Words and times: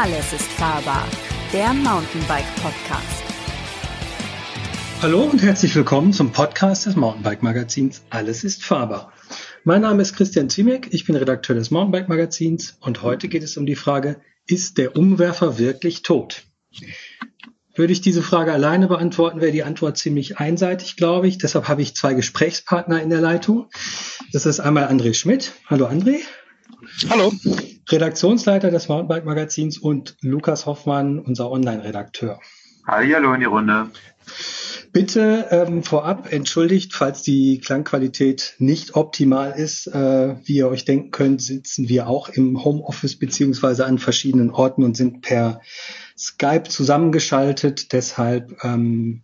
Alles 0.00 0.32
ist 0.32 0.44
fahrbar, 0.52 1.08
der 1.52 1.74
Mountainbike 1.74 2.46
Podcast. 2.62 3.24
Hallo 5.02 5.24
und 5.24 5.42
herzlich 5.42 5.74
willkommen 5.74 6.12
zum 6.12 6.30
Podcast 6.30 6.86
des 6.86 6.94
Mountainbike 6.94 7.42
Magazins 7.42 8.04
Alles 8.08 8.44
ist 8.44 8.62
fahrbar. 8.62 9.12
Mein 9.64 9.80
Name 9.80 10.00
ist 10.02 10.14
Christian 10.14 10.48
Ziemek, 10.50 10.94
ich 10.94 11.04
bin 11.04 11.16
Redakteur 11.16 11.56
des 11.56 11.72
Mountainbike 11.72 12.08
Magazins 12.08 12.76
und 12.78 13.02
heute 13.02 13.26
geht 13.26 13.42
es 13.42 13.56
um 13.56 13.66
die 13.66 13.74
Frage, 13.74 14.20
ist 14.46 14.78
der 14.78 14.94
Umwerfer 14.94 15.58
wirklich 15.58 16.02
tot? 16.02 16.44
Würde 17.74 17.92
ich 17.92 18.00
diese 18.00 18.22
Frage 18.22 18.52
alleine 18.52 18.86
beantworten, 18.86 19.40
wäre 19.40 19.50
die 19.50 19.64
Antwort 19.64 19.98
ziemlich 19.98 20.38
einseitig, 20.38 20.96
glaube 20.96 21.26
ich. 21.26 21.38
Deshalb 21.38 21.66
habe 21.66 21.82
ich 21.82 21.96
zwei 21.96 22.14
Gesprächspartner 22.14 23.02
in 23.02 23.10
der 23.10 23.20
Leitung. 23.20 23.68
Das 24.32 24.46
ist 24.46 24.60
einmal 24.60 24.84
André 24.84 25.14
Schmidt. 25.14 25.54
Hallo 25.68 25.88
André. 25.88 26.20
Hallo. 27.10 27.32
Redaktionsleiter 27.88 28.70
des 28.70 28.88
Mountainbike 28.88 29.24
Magazins 29.24 29.78
und 29.78 30.16
Lukas 30.20 30.66
Hoffmann, 30.66 31.18
unser 31.18 31.50
Online-Redakteur. 31.50 32.40
Hallo 32.86 33.32
in 33.34 33.40
die 33.40 33.46
Runde. 33.46 33.90
Bitte 34.92 35.46
ähm, 35.50 35.82
vorab 35.82 36.32
entschuldigt, 36.32 36.94
falls 36.94 37.22
die 37.22 37.60
Klangqualität 37.60 38.54
nicht 38.58 38.96
optimal 38.96 39.52
ist. 39.52 39.86
Äh, 39.86 40.36
wie 40.44 40.56
ihr 40.56 40.68
euch 40.68 40.84
denken 40.84 41.10
könnt, 41.10 41.42
sitzen 41.42 41.88
wir 41.88 42.08
auch 42.08 42.28
im 42.30 42.64
Homeoffice 42.64 43.16
beziehungsweise 43.18 43.84
an 43.84 43.98
verschiedenen 43.98 44.50
Orten 44.50 44.82
und 44.82 44.96
sind 44.96 45.20
per 45.20 45.60
Skype 46.16 46.64
zusammengeschaltet. 46.64 47.92
Deshalb 47.92 48.64
ähm, 48.64 49.22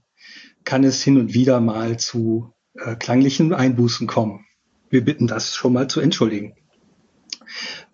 kann 0.65 0.85
es 0.85 1.03
hin 1.03 1.19
und 1.19 1.35
wieder 1.35 1.61
mal 1.61 1.99
zu 1.99 2.53
äh, 2.75 2.97
klanglichen 2.97 3.55
Einbußen 3.55 4.07
kommen. 4.07 4.45
Wir 4.91 5.05
bitten 5.05 5.27
das 5.27 5.55
schon 5.55 5.73
mal 5.73 5.89
zu 5.89 6.01
entschuldigen. 6.01 6.55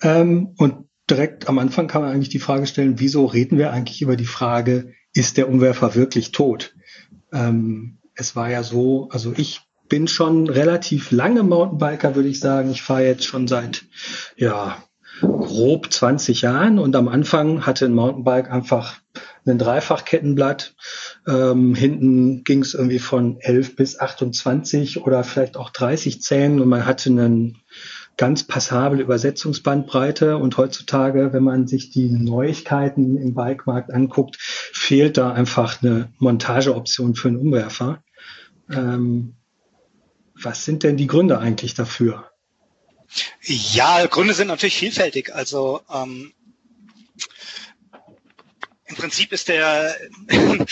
Ähm, 0.02 0.54
und 0.56 0.86
direkt 1.08 1.48
am 1.48 1.58
Anfang 1.58 1.86
kann 1.86 2.02
man 2.02 2.12
eigentlich 2.12 2.28
die 2.28 2.38
Frage 2.38 2.66
stellen, 2.66 2.98
wieso 2.98 3.26
reden 3.26 3.58
wir 3.58 3.72
eigentlich 3.72 4.02
über 4.02 4.16
die 4.16 4.26
Frage, 4.26 4.92
ist 5.12 5.36
der 5.36 5.48
Umwerfer 5.48 5.94
wirklich 5.94 6.32
tot? 6.32 6.74
Ähm, 7.32 7.98
es 8.14 8.36
war 8.36 8.50
ja 8.50 8.62
so, 8.62 9.08
also 9.10 9.32
ich 9.36 9.62
bin 9.88 10.08
schon 10.08 10.48
relativ 10.48 11.10
lange 11.10 11.42
Mountainbiker, 11.42 12.14
würde 12.14 12.28
ich 12.28 12.40
sagen. 12.40 12.70
Ich 12.70 12.82
fahre 12.82 13.04
jetzt 13.04 13.24
schon 13.24 13.48
seit, 13.48 13.84
ja, 14.36 14.82
grob 15.20 15.92
20 15.92 16.42
Jahren 16.42 16.78
und 16.78 16.96
am 16.96 17.08
Anfang 17.08 17.66
hatte 17.66 17.86
ein 17.86 17.92
Mountainbike 17.92 18.50
einfach 18.50 19.00
ein 19.46 19.58
Dreifachkettenblatt. 19.58 20.74
Ähm, 21.26 21.74
hinten 21.74 22.44
ging 22.44 22.62
es 22.62 22.74
irgendwie 22.74 22.98
von 22.98 23.38
11 23.40 23.76
bis 23.76 23.98
28 23.98 25.02
oder 25.02 25.24
vielleicht 25.24 25.56
auch 25.56 25.70
30 25.70 26.22
Zähnen 26.22 26.60
und 26.60 26.68
man 26.68 26.86
hatte 26.86 27.10
einen 27.10 27.58
ganz 28.20 28.44
passable 28.44 29.00
Übersetzungsbandbreite. 29.00 30.36
Und 30.36 30.58
heutzutage, 30.58 31.32
wenn 31.32 31.42
man 31.42 31.66
sich 31.66 31.88
die 31.88 32.10
Neuigkeiten 32.10 33.16
im 33.16 33.34
Bikemarkt 33.34 33.90
anguckt, 33.90 34.36
fehlt 34.38 35.16
da 35.16 35.32
einfach 35.32 35.82
eine 35.82 36.12
Montageoption 36.18 37.14
für 37.14 37.28
einen 37.28 37.38
Umwerfer. 37.38 38.04
Ähm, 38.70 39.36
was 40.34 40.66
sind 40.66 40.82
denn 40.82 40.98
die 40.98 41.06
Gründe 41.06 41.38
eigentlich 41.38 41.72
dafür? 41.72 42.30
Ja, 43.40 44.04
Gründe 44.04 44.34
sind 44.34 44.48
natürlich 44.48 44.76
vielfältig. 44.76 45.34
Also 45.34 45.80
ähm, 45.90 46.34
Prinzip 49.00 49.32
ist 49.32 49.48
der, 49.48 49.96
wenn 50.28 50.66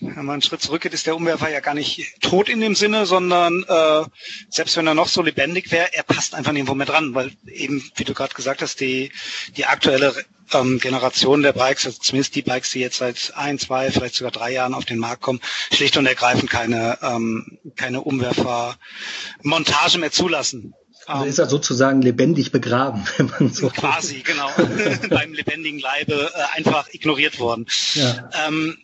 man 0.00 0.30
einen 0.30 0.42
Schritt 0.42 0.62
zurückgeht, 0.62 0.92
ist 0.92 1.06
der 1.06 1.16
Umwerfer 1.16 1.48
ja 1.50 1.60
gar 1.60 1.74
nicht 1.74 2.20
tot 2.20 2.48
in 2.48 2.60
dem 2.60 2.74
Sinne, 2.74 3.06
sondern 3.06 3.64
äh, 3.68 4.04
selbst 4.48 4.76
wenn 4.76 4.86
er 4.86 4.94
noch 4.94 5.08
so 5.08 5.22
lebendig 5.22 5.70
wäre, 5.70 5.92
er 5.92 6.02
passt 6.02 6.34
einfach 6.34 6.52
nirgendwo 6.52 6.74
mehr 6.74 6.86
dran, 6.86 7.14
weil 7.14 7.32
eben, 7.46 7.88
wie 7.96 8.04
du 8.04 8.14
gerade 8.14 8.34
gesagt 8.34 8.62
hast, 8.62 8.80
die, 8.80 9.12
die 9.56 9.66
aktuelle 9.66 10.14
ähm, 10.52 10.78
Generation 10.80 11.42
der 11.42 11.52
Bikes, 11.52 11.86
also 11.86 11.98
zumindest 12.00 12.34
die 12.34 12.42
Bikes, 12.42 12.72
die 12.72 12.80
jetzt 12.80 12.98
seit 12.98 13.32
ein, 13.36 13.58
zwei, 13.58 13.90
vielleicht 13.90 14.16
sogar 14.16 14.32
drei 14.32 14.52
Jahren 14.52 14.74
auf 14.74 14.84
den 14.84 14.98
Markt 14.98 15.22
kommen, 15.22 15.40
schlicht 15.72 15.96
und 15.96 16.06
ergreifend 16.06 16.50
keine, 16.50 16.98
ähm, 17.02 17.58
keine 17.76 18.00
Umwerfermontage 18.02 19.98
mehr 19.98 20.10
zulassen. 20.12 20.74
Also 21.10 21.24
ist 21.26 21.38
er 21.38 21.46
sozusagen 21.46 22.02
lebendig 22.02 22.52
begraben, 22.52 23.04
wenn 23.16 23.26
man 23.26 23.52
so. 23.52 23.68
Quasi, 23.68 24.20
genau. 24.20 24.48
Beim 25.10 25.32
lebendigen 25.32 25.80
Leibe 25.80 26.30
äh, 26.32 26.56
einfach 26.56 26.88
ignoriert 26.92 27.38
worden. 27.38 27.66
Ja. 27.94 28.30
Ähm, 28.46 28.78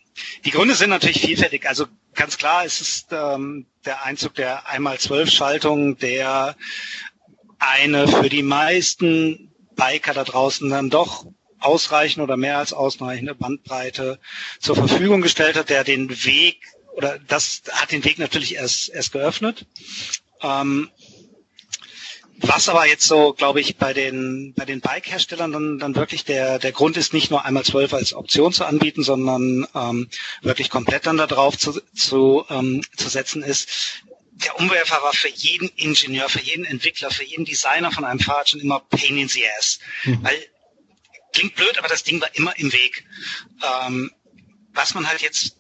die 0.45 0.51
Gründe 0.51 0.75
sind 0.75 0.91
natürlich 0.91 1.21
vielfältig. 1.21 1.69
Also 1.69 1.87
ganz 2.15 2.37
klar 2.37 2.65
ist 2.65 2.81
es 2.81 3.07
ähm, 3.13 3.67
der 3.85 4.05
Einzug 4.05 4.35
der 4.35 4.69
einmal 4.69 4.99
zwölf 4.99 5.31
Schaltung, 5.31 5.99
der 5.99 6.57
eine 7.59 8.09
für 8.09 8.29
die 8.29 8.43
meisten 8.43 9.53
Biker 9.77 10.15
da 10.15 10.25
draußen 10.25 10.69
dann 10.69 10.91
doch 10.91 11.27
ausreichend 11.61 12.23
oder 12.23 12.37
mehr 12.37 12.59
als 12.59 12.73
ausreichende 12.73 13.35
Bandbreite 13.35 14.19
zur 14.59 14.75
Verfügung 14.75 15.21
gestellt 15.21 15.57
hat, 15.57 15.71
der 15.71 15.85
den 15.85 16.11
Weg 16.25 16.61
oder 16.95 17.19
das 17.29 17.63
hat 17.73 17.93
den 17.93 18.05
Weg 18.05 18.19
natürlich 18.19 18.57
erst 18.57 18.89
erst 18.89 19.13
geöffnet. 19.13 19.67
Ähm, 20.43 20.91
was 22.39 22.69
aber 22.69 22.87
jetzt 22.87 23.07
so, 23.07 23.33
glaube 23.33 23.61
ich, 23.61 23.77
bei 23.77 23.93
den, 23.93 24.53
bei 24.55 24.65
den 24.65 24.81
Bike-Herstellern 24.81 25.53
dann, 25.53 25.79
dann 25.79 25.95
wirklich 25.95 26.25
der, 26.25 26.59
der 26.59 26.73
Grund 26.73 26.97
ist, 26.97 27.13
nicht 27.13 27.31
nur 27.31 27.45
einmal 27.45 27.65
zwölf 27.65 27.95
als 27.95 28.13
Option 28.13 28.53
zu 28.53 28.65
anbieten, 28.65 29.03
sondern 29.03 29.67
ähm, 29.75 30.09
wirklich 30.43 30.71
komplett 30.71 31.07
dann 31.07 31.17
da 31.17 31.27
drauf 31.27 31.57
zu, 31.57 31.81
zu, 31.95 32.45
ähm, 32.51 32.83
zu 32.97 33.09
setzen 33.09 33.43
ist, 33.43 34.03
der 34.33 34.59
Umwerfer 34.59 35.03
war 35.03 35.15
für 35.15 35.31
jeden 35.31 35.69
Ingenieur, 35.77 36.29
für 36.29 36.41
jeden 36.41 36.67
Entwickler, 36.67 37.11
für 37.11 37.25
jeden 37.25 37.47
Designer 37.47 37.91
von 37.91 38.05
einem 38.05 38.21
Fahrrad 38.21 38.51
schon 38.51 38.61
immer 38.61 38.81
Pain 38.81 39.17
in 39.17 39.29
the 39.29 39.45
Ass. 39.59 39.79
Mhm. 40.05 40.23
Weil, 40.23 40.47
klingt 41.33 41.55
blöd, 41.55 41.79
aber 41.79 41.89
das 41.89 42.03
Ding 42.03 42.21
war 42.21 42.35
immer 42.35 42.59
im 42.59 42.73
Weg. 42.73 43.07
Ähm, 43.87 44.11
was 44.75 44.95
man 44.95 45.09
halt 45.09 45.23
jetzt 45.23 45.57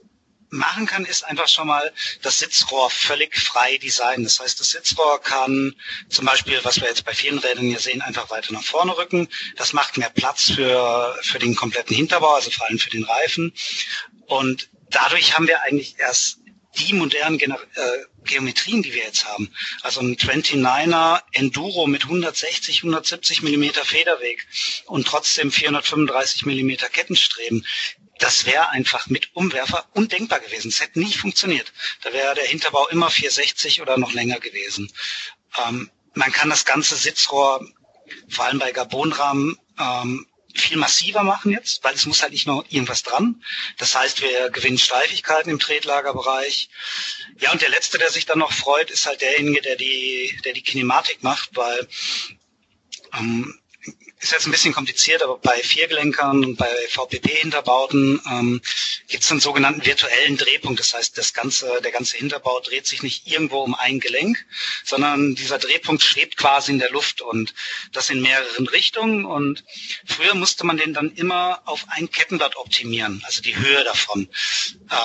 machen 0.50 0.86
kann, 0.86 1.04
ist 1.04 1.24
einfach 1.24 1.48
schon 1.48 1.66
mal 1.66 1.92
das 2.22 2.38
Sitzrohr 2.38 2.90
völlig 2.90 3.36
frei 3.36 3.78
designen. 3.78 4.24
Das 4.24 4.40
heißt, 4.40 4.58
das 4.60 4.70
Sitzrohr 4.70 5.20
kann 5.20 5.74
zum 6.08 6.26
Beispiel, 6.26 6.60
was 6.62 6.80
wir 6.80 6.88
jetzt 6.88 7.04
bei 7.04 7.12
vielen 7.12 7.38
Rädern 7.38 7.66
hier 7.66 7.80
sehen, 7.80 8.02
einfach 8.02 8.30
weiter 8.30 8.52
nach 8.52 8.64
vorne 8.64 8.96
rücken. 8.96 9.28
Das 9.56 9.72
macht 9.72 9.96
mehr 9.96 10.10
Platz 10.10 10.50
für, 10.50 11.18
für 11.22 11.38
den 11.38 11.54
kompletten 11.54 11.96
Hinterbau, 11.96 12.34
also 12.34 12.50
vor 12.50 12.66
allem 12.66 12.78
für 12.78 12.90
den 12.90 13.04
Reifen. 13.04 13.52
Und 14.26 14.68
dadurch 14.90 15.36
haben 15.36 15.48
wir 15.48 15.62
eigentlich 15.62 15.98
erst 15.98 16.38
die 16.78 16.92
modernen 16.92 17.38
Gener 17.38 17.58
äh, 17.74 18.04
Geometrien, 18.24 18.82
die 18.82 18.92
wir 18.92 19.04
jetzt 19.04 19.24
haben. 19.24 19.50
Also 19.82 20.00
ein 20.00 20.16
29er 20.16 21.22
Enduro 21.32 21.86
mit 21.86 22.02
160, 22.02 22.78
170 22.78 23.42
Millimeter 23.42 23.84
Federweg 23.84 24.46
und 24.86 25.06
trotzdem 25.06 25.50
435 25.50 26.44
Millimeter 26.44 26.88
Kettenstreben 26.88 27.64
das 28.19 28.47
wäre 28.47 28.71
einfach 28.71 29.09
mit 29.09 29.31
Umwerfer 29.34 29.87
undenkbar 29.93 30.41
gewesen. 30.41 30.69
Es 30.69 30.81
hätte 30.81 30.99
nie 30.99 31.12
funktioniert. 31.12 31.72
Da 32.03 32.12
wäre 32.12 32.34
der 32.34 32.47
Hinterbau 32.47 32.88
immer 32.88 33.10
460 33.10 33.82
oder 33.82 33.99
noch 33.99 34.12
länger 34.12 34.41
gewesen. 34.41 34.93
Ähm, 35.66 35.91
man 36.15 36.32
kann 36.32 36.49
das 36.49 36.65
ganze 36.65 36.97
Sitzrohr, 36.97 37.66
vor 38.28 38.47
allem 38.47 38.59
bei 38.59 38.72
Gabonrahmen, 38.72 39.59
ähm, 39.78 40.26
viel 40.55 40.78
massiver 40.78 41.22
machen 41.22 41.53
jetzt, 41.53 41.84
weil 41.84 41.94
es 41.94 42.06
muss 42.06 42.22
halt 42.22 42.32
nicht 42.32 42.47
nur 42.47 42.65
irgendwas 42.71 43.03
dran. 43.03 43.43
Das 43.76 43.94
heißt, 43.94 44.22
wir 44.22 44.49
gewinnen 44.50 44.78
Steifigkeiten 44.78 45.50
im 45.50 45.59
Tretlagerbereich. 45.59 46.71
Ja, 47.38 47.53
und 47.53 47.60
der 47.60 47.69
letzte, 47.69 47.99
der 47.99 48.10
sich 48.10 48.25
dann 48.25 48.38
noch 48.38 48.53
freut, 48.53 48.91
ist 48.91 49.06
halt 49.06 49.21
derjenige, 49.21 49.60
der 49.60 49.76
die, 49.76 50.38
der 50.44 50.55
die 50.55 50.62
Kinematik 50.62 51.22
macht, 51.22 51.50
weil 51.55 51.87
ähm, 53.19 53.60
ist 54.21 54.32
jetzt 54.32 54.47
ein 54.47 54.50
bisschen 54.50 54.72
kompliziert, 54.72 55.22
aber 55.22 55.38
bei 55.38 55.62
Viergelenkern 55.62 56.44
und 56.44 56.56
bei 56.56 56.71
VPP-Hinterbauten 56.88 58.21
ähm, 58.31 58.62
gibt 59.09 59.22
es 59.22 59.31
einen 59.31 59.41
sogenannten 59.41 59.84
virtuellen 59.84 60.37
Drehpunkt. 60.37 60.81
Das 60.81 60.94
heißt, 60.94 61.19
das 61.19 61.34
ganze, 61.34 61.81
der 61.82 61.93
ganze 61.93 62.16
Hinterbau 62.16 62.60
dreht 62.60 62.87
sich 62.87 63.03
nicht 63.03 63.26
irgendwo 63.26 63.60
um 63.60 63.75
ein 63.75 64.00
Gelenk, 64.00 64.44
sondern 64.84 65.34
dieser 65.34 65.59
Drehpunkt 65.59 66.03
schwebt 66.03 66.37
quasi 66.37 66.73
in 66.73 66.79
der 66.79 66.90
Luft 66.90 67.20
und 67.20 67.55
das 67.93 68.08
in 68.08 68.23
mehreren 68.23 68.67
Richtungen. 68.67 69.26
Und 69.26 69.64
früher 70.06 70.35
musste 70.35 70.64
man 70.64 70.79
den 70.79 70.94
dann 70.94 71.12
immer 71.12 71.62
auf 71.67 71.85
ein 71.88 72.11
Kettenblatt 72.11 72.56
optimieren, 72.56 73.23
also 73.26 73.43
die 73.43 73.56
Höhe 73.56 73.85
davon. 73.85 74.29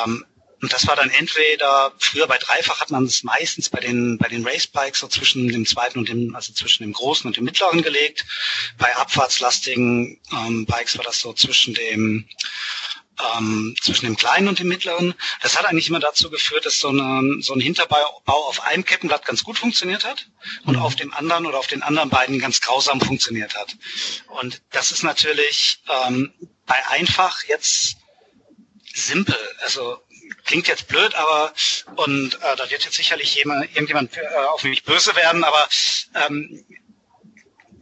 Ähm, 0.06 0.26
und 0.62 0.72
das 0.72 0.86
war 0.88 0.96
dann 0.96 1.10
entweder, 1.10 1.92
früher 1.98 2.28
bei 2.28 2.38
Dreifach 2.38 2.82
hat 2.82 2.92
man 2.92 3.06
es 3.06 3.24
meistens 3.24 3.70
bei 3.70 3.80
den, 3.80 4.18
bei 4.20 4.28
den 4.28 4.46
Racebikes 4.46 5.00
so 5.00 5.08
zwischen 5.08 5.48
dem 5.48 5.66
zweiten 5.66 5.98
und 5.98 6.08
dem, 6.08 6.36
also 6.36 6.54
zwischen 6.54 6.84
dem 6.84 6.94
großen 6.94 7.28
und 7.28 7.36
dem 7.36 7.46
mittleren 7.46 7.82
gelegt. 7.82 8.26
Bei 8.78 8.96
abfahrtslastigen 8.96 10.22
ähm, 10.32 10.66
Bikes 10.68 10.98
war 10.98 11.04
das 11.04 11.20
so 11.20 11.34
zwischen 11.34 11.74
dem, 11.74 12.28
ähm, 13.36 13.76
zwischen 13.82 14.06
dem 14.06 14.16
kleinen 14.16 14.48
und 14.48 14.60
dem 14.60 14.68
mittleren. 14.68 15.16
Das 15.42 15.58
hat 15.58 15.66
eigentlich 15.66 15.90
immer 15.90 16.00
dazu 16.00 16.30
geführt, 16.30 16.68
dass 16.68 16.80
so, 16.80 16.90
eine, 16.90 17.42
so 17.42 17.54
ein 17.54 17.60
Hinterbau 17.60 18.22
auf 18.26 18.62
einem 18.62 18.86
Kettenblatt 18.86 19.26
ganz 19.26 19.44
gut 19.44 19.58
funktioniert 19.58 20.04
hat 20.06 20.28
und 20.66 20.76
mhm. 20.76 20.82
auf 20.84 20.96
dem 20.96 21.12
anderen 21.12 21.48
oder 21.48 21.58
auf 21.58 21.68
den 21.68 21.82
anderen 21.82 22.10
beiden 22.12 22.38
ganz 22.38 22.62
grausam 22.62 23.02
funktioniert 23.02 23.56
hat. 23.56 23.76
Und 24.28 24.62
das 24.70 24.92
ist 24.92 25.02
natürlich 25.02 25.80
ähm, 26.06 26.34
bei 26.68 26.88
einfach 26.90 27.44
jetzt 27.46 27.98
simpel. 28.94 29.38
Also 29.64 29.98
klingt 30.46 30.68
jetzt 30.68 30.88
blöd, 30.88 31.14
aber 31.16 31.54
und 31.96 32.36
äh, 32.36 32.56
da 32.56 32.70
wird 32.70 32.84
jetzt 32.84 32.96
sicherlich 32.96 33.36
jemand, 33.36 33.66
irgendjemand 33.70 34.18
äh, 34.18 34.22
auf 34.52 34.64
mich 34.64 34.84
böse 34.84 35.16
werden, 35.16 35.44
aber 35.44 35.68
ähm, 36.28 36.66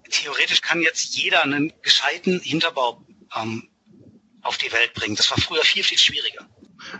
theoretisch 0.09 0.61
kann 0.61 0.81
jetzt 0.81 1.15
jeder 1.15 1.43
einen 1.43 1.73
gescheiten 1.81 2.39
Hinterbau 2.39 3.03
ähm, 3.35 3.69
auf 4.41 4.57
die 4.57 4.71
Welt 4.71 4.93
bringen. 4.93 5.15
Das 5.15 5.29
war 5.31 5.37
früher 5.37 5.63
viel, 5.63 5.83
viel 5.83 5.97
schwieriger. 5.97 6.47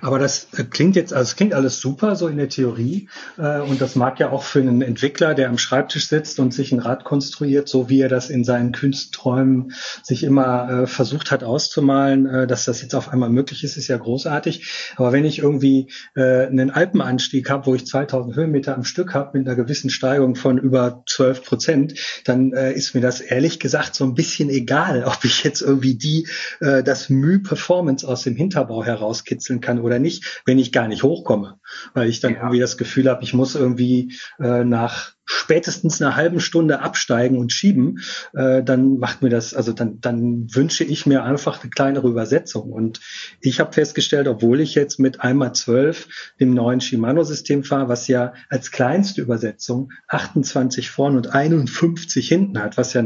Aber 0.01 0.19
das 0.19 0.47
äh, 0.57 0.63
klingt 0.63 0.95
jetzt, 0.95 1.13
also 1.13 1.23
es 1.23 1.35
klingt 1.35 1.53
alles 1.53 1.79
super 1.79 2.15
so 2.15 2.27
in 2.27 2.37
der 2.37 2.49
Theorie 2.49 3.09
äh, 3.37 3.59
und 3.59 3.81
das 3.81 3.95
mag 3.95 4.19
ja 4.19 4.29
auch 4.29 4.43
für 4.43 4.59
einen 4.59 4.81
Entwickler, 4.81 5.33
der 5.33 5.49
am 5.49 5.57
Schreibtisch 5.57 6.07
sitzt 6.07 6.39
und 6.39 6.53
sich 6.53 6.71
ein 6.71 6.79
Rad 6.79 7.03
konstruiert, 7.03 7.69
so 7.69 7.89
wie 7.89 8.01
er 8.01 8.09
das 8.09 8.29
in 8.29 8.43
seinen 8.43 8.71
Künstträumen 8.71 9.73
sich 10.03 10.23
immer 10.23 10.69
äh, 10.69 10.87
versucht 10.87 11.31
hat 11.31 11.43
auszumalen, 11.43 12.47
dass 12.47 12.65
das 12.65 12.81
jetzt 12.81 12.95
auf 12.95 13.09
einmal 13.09 13.29
möglich 13.29 13.63
ist, 13.63 13.77
ist 13.77 13.87
ja 13.87 13.97
großartig. 13.97 14.93
Aber 14.95 15.11
wenn 15.11 15.25
ich 15.25 15.39
irgendwie 15.39 15.87
einen 16.15 16.71
Alpenanstieg 16.71 17.49
habe, 17.49 17.65
wo 17.67 17.75
ich 17.75 17.85
2000 17.85 18.35
Höhenmeter 18.35 18.75
am 18.75 18.83
Stück 18.83 19.13
habe 19.13 19.37
mit 19.37 19.47
einer 19.47 19.55
gewissen 19.55 19.89
Steigung 19.89 20.35
von 20.35 20.57
über 20.57 21.03
12 21.07 21.43
Prozent, 21.43 21.93
dann 22.25 22.51
ist 22.51 22.93
mir 22.95 23.01
das 23.01 23.21
ehrlich 23.21 23.59
gesagt 23.59 23.95
so 23.95 24.03
ein 24.03 24.15
bisschen 24.15 24.49
egal, 24.49 25.03
ob 25.05 25.23
ich 25.23 25.43
jetzt 25.43 25.61
irgendwie 25.61 25.95
die 25.95 26.27
das 26.59 27.09
Mühe 27.09 27.39
Performance 27.39 28.07
aus 28.07 28.23
dem 28.23 28.35
Hinterbau 28.35 28.83
herauskitzeln 28.83 29.61
kann 29.61 29.68
oder 29.77 29.99
nicht, 29.99 30.41
wenn 30.45 30.57
ich 30.57 30.71
gar 30.71 30.87
nicht 30.87 31.03
hochkomme. 31.03 31.59
Weil 31.93 32.09
ich 32.09 32.21
dann 32.21 32.33
ja. 32.33 32.39
irgendwie 32.39 32.59
das 32.59 32.77
Gefühl 32.77 33.07
habe, 33.07 33.23
ich 33.23 33.35
muss 33.35 33.53
irgendwie 33.53 34.15
äh, 34.39 34.63
nach 34.63 35.13
spätestens 35.31 36.01
einer 36.01 36.15
halben 36.15 36.39
Stunde 36.39 36.79
absteigen 36.79 37.37
und 37.37 37.51
schieben, 37.51 37.99
äh, 38.33 38.63
dann 38.63 38.97
macht 38.97 39.21
mir 39.21 39.29
das, 39.29 39.53
also 39.53 39.73
dann, 39.73 40.01
dann 40.01 40.47
wünsche 40.55 40.83
ich 40.83 41.05
mir 41.05 41.23
einfach 41.23 41.61
eine 41.61 41.69
kleinere 41.69 42.07
Übersetzung. 42.07 42.71
Und 42.71 42.99
ich 43.39 43.59
habe 43.59 43.73
festgestellt, 43.73 44.27
obwohl 44.27 44.59
ich 44.59 44.73
jetzt 44.73 44.99
mit 44.99 45.21
einmal 45.21 45.53
zwölf 45.53 46.07
dem 46.39 46.55
neuen 46.55 46.81
Shimano-System 46.81 47.63
fahre, 47.63 47.89
was 47.89 48.07
ja 48.07 48.33
als 48.49 48.71
kleinste 48.71 49.21
Übersetzung 49.21 49.91
28 50.07 50.89
vorn 50.89 51.15
und 51.15 51.27
51 51.27 52.27
hinten 52.27 52.59
hat, 52.59 52.77
was 52.77 52.93
ja 52.93 53.03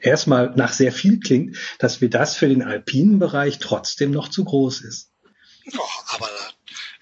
erstmal 0.00 0.52
nach 0.56 0.72
sehr 0.72 0.92
viel 0.92 1.18
klingt, 1.18 1.56
dass 1.78 2.00
wir 2.02 2.10
das 2.10 2.36
für 2.36 2.48
den 2.48 2.62
alpinen 2.62 3.18
Bereich 3.18 3.58
trotzdem 3.58 4.10
noch 4.10 4.28
zu 4.28 4.44
groß 4.44 4.82
ist. 4.82 5.12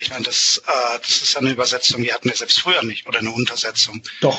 Ich 0.03 0.11
meine, 0.11 0.25
das, 0.25 0.61
äh, 0.67 0.99
das 0.99 1.23
ist 1.23 1.37
eine 1.37 1.51
Übersetzung, 1.51 2.03
die 2.03 2.13
hatten 2.13 2.29
wir 2.29 2.35
selbst 2.37 2.59
früher 2.59 2.83
nicht, 2.83 3.07
oder 3.07 3.21
eine 3.21 3.31
Untersetzung. 3.31 4.03
Doch. 4.21 4.37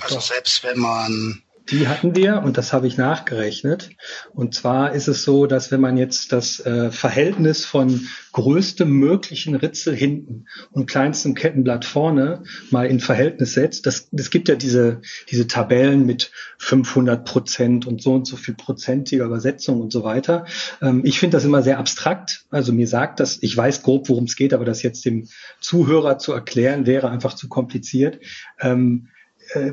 Also 0.00 0.16
Doch. 0.16 0.22
selbst 0.22 0.64
wenn 0.64 0.80
man 0.80 1.44
die 1.70 1.88
hatten 1.88 2.14
wir 2.14 2.42
und 2.42 2.58
das 2.58 2.72
habe 2.72 2.86
ich 2.86 2.96
nachgerechnet. 2.96 3.90
Und 4.32 4.54
zwar 4.54 4.92
ist 4.92 5.08
es 5.08 5.22
so, 5.22 5.46
dass 5.46 5.70
wenn 5.70 5.80
man 5.80 5.96
jetzt 5.96 6.32
das 6.32 6.60
äh, 6.60 6.90
Verhältnis 6.90 7.64
von 7.64 8.08
größtem 8.32 8.90
möglichen 8.90 9.54
Ritzel 9.54 9.94
hinten 9.94 10.46
und 10.70 10.86
kleinstem 10.86 11.34
Kettenblatt 11.34 11.84
vorne 11.84 12.42
mal 12.70 12.86
in 12.86 13.00
Verhältnis 13.00 13.54
setzt, 13.54 13.86
das, 13.86 14.08
das 14.10 14.30
gibt 14.30 14.48
ja 14.48 14.54
diese, 14.54 15.00
diese 15.30 15.46
Tabellen 15.46 16.06
mit 16.06 16.32
500 16.58 17.24
Prozent 17.24 17.86
und 17.86 18.02
so 18.02 18.14
und 18.14 18.26
so 18.26 18.36
viel 18.36 18.54
prozentiger 18.54 19.24
Übersetzung 19.24 19.80
und 19.80 19.92
so 19.92 20.04
weiter. 20.04 20.46
Ähm, 20.82 21.02
ich 21.04 21.18
finde 21.18 21.36
das 21.36 21.44
immer 21.44 21.62
sehr 21.62 21.78
abstrakt. 21.78 22.44
Also 22.50 22.72
mir 22.72 22.86
sagt 22.88 23.20
das, 23.20 23.38
ich 23.42 23.56
weiß 23.56 23.82
grob, 23.82 24.08
worum 24.08 24.24
es 24.24 24.36
geht, 24.36 24.54
aber 24.54 24.64
das 24.64 24.82
jetzt 24.82 25.04
dem 25.04 25.28
Zuhörer 25.60 26.18
zu 26.18 26.32
erklären, 26.32 26.86
wäre 26.86 27.10
einfach 27.10 27.34
zu 27.34 27.48
kompliziert. 27.48 28.18
Ähm, 28.60 29.08
äh, 29.54 29.72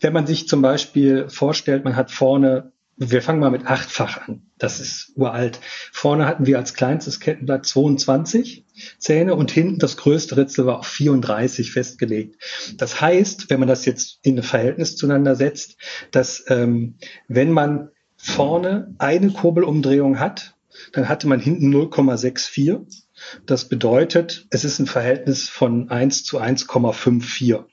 wenn 0.00 0.12
man 0.12 0.26
sich 0.26 0.48
zum 0.48 0.62
Beispiel 0.62 1.28
vorstellt, 1.28 1.84
man 1.84 1.96
hat 1.96 2.10
vorne, 2.10 2.72
wir 2.96 3.22
fangen 3.22 3.40
mal 3.40 3.50
mit 3.50 3.66
achtfach 3.66 4.28
an. 4.28 4.42
Das 4.58 4.80
ist 4.80 5.12
uralt. 5.14 5.60
Vorne 5.92 6.26
hatten 6.26 6.46
wir 6.46 6.58
als 6.58 6.74
kleinstes 6.74 7.20
Kettenblatt 7.20 7.64
22 7.64 8.64
Zähne 8.98 9.34
und 9.34 9.50
hinten 9.50 9.78
das 9.78 9.96
größte 9.96 10.36
Ritzel 10.36 10.66
war 10.66 10.80
auf 10.80 10.86
34 10.86 11.70
festgelegt. 11.70 12.42
Das 12.76 13.00
heißt, 13.00 13.50
wenn 13.50 13.60
man 13.60 13.68
das 13.68 13.84
jetzt 13.84 14.18
in 14.22 14.36
ein 14.36 14.42
Verhältnis 14.42 14.96
zueinander 14.96 15.36
setzt, 15.36 15.76
dass 16.10 16.44
ähm, 16.48 16.96
wenn 17.28 17.52
man 17.52 17.90
vorne 18.16 18.94
eine 18.98 19.30
Kurbelumdrehung 19.30 20.18
hat, 20.18 20.54
dann 20.92 21.08
hatte 21.08 21.28
man 21.28 21.40
hinten 21.40 21.72
0,64 21.74 23.04
das 23.46 23.68
bedeutet, 23.68 24.46
es 24.50 24.64
ist 24.64 24.78
ein 24.78 24.86
Verhältnis 24.86 25.48
von 25.48 25.90
1 25.90 26.24
zu 26.24 26.40
1,54. 26.40 27.64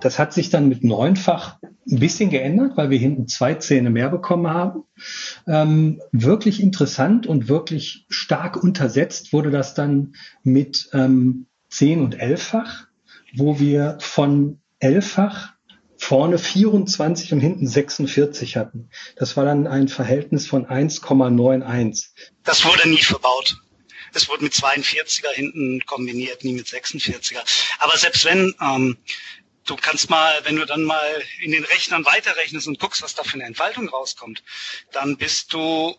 Das 0.00 0.18
hat 0.18 0.32
sich 0.32 0.50
dann 0.50 0.68
mit 0.68 0.84
neunfach 0.84 1.58
ein 1.90 1.98
bisschen 1.98 2.30
geändert, 2.30 2.76
weil 2.76 2.90
wir 2.90 2.98
hinten 2.98 3.28
zwei 3.28 3.54
Zähne 3.54 3.90
mehr 3.90 4.10
bekommen 4.10 4.48
haben. 4.48 4.84
Ähm, 5.46 6.00
wirklich 6.12 6.62
interessant 6.62 7.26
und 7.26 7.48
wirklich 7.48 8.06
stark 8.08 8.62
untersetzt 8.62 9.32
wurde 9.32 9.50
das 9.50 9.74
dann 9.74 10.14
mit 10.42 10.90
ähm, 10.92 11.46
10 11.70 12.02
und 12.02 12.16
11-fach, 12.20 12.86
wo 13.34 13.58
wir 13.58 13.98
von 14.00 14.60
11-fach 14.82 15.54
vorne 15.98 16.38
24 16.38 17.32
und 17.32 17.40
hinten 17.40 17.66
46 17.66 18.56
hatten. 18.56 18.88
Das 19.16 19.36
war 19.36 19.44
dann 19.44 19.66
ein 19.66 19.88
Verhältnis 19.88 20.46
von 20.46 20.66
1,91. 20.66 22.10
Das 22.44 22.64
wurde 22.64 22.88
nie 22.88 23.02
verbaut. 23.02 23.60
Es 24.18 24.28
wurde 24.28 24.42
mit 24.42 24.52
42er 24.52 25.30
hinten 25.32 25.86
kombiniert, 25.86 26.42
nie 26.42 26.52
mit 26.52 26.66
46er. 26.66 27.38
Aber 27.78 27.96
selbst 27.96 28.24
wenn, 28.24 28.52
ähm, 28.60 28.98
du 29.64 29.76
kannst 29.76 30.10
mal, 30.10 30.40
wenn 30.44 30.56
du 30.56 30.66
dann 30.66 30.82
mal 30.82 31.22
in 31.40 31.52
den 31.52 31.64
Rechnern 31.64 32.04
weiterrechnest 32.04 32.66
und 32.66 32.80
guckst, 32.80 33.00
was 33.00 33.14
da 33.14 33.22
für 33.22 33.34
eine 33.34 33.44
Entfaltung 33.44 33.88
rauskommt, 33.88 34.42
dann 34.90 35.16
bist 35.16 35.52
du 35.52 35.96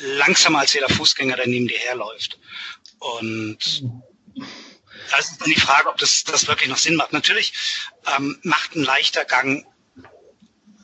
langsamer 0.00 0.60
als 0.60 0.74
jeder 0.74 0.90
Fußgänger, 0.90 1.36
der 1.36 1.46
neben 1.46 1.66
dir 1.66 1.78
herläuft. 1.78 2.38
Und 2.98 3.84
da 5.10 5.16
ist 5.16 5.38
dann 5.40 5.48
die 5.48 5.58
Frage, 5.58 5.88
ob 5.88 5.96
das, 5.96 6.24
das 6.24 6.46
wirklich 6.46 6.68
noch 6.68 6.76
Sinn 6.76 6.96
macht. 6.96 7.14
Natürlich 7.14 7.54
ähm, 8.16 8.38
macht 8.42 8.76
ein 8.76 8.84
leichter 8.84 9.24
Gang 9.24 9.64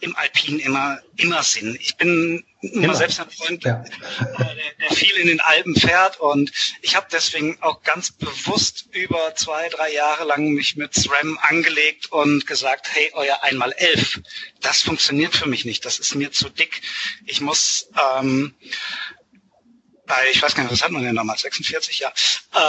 im 0.00 0.16
Alpin 0.16 0.58
immer, 0.58 0.98
immer 1.16 1.42
Sinn. 1.42 1.76
Ich 1.80 1.96
bin 1.96 2.44
immer, 2.60 2.84
immer. 2.84 2.94
selbst 2.94 3.20
ein 3.20 3.30
Freund, 3.30 3.64
ja. 3.64 3.82
Äh, 3.82 4.36
der, 4.36 4.54
der, 4.88 4.96
viel 4.96 5.16
in 5.16 5.28
den 5.28 5.40
Alpen 5.40 5.74
fährt 5.74 6.20
und 6.20 6.52
ich 6.82 6.96
habe 6.96 7.06
deswegen 7.10 7.58
auch 7.62 7.82
ganz 7.82 8.10
bewusst 8.10 8.88
über 8.92 9.34
zwei, 9.34 9.68
drei 9.68 9.92
Jahre 9.92 10.24
lang 10.24 10.50
mich 10.50 10.76
mit 10.76 10.94
SRAM 10.94 11.38
angelegt 11.42 12.12
und 12.12 12.46
gesagt, 12.46 12.88
hey, 12.92 13.10
euer 13.14 13.42
einmal 13.42 13.72
elf, 13.76 14.20
das 14.60 14.82
funktioniert 14.82 15.34
für 15.34 15.48
mich 15.48 15.64
nicht, 15.64 15.84
das 15.84 15.98
ist 15.98 16.14
mir 16.14 16.32
zu 16.32 16.48
dick. 16.48 16.82
Ich 17.24 17.40
muss 17.40 17.88
ähm, 18.18 18.54
bei, 20.06 20.14
ich 20.32 20.42
weiß 20.42 20.54
gar 20.54 20.62
nicht, 20.62 20.72
was 20.72 20.82
hat 20.82 20.92
man 20.92 21.02
denn 21.02 21.16
damals, 21.16 21.42
46, 21.42 21.98
ja. 22.00 22.12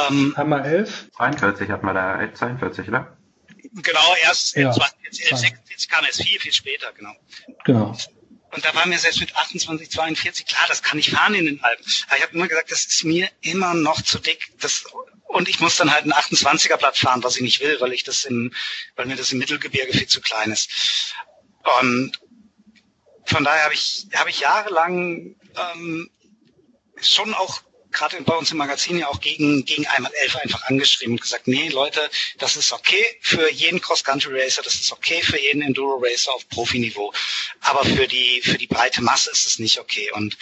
Ähm, 0.09 0.33
einmal 0.35 0.65
elf? 0.65 1.07
42 1.17 1.69
hat 1.69 1.83
man 1.83 1.95
da, 1.95 2.33
42, 2.33 2.87
oder? 2.87 3.16
Genau, 3.73 4.15
erst 4.23 4.55
ja. 4.55 4.71
20, 4.71 5.29
46 5.29 5.89
kam 5.89 6.05
erst 6.05 6.23
viel, 6.23 6.39
viel 6.39 6.53
später, 6.53 6.91
genau. 6.93 7.13
Genau. 7.65 7.97
Und 8.51 8.63
da 8.63 8.73
war 8.73 8.85
mir 8.87 8.97
selbst 8.97 9.19
mit 9.19 9.35
28, 9.35 9.91
42 9.91 10.45
klar, 10.45 10.65
das 10.67 10.81
kann 10.81 10.97
ich 10.97 11.11
fahren 11.11 11.35
in 11.35 11.45
den 11.45 11.63
Alpen. 11.63 11.85
Aber 12.07 12.17
ich 12.17 12.23
habe 12.23 12.33
immer 12.33 12.47
gesagt, 12.47 12.71
das 12.71 12.85
ist 12.85 13.03
mir 13.03 13.29
immer 13.41 13.73
noch 13.73 14.01
zu 14.01 14.19
dick. 14.19 14.51
Das, 14.59 14.85
und 15.25 15.49
ich 15.49 15.59
muss 15.59 15.75
dann 15.75 15.93
halt 15.93 16.05
ein 16.05 16.13
28er 16.13 16.77
Blatt 16.77 16.97
fahren, 16.97 17.23
was 17.23 17.35
ich 17.35 17.41
nicht 17.41 17.59
will, 17.59 17.77
weil 17.81 17.93
ich 17.93 18.03
das 18.03 18.23
im, 18.23 18.53
weil 18.95 19.05
mir 19.05 19.17
das 19.17 19.31
im 19.31 19.39
Mittelgebirge 19.39 19.93
viel 19.93 20.07
zu 20.07 20.21
klein 20.21 20.51
ist. 20.51 21.13
Und 21.81 22.19
von 23.25 23.43
daher 23.43 23.65
habe 23.65 23.73
ich, 23.73 24.07
habe 24.15 24.29
ich 24.29 24.39
jahrelang 24.39 25.35
ähm, 25.55 26.09
schon 27.01 27.33
auch 27.33 27.61
gerade 27.97 28.21
bei 28.21 28.35
uns 28.35 28.51
im 28.51 28.57
Magazin 28.57 28.99
ja 28.99 29.07
auch 29.07 29.19
gegen, 29.19 29.65
gegen 29.65 29.87
einmal 29.87 30.11
elf 30.21 30.35
einfach 30.35 30.63
angeschrieben 30.63 31.13
und 31.13 31.21
gesagt, 31.21 31.47
nee, 31.47 31.69
Leute, 31.69 32.09
das 32.37 32.55
ist 32.55 32.71
okay 32.71 33.03
für 33.21 33.51
jeden 33.51 33.81
Cross-Country-Racer, 33.81 34.61
das 34.61 34.75
ist 34.75 34.91
okay 34.91 35.21
für 35.21 35.39
jeden 35.39 35.61
Enduro-Racer 35.61 36.33
auf 36.33 36.47
Profiniveau. 36.49 37.11
Aber 37.61 37.83
für 37.83 38.07
die, 38.07 38.41
für 38.43 38.57
die 38.57 38.67
breite 38.67 39.01
Masse 39.01 39.31
ist 39.31 39.47
es 39.47 39.59
nicht 39.59 39.79
okay. 39.79 40.11
Und 40.13 40.37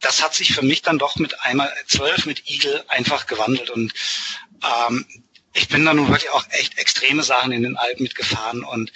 das 0.00 0.22
hat 0.22 0.34
sich 0.34 0.54
für 0.54 0.62
mich 0.62 0.82
dann 0.82 0.98
doch 0.98 1.16
mit 1.16 1.40
einmal 1.40 1.72
zwölf 1.88 2.26
mit 2.26 2.48
Eagle 2.48 2.84
einfach 2.88 3.26
gewandelt. 3.26 3.70
Und 3.70 3.92
ähm, 4.62 5.06
ich 5.54 5.68
bin 5.68 5.84
da 5.84 5.92
nun 5.92 6.08
wirklich 6.08 6.30
auch 6.30 6.44
echt 6.50 6.78
extreme 6.78 7.22
Sachen 7.22 7.50
in 7.50 7.62
den 7.62 7.76
Alpen 7.76 8.04
mitgefahren 8.04 8.62
und 8.62 8.92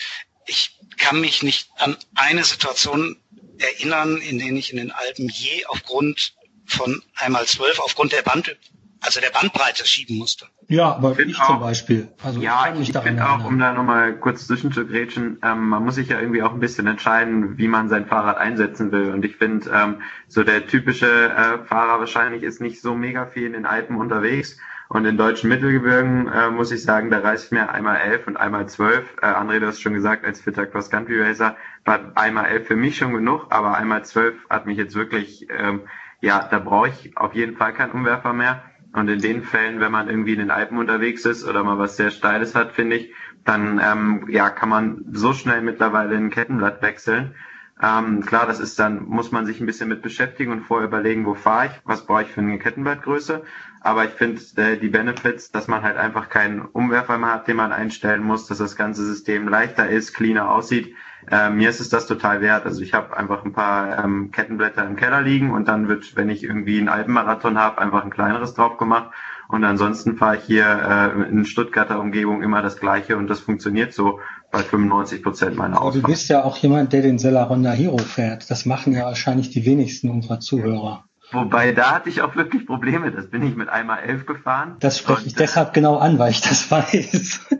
ich 0.47 0.77
kann 0.97 1.21
mich 1.21 1.43
nicht 1.43 1.69
an 1.77 1.97
eine 2.15 2.45
Situation 2.45 3.21
erinnern, 3.59 4.19
in 4.19 4.39
denen 4.39 4.57
ich 4.57 4.71
in 4.71 4.77
den 4.77 4.91
Alpen 4.91 5.29
je 5.29 5.65
aufgrund 5.67 6.35
von 6.71 7.03
einmal 7.17 7.45
zwölf 7.47 7.79
aufgrund 7.81 8.13
der 8.13 8.23
Band, 8.23 8.57
also 9.01 9.21
der 9.21 9.31
Bandbreite 9.31 9.87
schieben 9.87 10.19
musste. 10.19 10.47
Ja, 10.69 10.95
aber 10.95 11.19
ich, 11.19 11.31
ich 11.31 11.41
auch, 11.41 11.47
zum 11.47 11.61
Beispiel. 11.61 12.09
Also 12.23 12.41
ja, 12.41 12.73
ich, 12.75 12.91
ich 12.91 12.97
finde 12.97 13.29
auch, 13.29 13.45
um 13.45 13.59
da 13.59 13.73
nochmal 13.73 14.17
kurz 14.17 14.47
zwischenzugrätschen, 14.47 15.41
ähm, 15.43 15.69
man 15.69 15.85
muss 15.85 15.97
sich 15.97 16.09
ja 16.09 16.21
irgendwie 16.21 16.43
auch 16.43 16.53
ein 16.53 16.61
bisschen 16.61 16.87
entscheiden, 16.87 17.59
wie 17.59 17.67
man 17.67 17.89
sein 17.89 18.07
Fahrrad 18.07 18.39
einsetzen 18.39 18.93
will. 18.93 19.11
Und 19.13 19.25
ich 19.25 19.37
finde, 19.37 19.69
ähm, 19.71 20.03
so 20.29 20.45
der 20.45 20.67
typische 20.67 21.07
äh, 21.07 21.65
Fahrer 21.67 21.99
wahrscheinlich 21.99 22.43
ist 22.43 22.61
nicht 22.61 22.81
so 22.81 22.95
mega 22.95 23.27
viel 23.27 23.47
in 23.47 23.55
den 23.55 23.67
Alpen 23.67 23.97
unterwegs. 23.97 24.59
Und 24.93 25.05
in 25.05 25.17
deutschen 25.17 25.49
Mittelgebirgen 25.49 26.27
äh, 26.27 26.51
muss 26.51 26.73
ich 26.73 26.83
sagen, 26.83 27.11
da 27.11 27.21
reicht 27.21 27.53
mir 27.53 27.71
einmal 27.71 27.99
elf 27.99 28.27
und 28.27 28.37
einmal 28.37 28.69
zwölf. 28.69 29.05
Äh, 29.23 29.27
André, 29.27 29.61
du 29.61 29.69
hast 29.69 29.81
schon 29.81 29.95
gesagt, 29.95 30.25
als 30.25 30.41
fitter 30.41 30.67
Cross-Country-Racer 30.67 31.57
war 31.85 32.13
einmal 32.17 32.47
elf 32.47 32.67
für 32.67 32.75
mich 32.75 32.97
schon 32.97 33.13
genug, 33.13 33.47
aber 33.51 33.77
einmal 33.77 34.05
zwölf 34.05 34.35
hat 34.51 34.67
mich 34.67 34.77
jetzt 34.79 34.97
wirklich 34.97 35.47
ähm, 35.57 35.83
ja, 36.21 36.47
da 36.51 36.59
brauche 36.59 36.89
ich 36.89 37.17
auf 37.17 37.35
jeden 37.35 37.57
Fall 37.57 37.73
keinen 37.73 37.93
Umwerfer 37.93 38.33
mehr. 38.33 38.63
Und 38.93 39.09
in 39.09 39.21
den 39.21 39.43
Fällen, 39.45 39.81
wenn 39.81 39.93
man 39.93 40.09
irgendwie 40.09 40.33
in 40.33 40.41
den 40.41 40.51
Alpen 40.51 40.79
unterwegs 40.79 41.25
ist 41.25 41.45
oder 41.45 41.63
mal 41.63 41.79
was 41.79 41.97
sehr 41.97 42.11
Steiles 42.11 42.55
hat, 42.55 42.73
finde 42.73 42.97
ich, 42.97 43.15
dann 43.45 43.81
ähm, 43.83 44.27
ja, 44.29 44.51
kann 44.51 44.69
man 44.69 45.05
so 45.13 45.33
schnell 45.33 45.63
mittlerweile 45.63 46.17
ein 46.17 46.31
Kettenblatt 46.31 46.83
wechseln. 46.83 47.35
Ähm, 47.83 48.25
klar, 48.27 48.47
das 48.47 48.61
ist 48.61 48.79
dann, 48.79 49.05
muss 49.05 49.33
man 49.33 49.47
sich 49.47 49.61
ein 49.61 49.67
bisschen 49.67 49.89
mit 49.89 50.03
beschäftigen 50.03 50.53
und 50.53 50.61
vorher 50.61 50.87
überlegen, 50.87 51.25
wo 51.25 51.35
fahre 51.35 51.67
ich, 51.67 51.73
was 51.85 52.05
brauche 52.05 52.23
ich 52.23 52.29
für 52.29 52.41
eine 52.41 52.59
Kettenblattgröße. 52.59 53.43
Aber 53.81 54.05
ich 54.05 54.11
finde 54.11 54.41
äh, 54.57 54.77
die 54.77 54.91
Benefits, 54.91 55.51
dass 55.51 55.67
man 55.67 55.83
halt 55.83 55.97
einfach 55.97 56.29
keinen 56.29 56.61
Umwerfer 56.61 57.17
mehr 57.17 57.33
hat, 57.33 57.49
den 57.49 57.57
man 57.57 57.73
einstellen 57.73 58.23
muss, 58.23 58.47
dass 58.47 58.59
das 58.59 58.77
ganze 58.77 59.03
System 59.05 59.49
leichter 59.49 59.89
ist, 59.89 60.13
cleaner 60.13 60.51
aussieht. 60.51 60.95
Äh, 61.31 61.49
mir 61.49 61.71
ist 61.71 61.81
es 61.81 61.89
das 61.89 62.07
total 62.07 62.43
wert. 62.43 62.67
Also 62.67 62.83
ich 62.83 62.93
habe 62.93 63.17
einfach 63.17 63.45
ein 63.45 63.53
paar 63.55 64.05
ähm, 64.05 64.31
Kettenblätter 64.31 64.87
im 64.87 64.97
Keller 64.97 65.23
liegen 65.23 65.51
und 65.51 65.67
dann 65.67 65.89
wird, 65.89 66.17
wenn 66.17 66.29
ich 66.29 66.45
irgendwie 66.45 66.79
einen 66.79 66.89
Alpenmarathon 66.89 67.59
habe, 67.59 67.81
einfach 67.81 68.05
ein 68.05 68.11
kleineres 68.11 68.53
drauf 68.53 68.77
gemacht. 68.77 69.11
Und 69.49 69.65
ansonsten 69.65 70.17
fahre 70.17 70.37
ich 70.37 70.45
hier 70.45 70.65
äh, 70.65 71.29
in 71.29 71.45
Stuttgarter 71.45 71.99
Umgebung 71.99 72.43
immer 72.43 72.63
das 72.63 72.77
gleiche 72.77 73.17
und 73.17 73.29
das 73.29 73.41
funktioniert 73.41 73.93
so 73.93 74.21
bei 74.51 74.63
95 74.63 75.23
Prozent 75.23 75.57
meiner 75.57 75.77
Aber 75.77 75.87
Ausfahrt. 75.87 76.05
du 76.05 76.09
bist 76.09 76.29
ja 76.29 76.43
auch 76.45 76.57
jemand, 76.59 76.93
der 76.93 77.03
den 77.03 77.19
Sella 77.19 77.49
Honda 77.49 77.73
Hero 77.73 77.99
fährt. 77.99 78.51
Das 78.51 78.67
machen 78.67 78.93
ja 78.93 79.05
wahrscheinlich 79.05 79.51
die 79.51 79.65
wenigsten 79.65 80.11
unserer 80.11 80.41
Zuhörer. 80.41 81.05
Wobei, 81.33 81.73
da 81.73 81.93
hatte 81.93 82.09
ich 82.09 82.23
auch 82.23 82.35
wirklich 82.35 82.67
Probleme. 82.67 83.13
Das 83.13 83.31
bin 83.31 83.43
ich 83.47 83.55
mit 83.55 83.69
einmal 83.69 84.01
elf 84.01 84.27
gefahren. 84.27 84.77
Das 84.81 84.99
spreche 84.99 85.27
ich 85.27 85.35
deshalb 85.35 85.73
genau 85.73 85.97
an, 85.99 86.19
weil 86.19 86.33
ich 86.33 86.41
das 86.41 86.71
weiß. 86.71 87.47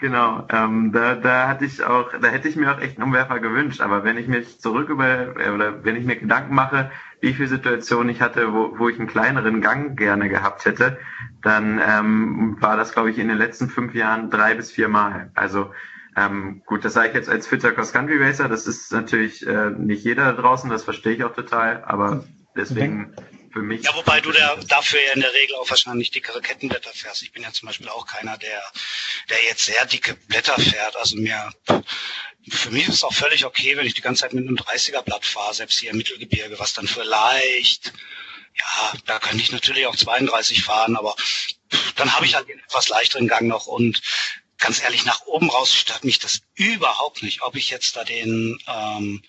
Genau, 0.00 0.46
ähm, 0.52 0.92
da, 0.92 1.16
da 1.16 1.48
hatte 1.48 1.64
ich 1.64 1.82
auch, 1.82 2.10
da 2.20 2.28
hätte 2.28 2.46
ich 2.46 2.54
mir 2.54 2.72
auch 2.72 2.80
echt 2.80 2.98
einen 2.98 3.08
Umwerfer 3.08 3.40
gewünscht. 3.40 3.80
Aber 3.80 4.04
wenn 4.04 4.16
ich 4.16 4.28
mich 4.28 4.60
zurück 4.60 4.90
über 4.90 5.34
oder 5.52 5.82
wenn 5.84 5.96
ich 5.96 6.04
mir 6.04 6.14
Gedanken 6.14 6.54
mache, 6.54 6.92
wie 7.20 7.32
viele 7.34 7.48
Situationen 7.48 8.08
ich 8.10 8.20
hatte, 8.20 8.52
wo, 8.52 8.78
wo 8.78 8.88
ich 8.88 8.98
einen 8.98 9.08
kleineren 9.08 9.60
Gang 9.60 9.98
gerne 9.98 10.28
gehabt 10.28 10.66
hätte, 10.66 10.98
dann 11.42 11.80
ähm, 11.84 12.56
war 12.60 12.76
das, 12.76 12.92
glaube 12.92 13.10
ich, 13.10 13.18
in 13.18 13.26
den 13.26 13.38
letzten 13.38 13.68
fünf 13.68 13.92
Jahren 13.94 14.30
drei 14.30 14.54
bis 14.54 14.70
vier 14.70 14.88
Mal. 14.88 15.32
Also 15.34 15.70
ähm, 16.18 16.62
gut, 16.66 16.84
das 16.84 16.94
sage 16.94 17.08
ich 17.08 17.14
jetzt 17.14 17.28
als 17.28 17.46
fitter 17.46 17.72
Cross-Country 17.72 18.18
Racer. 18.18 18.48
Das 18.48 18.66
ist 18.66 18.92
natürlich 18.92 19.46
äh, 19.46 19.70
nicht 19.70 20.04
jeder 20.04 20.32
da 20.32 20.40
draußen, 20.40 20.68
das 20.68 20.84
verstehe 20.84 21.14
ich 21.14 21.24
auch 21.24 21.34
total. 21.34 21.84
Aber 21.84 22.24
deswegen 22.56 23.14
für 23.52 23.62
mich. 23.62 23.84
Ja, 23.84 23.94
wobei 23.94 24.20
du 24.20 24.32
der, 24.32 24.56
dafür 24.68 25.00
ja 25.06 25.12
in 25.12 25.20
der 25.20 25.32
Regel 25.32 25.56
auch 25.56 25.70
wahrscheinlich 25.70 26.10
dickere 26.10 26.40
Kettenblätter 26.40 26.90
fährst. 26.92 27.22
Ich 27.22 27.32
bin 27.32 27.42
ja 27.42 27.52
zum 27.52 27.66
Beispiel 27.66 27.88
auch 27.88 28.06
keiner, 28.06 28.36
der, 28.36 28.62
der 29.30 29.38
jetzt 29.48 29.64
sehr 29.64 29.84
dicke 29.86 30.14
Blätter 30.26 30.60
fährt. 30.60 30.96
Also 30.96 31.16
mir, 31.16 31.52
für 32.50 32.70
mich 32.70 32.88
ist 32.88 32.94
es 32.94 33.04
auch 33.04 33.14
völlig 33.14 33.44
okay, 33.44 33.76
wenn 33.76 33.86
ich 33.86 33.94
die 33.94 34.00
ganze 34.00 34.22
Zeit 34.22 34.32
mit 34.32 34.46
einem 34.46 34.56
30er 34.56 35.02
Blatt 35.02 35.24
fahre, 35.24 35.54
selbst 35.54 35.78
hier 35.78 35.90
im 35.90 35.98
Mittelgebirge, 35.98 36.58
was 36.58 36.74
dann 36.74 36.88
vielleicht, 36.88 37.92
ja, 38.56 38.92
da 39.06 39.18
könnte 39.18 39.42
ich 39.42 39.52
natürlich 39.52 39.86
auch 39.86 39.96
32 39.96 40.64
fahren, 40.64 40.96
aber 40.96 41.14
dann 41.96 42.12
habe 42.14 42.26
ich 42.26 42.34
halt 42.34 42.48
den 42.48 42.58
etwas 42.58 42.88
leichteren 42.88 43.28
Gang 43.28 43.46
noch 43.46 43.66
und 43.66 44.00
ganz 44.58 44.82
ehrlich, 44.82 45.04
nach 45.04 45.22
oben 45.26 45.50
raus 45.50 45.72
stört 45.72 46.04
mich 46.04 46.18
das 46.18 46.40
überhaupt 46.54 47.22
nicht, 47.22 47.42
ob 47.42 47.56
ich 47.56 47.70
jetzt 47.70 47.96
da 47.96 48.04
den 48.04 48.58
ähm, 48.66 49.22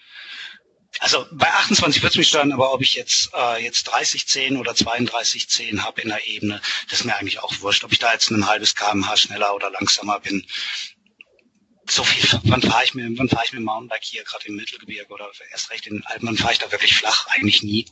also 1.00 1.28
bei 1.32 1.48
28 1.48 2.02
wird 2.02 2.14
es 2.14 2.18
mich 2.18 2.28
stören, 2.28 2.52
aber 2.52 2.74
ob 2.74 2.82
ich 2.82 2.96
jetzt 2.96 3.30
äh, 3.34 3.64
jetzt 3.64 3.84
30 3.84 4.28
10 4.28 4.58
oder 4.58 4.74
32 4.76 5.48
10 5.48 5.84
habe 5.84 6.02
in 6.02 6.10
der 6.10 6.28
Ebene, 6.28 6.62
das 6.90 7.00
ist 7.00 7.06
mir 7.06 7.16
eigentlich 7.16 7.40
auch 7.40 7.54
wurscht. 7.62 7.84
Ob 7.84 7.92
ich 7.92 8.00
da 8.00 8.12
jetzt 8.12 8.32
ein 8.32 8.48
halbes 8.48 8.76
kmh 8.76 9.16
schneller 9.16 9.54
oder 9.54 9.70
langsamer 9.70 10.20
bin, 10.20 10.46
so 11.88 12.04
viel. 12.04 12.40
Wann 12.44 12.62
fahre 12.62 12.84
ich 12.84 12.94
mit 12.94 13.18
wann 13.18 13.30
fahre 13.30 13.46
ich 13.46 13.54
mit 13.54 13.64
Mountainbike 13.64 14.04
hier 14.04 14.24
gerade 14.24 14.48
im 14.48 14.56
Mittelgebirge 14.56 15.12
oder 15.14 15.30
erst 15.52 15.70
recht 15.70 15.88
in 15.88 15.96
den 15.96 16.06
Alpen? 16.06 16.28
Wann 16.28 16.38
fahre 16.38 16.54
ich 16.54 16.60
da 16.60 16.72
wirklich 16.72 16.96
flach? 16.96 17.28
Eigentlich 17.28 17.64
nie. 17.64 17.86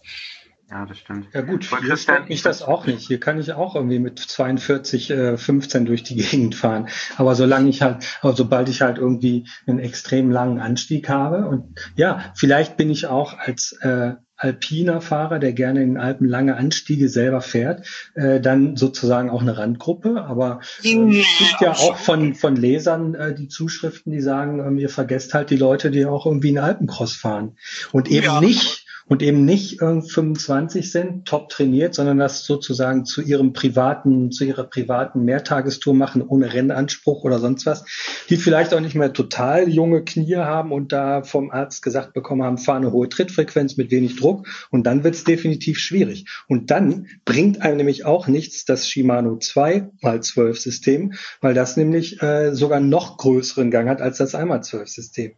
Ja, 0.70 0.86
das 0.86 0.98
stimmt. 0.98 1.28
Ja 1.34 1.42
gut, 1.42 1.66
hier 1.82 1.96
stört 1.96 2.28
mich 2.28 2.42
das 2.42 2.62
auch 2.62 2.86
nicht. 2.88 3.08
Hier 3.08 3.22
kann 3.22 3.40
ich 3.40 3.54
auch 3.54 3.76
irgendwie 3.76 4.00
mit 4.00 4.20
42, 4.20 5.10
äh, 5.12 5.38
15 5.38 5.86
durch 5.86 6.04
die 6.04 6.16
Gegend 6.16 6.56
fahren. 6.56 6.90
Aber 7.16 7.36
solange 7.36 7.70
ich 7.70 7.82
halt, 7.82 8.06
aber 8.22 8.34
sobald 8.34 8.68
ich 8.68 8.82
halt 8.82 8.98
irgendwie 8.98 9.48
einen 9.66 9.80
extrem 9.80 10.30
langen 10.30 10.60
Anstieg 10.60 11.08
habe 11.08 11.48
und 11.48 11.80
ja, 11.96 12.34
vielleicht 12.36 12.76
bin 12.76 12.90
ich 12.90 13.08
auch 13.08 13.38
als 13.38 13.78
äh, 13.82 14.16
alpiner 14.36 15.02
Fahrer, 15.02 15.40
der 15.40 15.54
gerne 15.54 15.82
in 15.82 15.94
den 15.94 15.98
Alpen 15.98 16.28
lange 16.28 16.56
Anstiege 16.58 17.10
selber 17.10 17.42
fährt, 17.42 17.88
äh, 18.14 18.40
dann 18.40 18.76
sozusagen 18.76 19.30
auch 19.30 19.42
eine 19.42 19.58
Randgruppe. 19.58 20.24
Aber 20.24 20.60
äh, 20.84 21.20
es 21.20 21.28
gibt 21.40 21.62
ja 21.62 21.72
auch 21.72 21.98
von, 21.98 22.36
von 22.36 22.56
Lesern 22.56 23.16
äh, 23.16 23.34
die 23.34 23.48
Zuschriften, 23.48 24.12
die 24.12 24.22
sagen, 24.22 24.60
ähm, 24.60 24.78
ihr 24.78 24.90
vergesst 24.90 25.34
halt 25.34 25.50
die 25.50 25.58
Leute, 25.58 25.92
die 25.92 26.06
auch 26.06 26.26
irgendwie 26.26 26.50
einen 26.50 26.60
Alpencross 26.60 27.14
fahren. 27.14 27.58
Und 27.92 28.10
eben 28.10 28.26
ja, 28.26 28.40
nicht 28.40 28.87
und 29.08 29.24
eben 29.24 29.46
nicht 29.46 29.82
äh, 29.82 30.02
25 30.02 30.92
sind, 30.92 31.26
top 31.26 31.50
trainiert, 31.50 31.96
sondern 31.96 32.18
das 32.18 32.46
sozusagen 32.46 33.06
zu 33.06 33.22
ihrem 33.22 33.54
privaten, 33.54 34.32
zu 34.32 34.44
ihrer 34.44 34.66
privaten 34.66 35.24
Mehrtagestour 35.24 35.94
machen, 35.94 36.22
ohne 36.22 36.54
Rennanspruch 36.54 37.24
oder 37.24 37.40
sonst 37.40 37.66
was, 37.66 37.86
die 38.30 38.38
vielleicht 38.38 38.74
auch 38.74 38.80
nicht 38.80 38.96
mehr 38.96 39.14
total 39.14 39.70
junge 39.70 40.04
Knie 40.04 40.36
haben 40.36 40.72
und 40.72 40.92
da 40.92 41.24
vom 41.24 41.52
Arzt 41.52 41.82
gesagt 41.82 42.14
bekommen 42.14 42.44
haben, 42.44 42.58
fahr 42.58 42.76
eine 42.76 42.92
hohe 42.92 43.10
Trittfrequenz 43.10 43.78
mit 43.78 43.92
wenig 43.92 44.18
Druck 44.18 44.48
und 44.72 44.84
dann 44.86 45.04
wird 45.04 45.16
es 45.16 45.24
definitiv 45.24 45.80
schwierig. 45.80 46.26
Und 46.48 46.70
dann 46.72 47.08
bringt 47.26 47.62
einem 47.62 47.78
nämlich 47.78 48.06
auch 48.06 48.28
nichts 48.28 48.66
das 48.66 48.88
Shimano 48.90 49.38
2 49.38 49.90
x 50.02 50.28
12 50.28 50.60
System, 50.60 51.14
weil 51.42 51.54
das 51.54 51.78
nämlich 51.78 52.22
äh, 52.22 52.54
sogar 52.54 52.80
noch 52.80 53.18
größeren 53.18 53.72
Gang 53.72 53.88
hat 53.90 54.02
als 54.02 54.18
das 54.18 54.36
1x12 54.36 54.88
System. 54.88 55.32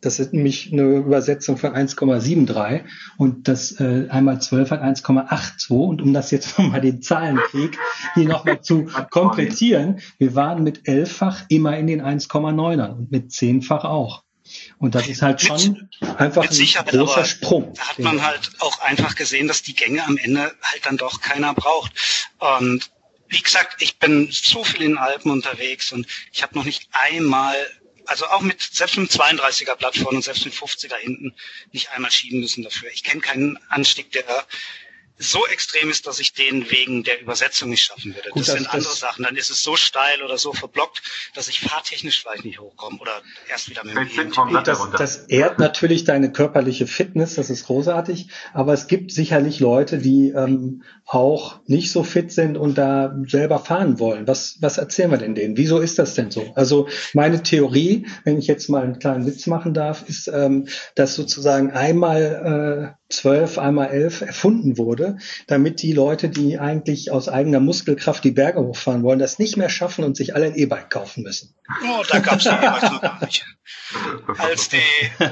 Das 0.00 0.18
ist 0.18 0.32
nämlich 0.32 0.72
eine 0.72 0.82
Übersetzung 0.82 1.56
von 1.56 1.74
1,73 1.74 2.84
und 3.18 3.48
das 3.48 3.80
äh, 3.80 4.08
einmal 4.08 4.40
12 4.40 4.70
hat 4.70 4.82
1,82 4.82 5.70
und 5.70 6.02
um 6.02 6.12
das 6.12 6.30
jetzt 6.30 6.58
nochmal 6.58 6.80
den 6.80 7.02
Zahlenkrieg 7.02 7.78
hier 8.14 8.28
nochmal 8.28 8.60
zu 8.60 8.86
komplettieren, 9.10 10.00
wir 10.18 10.34
waren 10.34 10.62
mit 10.62 10.88
elffach 10.88 11.44
immer 11.48 11.76
in 11.76 11.86
den 11.86 12.02
1,9ern 12.02 12.92
und 12.92 13.10
mit 13.10 13.32
zehnfach 13.32 13.84
auch. 13.84 14.22
Und 14.78 14.94
das 14.94 15.08
ist 15.08 15.22
halt 15.22 15.40
schon 15.40 15.88
mit, 16.00 16.20
einfach 16.20 16.50
ein 16.50 16.86
großer 16.86 17.24
Sprung. 17.24 17.72
Da 17.74 17.88
hat 17.88 17.98
man 17.98 18.22
halt 18.22 18.50
auch 18.58 18.80
einfach 18.80 19.14
gesehen, 19.14 19.48
dass 19.48 19.62
die 19.62 19.74
Gänge 19.74 20.04
am 20.04 20.16
Ende 20.16 20.52
halt 20.62 20.84
dann 20.84 20.96
doch 20.96 21.20
keiner 21.20 21.54
braucht. 21.54 21.92
Und 22.60 22.90
wie 23.28 23.40
gesagt, 23.40 23.80
ich 23.80 23.98
bin 23.98 24.28
so 24.30 24.62
viel 24.62 24.82
in 24.82 24.92
den 24.92 24.98
Alpen 24.98 25.30
unterwegs 25.30 25.92
und 25.92 26.06
ich 26.32 26.42
habe 26.42 26.54
noch 26.54 26.64
nicht 26.64 26.88
einmal 26.92 27.54
also 28.06 28.26
auch 28.26 28.40
mit 28.40 28.60
selbst 28.60 28.96
mit 28.96 29.10
32er 29.10 29.76
Blatt 29.76 29.96
vorne 29.96 30.16
und 30.16 30.22
selbst 30.22 30.44
mit 30.44 30.54
50er 30.54 30.96
hinten 30.96 31.34
nicht 31.72 31.90
einmal 31.90 32.10
schieben 32.10 32.40
müssen 32.40 32.62
dafür. 32.62 32.90
Ich 32.92 33.04
kenne 33.04 33.20
keinen 33.20 33.58
Anstieg, 33.68 34.10
der 34.12 34.24
so 35.18 35.46
extrem 35.46 35.90
ist, 35.90 36.06
dass 36.06 36.18
ich 36.20 36.32
den 36.32 36.70
wegen 36.70 37.04
der 37.04 37.20
Übersetzung 37.20 37.70
nicht 37.70 37.82
schaffen 37.82 38.14
würde. 38.14 38.30
Gut, 38.30 38.42
das 38.48 38.54
sind 38.54 38.72
andere 38.72 38.94
Sachen. 38.94 39.24
Dann 39.24 39.36
ist 39.36 39.50
es 39.50 39.62
so 39.62 39.76
steil 39.76 40.22
oder 40.24 40.38
so 40.38 40.52
verblockt, 40.52 41.02
dass 41.34 41.48
ich 41.48 41.60
fahrtechnisch 41.60 42.22
vielleicht 42.22 42.44
nicht 42.44 42.60
hochkomme 42.60 42.98
oder 42.98 43.22
erst 43.48 43.70
wieder 43.70 43.84
mit 43.84 44.16
dem 44.16 44.32
das, 44.64 44.90
das 44.96 45.16
ehrt 45.28 45.58
natürlich 45.58 46.04
deine 46.04 46.32
körperliche 46.32 46.86
Fitness, 46.86 47.34
das 47.34 47.50
ist 47.50 47.66
großartig, 47.66 48.28
aber 48.52 48.72
es 48.72 48.86
gibt 48.86 49.12
sicherlich 49.12 49.60
Leute, 49.60 49.98
die 49.98 50.30
ähm, 50.30 50.82
auch 51.04 51.60
nicht 51.66 51.90
so 51.92 52.04
fit 52.04 52.32
sind 52.32 52.56
und 52.56 52.76
da 52.78 53.14
selber 53.26 53.58
fahren 53.58 53.98
wollen. 53.98 54.26
Was, 54.26 54.56
was 54.60 54.78
erzählen 54.78 55.10
wir 55.10 55.18
denn 55.18 55.34
denen? 55.34 55.56
Wieso 55.56 55.78
ist 55.78 55.98
das 55.98 56.14
denn 56.14 56.30
so? 56.30 56.52
Also 56.54 56.88
meine 57.12 57.42
Theorie, 57.42 58.06
wenn 58.24 58.38
ich 58.38 58.46
jetzt 58.46 58.68
mal 58.68 58.82
einen 58.82 58.98
kleinen 58.98 59.26
Witz 59.26 59.46
machen 59.46 59.74
darf, 59.74 60.08
ist, 60.08 60.28
ähm, 60.28 60.68
dass 60.94 61.14
sozusagen 61.14 61.70
einmal 61.72 62.96
äh, 62.98 63.01
zwölf, 63.12 63.58
einmal 63.58 63.88
elf 63.90 64.20
erfunden 64.20 64.78
wurde, 64.78 65.18
damit 65.46 65.82
die 65.82 65.92
Leute, 65.92 66.28
die 66.28 66.58
eigentlich 66.58 67.10
aus 67.10 67.28
eigener 67.28 67.60
Muskelkraft 67.60 68.24
die 68.24 68.30
Berge 68.30 68.60
hochfahren 68.60 69.02
wollen, 69.02 69.18
das 69.18 69.38
nicht 69.38 69.56
mehr 69.56 69.68
schaffen 69.68 70.04
und 70.04 70.16
sich 70.16 70.34
alle 70.34 70.46
ein 70.46 70.54
E-Bike 70.54 70.90
kaufen 70.90 71.22
müssen. 71.22 71.54
Oh, 71.84 72.02
da 72.08 72.18
gab 72.18 72.38
es 72.38 72.44
noch 72.44 72.60
gar 73.00 73.24
nicht. 73.24 73.44
Als 74.38 74.68
die, 74.68 74.78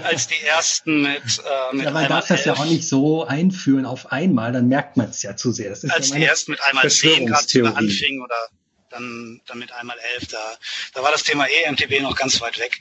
als 0.04 0.28
die 0.28 0.46
ersten 0.46 1.02
mit, 1.02 1.22
äh, 1.38 1.76
mit 1.76 1.84
ja, 1.86 1.90
man 1.90 2.08
darf 2.08 2.28
das 2.28 2.44
ja 2.44 2.54
auch 2.54 2.66
nicht 2.66 2.86
so 2.86 3.24
einführen 3.24 3.86
auf 3.86 4.12
einmal, 4.12 4.52
dann 4.52 4.68
merkt 4.68 4.96
man 4.96 5.10
es 5.10 5.22
ja 5.22 5.36
zu 5.36 5.52
sehr. 5.52 5.70
Als 5.70 6.10
ja 6.10 6.16
die 6.16 6.24
ersten 6.24 6.52
mit 6.52 6.60
einmal 6.64 6.90
zehn 6.90 7.26
gerade 7.26 7.76
anfingen 7.76 8.22
oder 8.22 8.36
dann, 8.90 9.40
dann 9.46 9.58
mit 9.58 9.72
einmal 9.72 9.96
elf, 10.14 10.26
da, 10.26 10.38
da 10.94 11.02
war 11.02 11.12
das 11.12 11.22
Thema 11.22 11.46
EMTB 11.46 12.02
noch 12.02 12.16
ganz 12.16 12.40
weit 12.40 12.58
weg. 12.58 12.78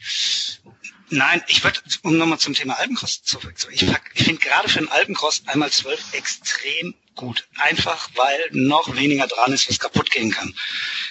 Nein, 1.09 1.43
ich 1.47 1.63
würde, 1.63 1.79
um 2.03 2.17
nochmal 2.17 2.39
zum 2.39 2.53
Thema 2.53 2.77
Alpencross 2.77 3.23
zurückzukommen, 3.23 3.75
ich, 3.75 3.83
ich 4.13 4.23
finde 4.25 4.41
gerade 4.41 4.69
für 4.69 4.79
einen 4.79 4.89
Alpencross 4.89 5.43
einmal 5.47 5.71
zwölf 5.71 6.13
extrem 6.13 6.93
gut. 7.15 7.47
Einfach, 7.57 8.09
weil 8.15 8.49
noch 8.51 8.95
weniger 8.95 9.27
dran 9.27 9.51
ist, 9.51 9.69
was 9.69 9.79
kaputt 9.79 10.11
gehen 10.11 10.31
kann. 10.31 10.53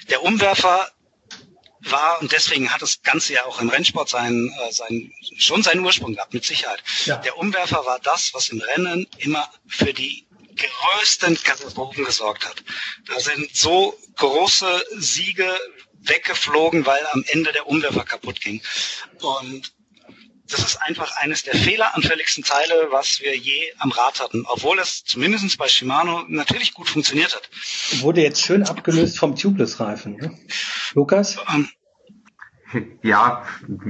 Der 0.09 0.23
Umwerfer 0.23 0.90
war 1.81 2.21
und 2.21 2.33
deswegen 2.33 2.73
hat 2.73 2.83
das 2.83 3.02
Ganze 3.02 3.35
ja 3.35 3.45
auch 3.45 3.61
im 3.61 3.69
Rennsport 3.69 4.09
seinen, 4.09 4.50
äh, 4.50 4.73
seinen, 4.73 5.12
schon 5.37 5.62
seinen 5.62 5.85
Ursprung 5.85 6.14
gehabt, 6.14 6.35
mit 6.35 6.45
Sicherheit. 6.45 6.83
Ja. 7.05 7.17
Der 7.17 7.37
Umwerfer 7.38 7.85
war 7.85 7.99
das, 8.00 8.35
was 8.35 8.49
im 8.49 8.61
Rennen 8.61 9.07
immer 9.19 9.49
für 9.67 9.93
die 9.93 10.26
größten 10.57 11.40
Katastrophen 11.43 12.05
gesorgt 12.05 12.47
hat. 12.47 12.64
Da 13.07 13.21
sind 13.21 13.55
so 13.55 13.97
große 14.17 14.85
Siege 14.97 15.49
weggeflogen, 16.00 16.87
weil 16.87 17.05
am 17.12 17.25
Ende 17.28 17.52
der 17.52 17.69
Umwerfer 17.69 18.05
kaputt 18.05 18.40
ging. 18.40 18.61
Und 19.21 19.73
das 20.50 20.61
ist 20.61 20.76
einfach 20.83 21.17
eines 21.19 21.43
der 21.43 21.55
fehleranfälligsten 21.55 22.45
Teile, 22.45 22.88
was 22.90 23.21
wir 23.21 23.37
je 23.37 23.73
am 23.78 23.90
Rad 23.90 24.21
hatten, 24.21 24.45
obwohl 24.47 24.78
es 24.78 25.05
zumindest 25.05 25.59
bei 25.59 25.69
Shimano 25.69 26.25
natürlich 26.28 26.75
gut 26.75 26.88
funktioniert 26.88 27.35
hat. 27.35 27.49
Wurde 28.00 28.23
jetzt 28.23 28.43
schön 28.43 28.62
abgelöst 28.62 29.19
vom 29.19 29.37
Tubeless-Reifen. 29.37 30.17
Ne? 30.17 30.38
Lukas? 30.95 31.38
Ähm, 31.52 31.69
Ja, 33.02 33.45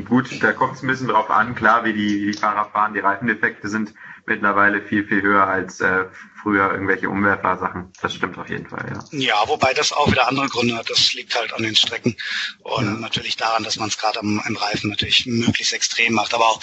gut, 0.09 0.43
da 0.43 0.53
kommt 0.53 0.77
es 0.77 0.83
ein 0.83 0.89
bisschen 0.89 1.09
drauf 1.09 1.31
an. 1.31 1.55
Klar, 1.55 1.85
wie 1.85 1.93
die, 1.93 2.27
die 2.27 2.33
Fahrer 2.33 2.71
fahren, 2.71 2.95
die 2.95 3.01
Reifendefekte 3.01 3.69
sind 3.69 3.93
mittlerweile 4.29 4.81
viel, 4.83 5.07
viel 5.07 5.23
höher 5.23 5.47
als 5.47 5.81
äh, 5.81 6.05
früher 6.43 6.71
irgendwelche 6.71 7.09
Umwerfersachen. 7.09 7.93
Das 8.01 8.15
stimmt 8.15 8.39
auf 8.39 8.49
jeden 8.49 8.69
Fall, 8.69 8.87
ja. 8.91 9.19
Ja, 9.19 9.49
wobei 9.49 9.75
das 9.75 9.93
auch 9.93 10.11
wieder 10.11 10.29
andere 10.29 10.49
Gründe 10.49 10.77
hat. 10.77 10.89
Das 10.89 11.13
liegt 11.15 11.35
halt 11.35 11.53
an 11.53 11.63
den 11.63 11.77
Strecken 11.77 12.17
und 12.61 12.85
ja. 12.85 12.93
natürlich 12.93 13.37
daran, 13.37 13.65
dass 13.65 13.77
man 13.77 13.89
es 13.89 13.99
gerade 13.99 14.21
am, 14.21 14.41
am 14.41 14.57
Reifen 14.57 14.91
natürlich 14.91 15.27
möglichst 15.27 15.73
extrem 15.73 16.15
macht. 16.15 16.35
Aber 16.35 16.49
auch 16.49 16.61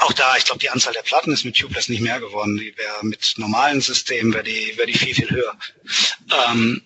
auch 0.00 0.14
da, 0.14 0.34
ich 0.38 0.46
glaube, 0.46 0.60
die 0.60 0.70
Anzahl 0.70 0.94
der 0.94 1.02
Platten 1.02 1.30
ist 1.30 1.44
mit 1.44 1.58
Tubeless 1.58 1.90
nicht 1.90 2.00
mehr 2.00 2.20
geworden. 2.20 2.56
Die 2.56 2.74
wäre 2.76 3.04
mit 3.04 3.34
normalen 3.36 3.82
Systemen 3.82 4.32
wäre 4.32 4.44
die, 4.44 4.72
wäre 4.76 4.86
die 4.86 4.96
viel, 4.96 5.14
viel 5.14 5.30
höher. 5.30 5.54
Ähm, 6.48 6.80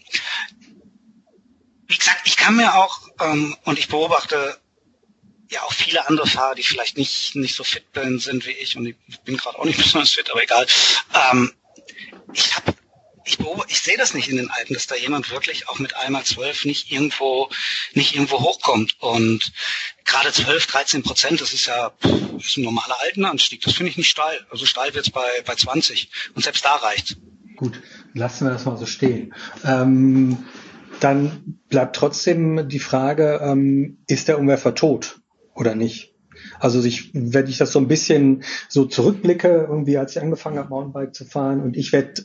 wie 1.87 1.97
gesagt, 1.97 2.23
ich 2.25 2.37
kann 2.37 2.57
mir 2.57 2.75
auch, 2.75 3.09
ähm, 3.21 3.57
und 3.65 3.79
ich 3.79 3.87
beobachte 3.87 4.59
ja 5.55 5.63
auch 5.63 5.73
viele 5.73 6.07
andere 6.09 6.27
Fahrer, 6.27 6.55
die 6.55 6.63
vielleicht 6.63 6.97
nicht, 6.99 7.35
nicht 7.35 7.55
so 7.55 7.65
fit 7.65 7.85
sind 7.95 8.47
wie 8.47 8.53
ich, 8.53 8.77
und 8.77 8.87
ich 8.87 8.97
bin 9.25 9.37
gerade 9.37 9.59
auch 9.59 9.65
nicht 9.65 9.79
besonders 9.83 10.11
fit, 10.11 10.31
aber 10.31 10.43
egal. 10.43 10.67
Ähm, 11.31 11.53
ich 12.33 12.55
habe 12.57 12.75
ich, 13.25 13.39
ich 13.69 13.81
sehe 13.81 13.97
das 13.97 14.15
nicht 14.15 14.29
in 14.29 14.37
den 14.37 14.51
Alpen, 14.51 14.75
dass 14.75 14.87
da 14.87 14.97
jemand 14.97 15.31
wirklich 15.31 15.69
auch 15.69 15.79
mit 15.79 15.97
einmal 15.97 16.25
zwölf 16.25 16.65
nicht 16.65 16.93
irgendwo, 16.93 17.49
nicht 17.95 18.15
irgendwo 18.15 18.41
hochkommt. 18.41 18.97
Und 19.01 19.53
gerade 20.05 20.31
12, 20.31 20.67
13 20.67 21.03
Prozent, 21.03 21.41
das 21.41 21.55
ist 21.55 21.67
ja 21.67 21.93
ist 22.39 22.59
ein 22.59 22.65
normaler 22.65 22.97
Altenanstieg. 23.01 23.63
Das 23.63 23.75
finde 23.75 23.91
ich 23.91 23.97
nicht 23.97 24.11
steil. 24.11 24.47
Also 24.51 24.67
steil 24.67 24.95
wird's 24.95 25.11
bei, 25.11 25.27
bei 25.47 25.55
20. 25.55 26.11
Und 26.35 26.45
selbst 26.45 26.65
da 26.65 26.75
reicht. 26.77 27.17
Gut, 27.57 27.81
lassen 28.13 28.47
wir 28.47 28.53
das 28.53 28.67
mal 28.67 28.77
so 28.77 28.87
stehen. 28.87 29.35
Ähm, 29.65 30.45
dann 31.01 31.61
bleibt 31.69 31.97
trotzdem 31.97 32.69
die 32.69 32.79
Frage, 32.79 33.41
ähm, 33.43 33.99
ist 34.07 34.29
der 34.29 34.39
Umwerfer 34.39 34.75
tot 34.75 35.21
oder 35.55 35.75
nicht? 35.75 36.15
Also 36.59 36.83
ich, 36.83 37.11
wenn 37.15 37.47
ich 37.47 37.59
das 37.59 37.73
so 37.73 37.79
ein 37.79 37.89
bisschen 37.89 38.43
so 38.69 38.85
zurückblicke, 38.85 39.67
irgendwie 39.69 39.99
als 39.99 40.17
ich 40.17 40.23
angefangen 40.23 40.59
habe, 40.59 40.71
Mountainbike 40.71 41.15
zu 41.15 41.25
fahren, 41.25 41.61
und 41.61 41.77
ich 41.77 41.93
werde, 41.93 42.23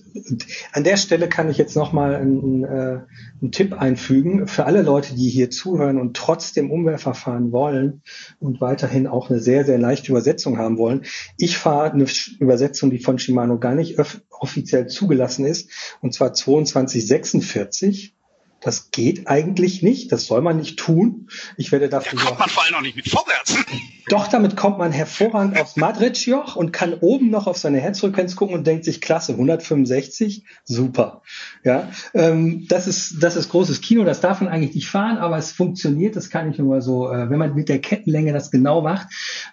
an 0.72 0.84
der 0.84 0.98
Stelle 0.98 1.30
kann 1.30 1.50
ich 1.50 1.58
jetzt 1.58 1.76
nochmal 1.76 2.16
einen, 2.16 2.64
äh, 2.64 3.00
einen 3.42 3.52
Tipp 3.52 3.74
einfügen 3.74 4.48
für 4.48 4.66
alle 4.66 4.82
Leute, 4.82 5.16
die 5.16 5.30
hier 5.30 5.50
zuhören 5.50 6.00
und 6.00 6.16
trotzdem 6.16 6.72
Umwerfer 6.72 7.14
fahren 7.14 7.52
wollen 7.52 8.02
und 8.40 8.62
weiterhin 8.62 9.08
auch 9.08 9.30
eine 9.30 9.40
sehr, 9.40 9.66
sehr 9.66 9.78
leichte 9.78 10.12
Übersetzung 10.12 10.58
haben 10.58 10.78
wollen. 10.78 11.04
Ich 11.38 11.58
fahre 11.58 11.92
eine 11.92 12.06
Übersetzung, 12.40 12.90
die 12.92 13.00
von 13.00 13.20
Shimano 13.20 13.60
gar 13.60 13.76
nicht 13.76 13.98
offiziell 14.30 14.88
zugelassen 14.88 15.46
ist, 15.46 15.70
und 16.02 16.14
zwar 16.14 16.34
2246 16.34 18.16
das 18.62 18.92
geht 18.92 19.28
eigentlich 19.28 19.82
nicht, 19.82 20.12
das 20.12 20.26
soll 20.26 20.42
man 20.42 20.58
nicht 20.58 20.78
tun. 20.78 21.30
Ich 21.58 21.72
werde 21.72 21.90
dafür. 21.90 22.20
Da 22.20 22.26
kommt 22.26 22.40
man 22.40 22.50
vor 22.50 22.64
allem 22.64 22.74
noch 22.74 22.82
nicht 22.82 22.96
mit 22.96 23.10
vorwärts. 23.10 23.56
Doch, 24.10 24.28
damit 24.28 24.58
kommt 24.58 24.80
man 24.80 24.92
hervorragend 24.92 25.60
aufs 25.60 25.76
Madrid-Joch 25.76 26.56
und 26.56 26.74
kann 26.74 26.96
oben 26.96 27.30
noch 27.30 27.46
auf 27.46 27.58
seine 27.58 27.80
Herzfrequenz 27.80 28.36
gucken 28.36 28.56
und 28.56 28.66
denkt 28.66 28.84
sich, 28.84 29.02
klasse, 29.02 29.34
165, 29.34 30.46
super. 30.64 31.22
Ja, 31.64 31.90
ähm, 32.16 32.66
das 32.68 32.88
ist, 32.88 33.22
das 33.22 33.36
ist 33.36 33.50
großes 33.50 33.82
Kino, 33.82 34.04
das 34.06 34.20
darf 34.20 34.42
man 34.42 34.50
eigentlich 34.50 34.74
nicht 34.74 34.88
fahren, 34.88 35.18
aber 35.18 35.38
es 35.38 35.52
funktioniert, 35.52 36.16
das 36.16 36.32
kann 36.32 36.50
ich 36.50 36.58
nur 36.58 36.70
mal 36.70 36.82
so, 36.82 37.12
äh, 37.12 37.30
wenn 37.30 37.38
man 37.38 37.54
mit 37.54 37.70
der 37.70 37.80
Kettenlänge 37.80 38.34
das 38.34 38.50
genau 38.50 38.82
macht, 38.82 39.08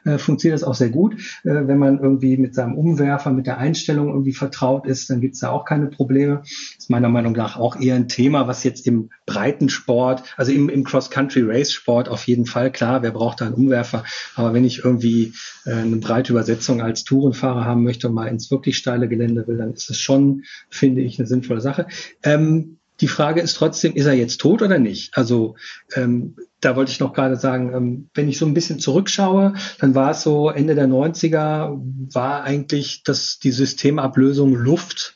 äh, 0.07 0.17
funktioniert 0.17 0.59
das 0.59 0.67
auch 0.67 0.75
sehr 0.75 0.89
gut. 0.89 1.15
Äh, 1.45 1.67
wenn 1.67 1.79
man 1.79 1.99
irgendwie 1.99 2.39
mit 2.39 2.55
seinem 2.55 2.75
Umwerfer, 2.75 3.33
mit 3.33 3.47
der 3.47 3.59
Einstellung 3.59 4.09
irgendwie 4.09 4.33
vertraut 4.33 4.87
ist, 4.87 5.11
dann 5.11 5.21
gibt's 5.21 5.41
da 5.41 5.51
auch 5.51 5.67
keine 5.67 5.89
Probleme. 5.89 6.41
Das 6.43 6.85
ist 6.85 6.91
meiner 6.91 7.11
Meinung 7.11 7.35
nach 7.35 7.59
auch 7.59 7.79
eher 7.79 7.97
ein 7.97 8.09
Thema, 8.09 8.49
was 8.49 8.65
jetzt 8.65 8.87
im 8.87 8.96
Breitensport, 9.27 10.23
also 10.37 10.53
im, 10.53 10.69
im 10.69 10.85
Cross-Country-Race-Sport 10.85 12.09
auf 12.09 12.27
jeden 12.27 12.47
Fall, 12.47 12.71
klar, 12.71 13.03
wer 13.03 13.11
braucht 13.11 13.41
da 13.41 13.47
einen 13.47 13.55
Umwerfer, 13.55 14.05
aber 14.35 14.55
wenn 14.55 14.65
ich 14.65 14.85
irgendwie 14.85 15.33
äh, 15.65 15.73
eine 15.73 15.97
breite 15.97 16.33
Übersetzung 16.33 16.81
als 16.83 17.05
Tourenfahrer 17.05 17.65
haben 17.65 17.85
möchte 17.85 18.09
und 18.09 18.15
mal 18.15 18.29
ins 18.29 18.51
wirklich 18.51 18.77
steile 18.77 19.09
Gelände 19.09 19.47
will, 19.47 19.57
dann 19.57 19.73
ist 19.73 19.91
es 19.91 19.99
schon, 19.99 20.43
finde 20.71 21.03
ich, 21.03 21.19
eine 21.19 21.29
sinnvolle 21.29 21.61
Sache. 21.61 21.87
Ähm, 22.23 22.79
die 23.01 23.09
Frage 23.09 23.41
ist 23.41 23.55
trotzdem, 23.55 23.95
ist 23.95 24.07
er 24.07 24.15
jetzt 24.15 24.41
tot 24.41 24.63
oder 24.63 24.79
nicht? 24.79 25.17
Also 25.17 25.57
ähm, 25.95 26.37
da 26.61 26.77
wollte 26.77 26.91
ich 26.91 27.01
noch 27.01 27.13
gerade 27.13 27.37
sagen, 27.37 27.73
ähm, 27.75 28.09
wenn 28.15 28.29
ich 28.29 28.39
so 28.39 28.47
ein 28.47 28.55
bisschen 28.55 28.79
zurückschaue, 28.79 29.55
dann 29.79 29.95
war 29.95 30.13
es 30.13 30.23
so 30.23 30.49
Ende 30.49 30.75
der 30.75 30.89
90er, 30.89 31.79
war 32.15 32.43
eigentlich 32.45 33.03
das, 33.05 33.39
die 33.39 33.53
Systemablösung 33.53 34.55
Luft 34.55 35.16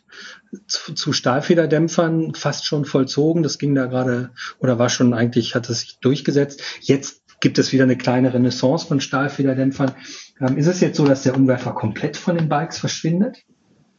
zu, 0.66 0.94
zu 0.94 1.12
Stahlfederdämpfern 1.12 2.34
fast 2.34 2.66
schon 2.66 2.84
vollzogen. 2.84 3.42
Das 3.42 3.58
ging 3.58 3.74
da 3.74 3.86
gerade 3.86 4.30
oder 4.58 4.78
war 4.78 4.88
schon 4.88 5.14
eigentlich, 5.14 5.54
hat 5.54 5.68
es 5.70 5.80
sich 5.80 5.98
durchgesetzt. 6.00 6.62
Jetzt 6.80 7.22
gibt 7.40 7.58
es 7.58 7.72
wieder 7.72 7.84
eine 7.84 7.96
kleine 7.96 8.32
Renaissance 8.32 8.86
von 8.86 9.00
Stahlfederdämpfern. 9.00 9.92
Ähm, 10.40 10.56
ist 10.56 10.66
es 10.66 10.80
jetzt 10.80 10.96
so, 10.96 11.06
dass 11.06 11.22
der 11.22 11.34
Umwerfer 11.34 11.72
komplett 11.72 12.16
von 12.16 12.36
den 12.36 12.48
Bikes 12.48 12.78
verschwindet? 12.78 13.44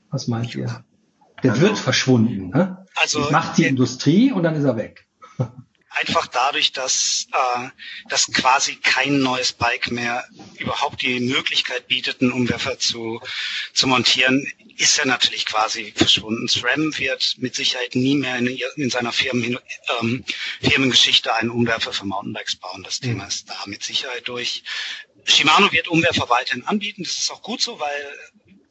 Was 0.09 0.27
meint 0.27 0.55
ihr? 0.55 0.83
Der 1.43 1.53
also, 1.53 1.63
wird 1.63 1.77
verschwunden. 1.77 2.49
Ne? 2.49 2.85
Also 2.95 3.19
das 3.19 3.31
macht 3.31 3.57
die 3.57 3.65
Industrie 3.65 4.31
und 4.31 4.43
dann 4.43 4.55
ist 4.55 4.63
er 4.63 4.77
weg. 4.77 5.07
Einfach 5.99 6.27
dadurch, 6.27 6.71
dass 6.71 7.27
äh, 7.31 7.69
dass 8.07 8.31
quasi 8.31 8.75
kein 8.77 9.19
neues 9.19 9.53
Bike 9.53 9.91
mehr 9.91 10.25
überhaupt 10.57 11.01
die 11.01 11.19
Möglichkeit 11.19 11.87
bietet, 11.87 12.21
einen 12.21 12.31
Umwerfer 12.31 12.79
zu 12.79 13.21
zu 13.73 13.87
montieren, 13.87 14.47
ist 14.77 14.97
er 14.97 15.05
natürlich 15.05 15.45
quasi 15.45 15.93
verschwunden. 15.95 16.47
SRAM 16.47 16.97
wird 16.97 17.35
mit 17.37 17.55
Sicherheit 17.55 17.95
nie 17.95 18.15
mehr 18.15 18.37
in, 18.37 18.47
in 18.77 18.89
seiner 18.89 19.11
Firmen, 19.11 19.59
ähm, 19.99 20.23
Firmengeschichte 20.61 21.33
einen 21.35 21.51
Umwerfer 21.51 21.93
für 21.93 22.05
Mountainbikes 22.05 22.55
bauen. 22.55 22.83
Das 22.83 22.99
Thema 22.99 23.25
ist 23.27 23.49
da 23.49 23.57
mit 23.65 23.83
Sicherheit 23.83 24.27
durch. 24.27 24.63
Shimano 25.25 25.71
wird 25.71 25.87
Umwerfer 25.87 26.29
weiterhin 26.29 26.65
anbieten. 26.65 27.03
Das 27.03 27.13
ist 27.13 27.31
auch 27.31 27.43
gut 27.43 27.61
so, 27.61 27.79
weil 27.79 28.19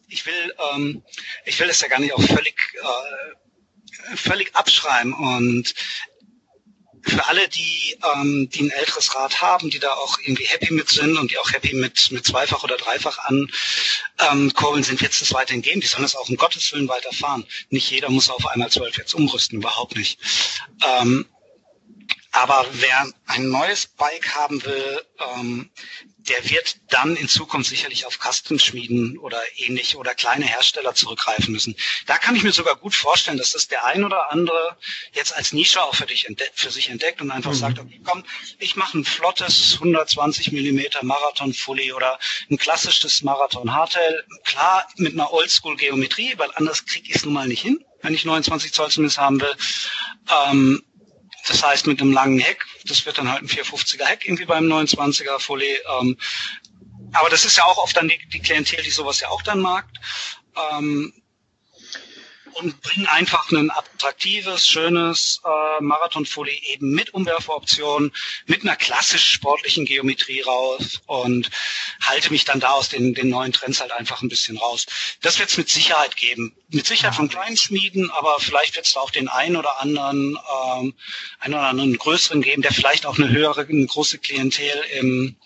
ich 0.09 0.27
will, 0.27 0.55
ähm, 0.73 1.03
ich 1.45 1.59
will 1.61 1.69
das 1.69 1.81
ja 1.81 1.89
gar 1.89 2.01
nicht 2.01 2.13
auch 2.13 2.23
völlig, 2.23 2.57
äh, 2.75 4.17
völlig 4.17 4.55
abschreiben 4.57 5.15
und 5.15 5.75
für 7.03 7.27
alle, 7.27 7.49
die, 7.49 7.99
ähm, 8.15 8.49
die 8.51 8.63
ein 8.63 8.71
älteres 8.71 9.15
Rad 9.15 9.41
haben, 9.41 9.71
die 9.71 9.79
da 9.79 9.91
auch 9.91 10.19
irgendwie 10.19 10.45
happy 10.45 10.73
mit 10.73 10.89
sind 10.89 11.17
und 11.17 11.31
die 11.31 11.39
auch 11.39 11.53
happy 11.53 11.75
mit, 11.75 12.11
mit 12.11 12.27
zweifach 12.27 12.63
oder 12.63 12.77
dreifach 12.77 13.19
an 13.19 13.51
ähm, 14.31 14.53
sind, 14.83 15.01
jetzt 15.01 15.21
es 15.21 15.33
weiterhin 15.33 15.63
geben. 15.63 15.81
Die 15.81 15.87
sollen 15.87 16.05
es 16.05 16.17
auch 16.17 16.29
um 16.29 16.37
Gottes 16.37 16.73
Willen 16.73 16.89
weiterfahren. 16.89 17.47
Nicht 17.71 17.91
jeder 17.91 18.11
muss 18.11 18.31
auf 18.31 18.47
einmal 18.47 18.71
zwölf 18.71 18.97
jetzt 18.97 19.15
umrüsten, 19.15 19.59
überhaupt 19.59 19.97
nicht. 19.97 20.19
Ähm, 21.01 21.27
aber 22.33 22.67
wer 22.73 23.11
ein 23.27 23.49
neues 23.49 23.87
Bike 23.87 24.35
haben 24.35 24.65
will, 24.65 25.03
ähm, 25.35 25.71
der 26.31 26.49
wird 26.49 26.77
dann 26.91 27.17
in 27.17 27.29
Zukunft 27.29 27.71
sicherlich 27.71 28.07
auf 28.07 28.19
Custom-Schmieden 28.19 29.19
oder 29.19 29.41
ähnlich 29.57 29.97
oder 29.97 30.15
kleine 30.15 30.45
Hersteller 30.45 30.95
zurückgreifen 30.95 31.53
müssen. 31.53 31.75
Da 32.07 32.19
kann 32.19 32.37
ich 32.37 32.45
mir 32.45 32.53
sogar 32.53 32.77
gut 32.77 32.95
vorstellen, 32.95 33.37
dass 33.37 33.51
das 33.51 33.67
der 33.67 33.85
ein 33.85 34.05
oder 34.05 34.31
andere 34.31 34.77
jetzt 35.13 35.35
als 35.35 35.53
Nische 35.53 35.83
auch 35.83 35.97
für, 35.97 36.07
dich 36.07 36.29
entdeckt, 36.29 36.53
für 36.55 36.71
sich 36.71 36.89
entdeckt 36.89 37.21
und 37.21 37.33
einfach 37.33 37.51
mhm. 37.51 37.57
sagt, 37.57 37.79
okay, 37.81 38.01
komm, 38.05 38.25
ich 38.61 38.77
mache 38.77 38.99
ein 38.99 39.05
flottes 39.05 39.75
120 39.75 40.53
Millimeter 40.53 41.05
Marathon 41.05 41.53
Fully 41.53 41.93
oder 41.93 42.19
ein 42.49 42.59
klassisches 42.59 43.23
Marathon 43.23 43.75
Hardtail. 43.75 44.25
Klar, 44.45 44.87
mit 44.97 45.15
einer 45.15 45.33
Oldschool-Geometrie, 45.33 46.35
weil 46.37 46.51
anders 46.55 46.87
kriege 46.87 47.09
ich 47.09 47.17
es 47.17 47.25
nun 47.25 47.35
mal 47.35 47.49
nicht 47.49 47.63
hin, 47.63 47.85
wenn 48.03 48.15
ich 48.15 48.25
29 48.25 48.73
Zoll 48.73 48.91
zumindest 48.91 49.19
haben 49.19 49.41
will. 49.41 49.55
Ähm, 50.47 50.85
das 51.49 51.65
heißt, 51.65 51.87
mit 51.89 52.01
einem 52.01 52.13
langen 52.13 52.39
Heck, 52.39 52.65
das 52.85 53.07
wird 53.07 53.19
dann 53.19 53.31
halt 53.31 53.43
ein 53.43 53.49
450er 53.49 54.05
Heck 54.05 54.27
irgendwie 54.27 54.45
beim 54.45 54.65
29er 54.65 55.39
Follet. 55.39 55.81
Ähm, 56.01 56.17
aber 57.13 57.29
das 57.29 57.45
ist 57.45 57.57
ja 57.57 57.65
auch 57.65 57.79
oft 57.79 57.97
dann 57.97 58.09
die, 58.09 58.19
die 58.33 58.41
Klientel, 58.41 58.83
die 58.83 58.91
sowas 58.91 59.21
ja 59.21 59.29
auch 59.29 59.43
dann 59.43 59.61
mag. 59.61 59.87
Ähm, 60.73 61.13
und 62.55 62.81
bringen 62.83 63.07
einfach 63.07 63.51
ein 63.51 63.71
attraktives, 63.71 64.67
schönes 64.67 65.41
äh, 65.45 65.83
Marathonfolie 65.83 66.59
eben 66.73 66.91
mit 66.93 67.15
Umwerferoptionen, 67.15 68.13
mit 68.47 68.63
einer 68.63 68.77
klassisch 68.77 69.31
sportlichen 69.31 69.85
Geometrie 69.85 70.41
raus 70.43 71.01
und 71.07 71.51
halte 72.01 72.31
mich 72.31 72.45
dann 72.45 72.61
da 72.61 72.71
aus 72.71 72.89
den, 72.89 73.15
den 73.15 73.29
neuen 73.29 73.53
Trends 73.53 73.81
halt 73.81 73.93
einfach 73.93 74.23
ein 74.23 74.29
bisschen 74.29 74.59
raus. 74.59 74.87
Das 75.21 75.39
wird 75.39 75.51
es 75.51 75.57
mit 75.57 75.69
Sicherheit 75.69 76.17
geben. 76.17 76.55
Mit 76.69 76.87
Sicherheit 76.87 77.15
von 77.15 77.29
kleinen 77.29 77.57
Schmieden, 77.57 78.11
aber 78.11 78.37
vielleicht 78.39 78.77
wird 78.77 78.87
es 78.87 78.93
da 78.93 79.01
auch 79.01 79.11
den 79.11 79.29
einen 79.29 79.57
oder 79.57 79.81
anderen, 79.81 80.39
ähm, 80.65 80.95
einen 81.41 81.55
oder 81.55 81.69
anderen 81.69 81.97
größeren 81.97 82.43
geben, 82.43 82.63
der 82.63 82.73
vielleicht 82.73 83.07
auch 83.07 83.19
eine 83.19 83.29
höhere, 83.29 83.63
eine 83.63 83.87
große 83.87 84.19
Klientel 84.19 84.73
im, 84.99 85.37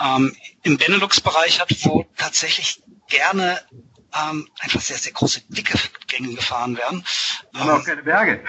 ähm, 0.00 0.36
im 0.62 0.76
Benelux-Bereich 0.76 1.60
hat, 1.60 1.70
wo 1.84 2.04
tatsächlich 2.16 2.82
gerne 3.08 3.60
ähm, 4.14 4.48
einfach 4.60 4.80
sehr, 4.80 4.96
sehr 4.96 5.12
große, 5.12 5.42
dicke 5.48 5.78
Gänge 6.06 6.34
gefahren 6.34 6.76
werden. 6.76 7.04
Die 7.52 7.58
haben 7.58 7.70
ähm, 7.70 7.76
auch 7.76 7.84
keine 7.84 8.02
Berge. 8.02 8.40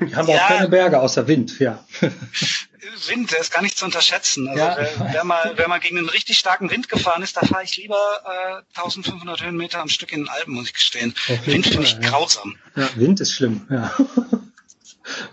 Die 0.00 0.14
haben 0.14 0.28
ja, 0.28 0.36
auch 0.36 0.48
keine 0.48 0.68
Berge, 0.68 1.00
außer 1.00 1.26
Wind, 1.26 1.58
ja. 1.58 1.84
Wind, 3.08 3.30
der 3.30 3.40
ist 3.40 3.52
gar 3.52 3.62
nicht 3.62 3.76
zu 3.76 3.84
unterschätzen. 3.84 4.48
Also 4.48 4.60
ja. 4.60 4.76
wer, 4.78 5.12
wer, 5.12 5.24
mal, 5.24 5.52
wer 5.56 5.68
mal 5.68 5.80
gegen 5.80 5.98
einen 5.98 6.08
richtig 6.08 6.38
starken 6.38 6.70
Wind 6.70 6.88
gefahren 6.88 7.22
ist, 7.22 7.36
da 7.36 7.42
fahre 7.46 7.64
ich 7.64 7.76
lieber 7.76 7.96
äh, 8.24 8.78
1500 8.78 9.42
Höhenmeter 9.42 9.80
am 9.80 9.88
Stück 9.88 10.12
in 10.12 10.20
den 10.20 10.28
Alpen, 10.28 10.54
muss 10.54 10.66
ich 10.66 10.74
gestehen. 10.74 11.14
Wind 11.44 11.66
finde 11.66 11.84
ich 11.84 11.92
ja. 11.92 12.10
grausam. 12.10 12.56
Ja, 12.74 12.88
Wind 12.96 13.20
ist 13.20 13.32
schlimm, 13.32 13.66
ja. 13.70 13.94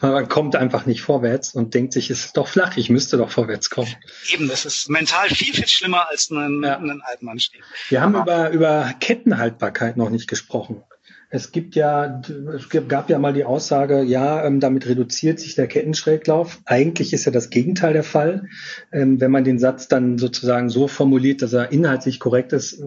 Man 0.01 0.27
kommt 0.27 0.55
einfach 0.55 0.85
nicht 0.85 1.01
vorwärts 1.01 1.53
und 1.53 1.73
denkt 1.73 1.93
sich, 1.93 2.09
es 2.09 2.25
ist 2.25 2.37
doch 2.37 2.47
flach, 2.47 2.77
ich 2.77 2.89
müsste 2.89 3.17
doch 3.17 3.31
vorwärts 3.31 3.69
kommen. 3.69 3.93
Eben, 4.33 4.47
das 4.47 4.65
ist 4.65 4.89
mental 4.89 5.29
viel, 5.29 5.53
viel 5.53 5.67
schlimmer 5.67 6.09
als 6.09 6.29
ein, 6.29 6.61
ja. 6.63 6.77
ein 6.77 7.01
Altmannstieg. 7.03 7.63
Wir 7.89 8.01
haben 8.01 8.15
über, 8.15 8.49
über 8.51 8.93
Kettenhaltbarkeit 8.99 9.97
noch 9.97 10.09
nicht 10.09 10.27
gesprochen. 10.27 10.83
Es 11.29 11.51
gibt 11.51 11.75
ja, 11.75 12.21
es 12.55 12.69
gab 12.87 13.09
ja 13.09 13.19
mal 13.19 13.33
die 13.33 13.43
Aussage, 13.43 14.01
ja, 14.01 14.45
ähm, 14.45 14.61
damit 14.61 14.87
reduziert 14.87 15.41
sich 15.41 15.55
der 15.55 15.67
Kettenschräglauf. 15.67 16.61
Eigentlich 16.63 17.11
ist 17.11 17.25
ja 17.25 17.33
das 17.33 17.49
Gegenteil 17.49 17.91
der 17.91 18.03
Fall. 18.03 18.47
Ähm, 18.93 19.19
wenn 19.19 19.31
man 19.31 19.43
den 19.43 19.59
Satz 19.59 19.89
dann 19.89 20.17
sozusagen 20.17 20.69
so 20.69 20.87
formuliert, 20.87 21.41
dass 21.41 21.51
er 21.51 21.73
inhaltlich 21.73 22.21
korrekt 22.21 22.53
ist, 22.53 22.81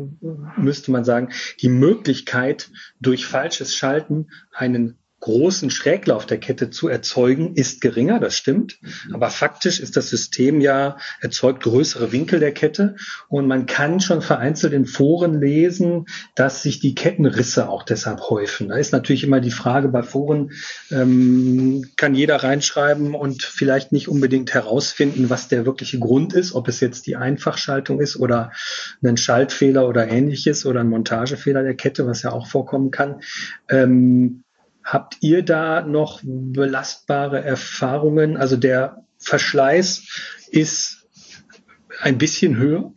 müsste 0.56 0.90
man 0.90 1.04
sagen, 1.04 1.28
die 1.60 1.68
Möglichkeit, 1.68 2.70
durch 2.98 3.26
falsches 3.26 3.76
Schalten 3.76 4.28
einen 4.52 4.96
großen 5.20 5.70
Schräglauf 5.70 6.24
der 6.24 6.38
Kette 6.38 6.70
zu 6.70 6.88
erzeugen, 6.88 7.54
ist 7.54 7.82
geringer, 7.82 8.20
das 8.20 8.34
stimmt. 8.34 8.78
Aber 9.12 9.28
faktisch 9.30 9.78
ist 9.78 9.96
das 9.96 10.08
System 10.08 10.60
ja, 10.62 10.96
erzeugt 11.20 11.62
größere 11.62 12.10
Winkel 12.10 12.40
der 12.40 12.52
Kette. 12.52 12.96
Und 13.28 13.46
man 13.46 13.66
kann 13.66 14.00
schon 14.00 14.22
vereinzelt 14.22 14.72
in 14.72 14.86
Foren 14.86 15.38
lesen, 15.40 16.06
dass 16.34 16.62
sich 16.62 16.80
die 16.80 16.94
Kettenrisse 16.94 17.68
auch 17.68 17.82
deshalb 17.82 18.30
häufen. 18.30 18.68
Da 18.68 18.76
ist 18.76 18.92
natürlich 18.92 19.22
immer 19.22 19.40
die 19.40 19.50
Frage 19.50 19.88
bei 19.88 20.02
Foren, 20.02 20.52
ähm, 20.90 21.86
kann 21.96 22.14
jeder 22.14 22.36
reinschreiben 22.36 23.14
und 23.14 23.42
vielleicht 23.42 23.92
nicht 23.92 24.08
unbedingt 24.08 24.54
herausfinden, 24.54 25.28
was 25.28 25.48
der 25.48 25.66
wirkliche 25.66 25.98
Grund 25.98 26.32
ist, 26.32 26.54
ob 26.54 26.66
es 26.66 26.80
jetzt 26.80 27.06
die 27.06 27.16
Einfachschaltung 27.16 28.00
ist 28.00 28.16
oder 28.16 28.52
ein 29.04 29.18
Schaltfehler 29.18 29.86
oder 29.86 30.08
ähnliches 30.08 30.64
oder 30.64 30.80
ein 30.80 30.88
Montagefehler 30.88 31.62
der 31.62 31.74
Kette, 31.74 32.06
was 32.06 32.22
ja 32.22 32.32
auch 32.32 32.46
vorkommen 32.46 32.90
kann. 32.90 33.20
Ähm, 33.68 34.44
Habt 34.90 35.18
ihr 35.20 35.44
da 35.44 35.82
noch 35.82 36.18
belastbare 36.24 37.44
Erfahrungen? 37.44 38.36
Also 38.36 38.56
der 38.56 39.04
Verschleiß 39.18 40.02
ist 40.48 41.06
ein 42.00 42.18
bisschen 42.18 42.56
höher? 42.56 42.92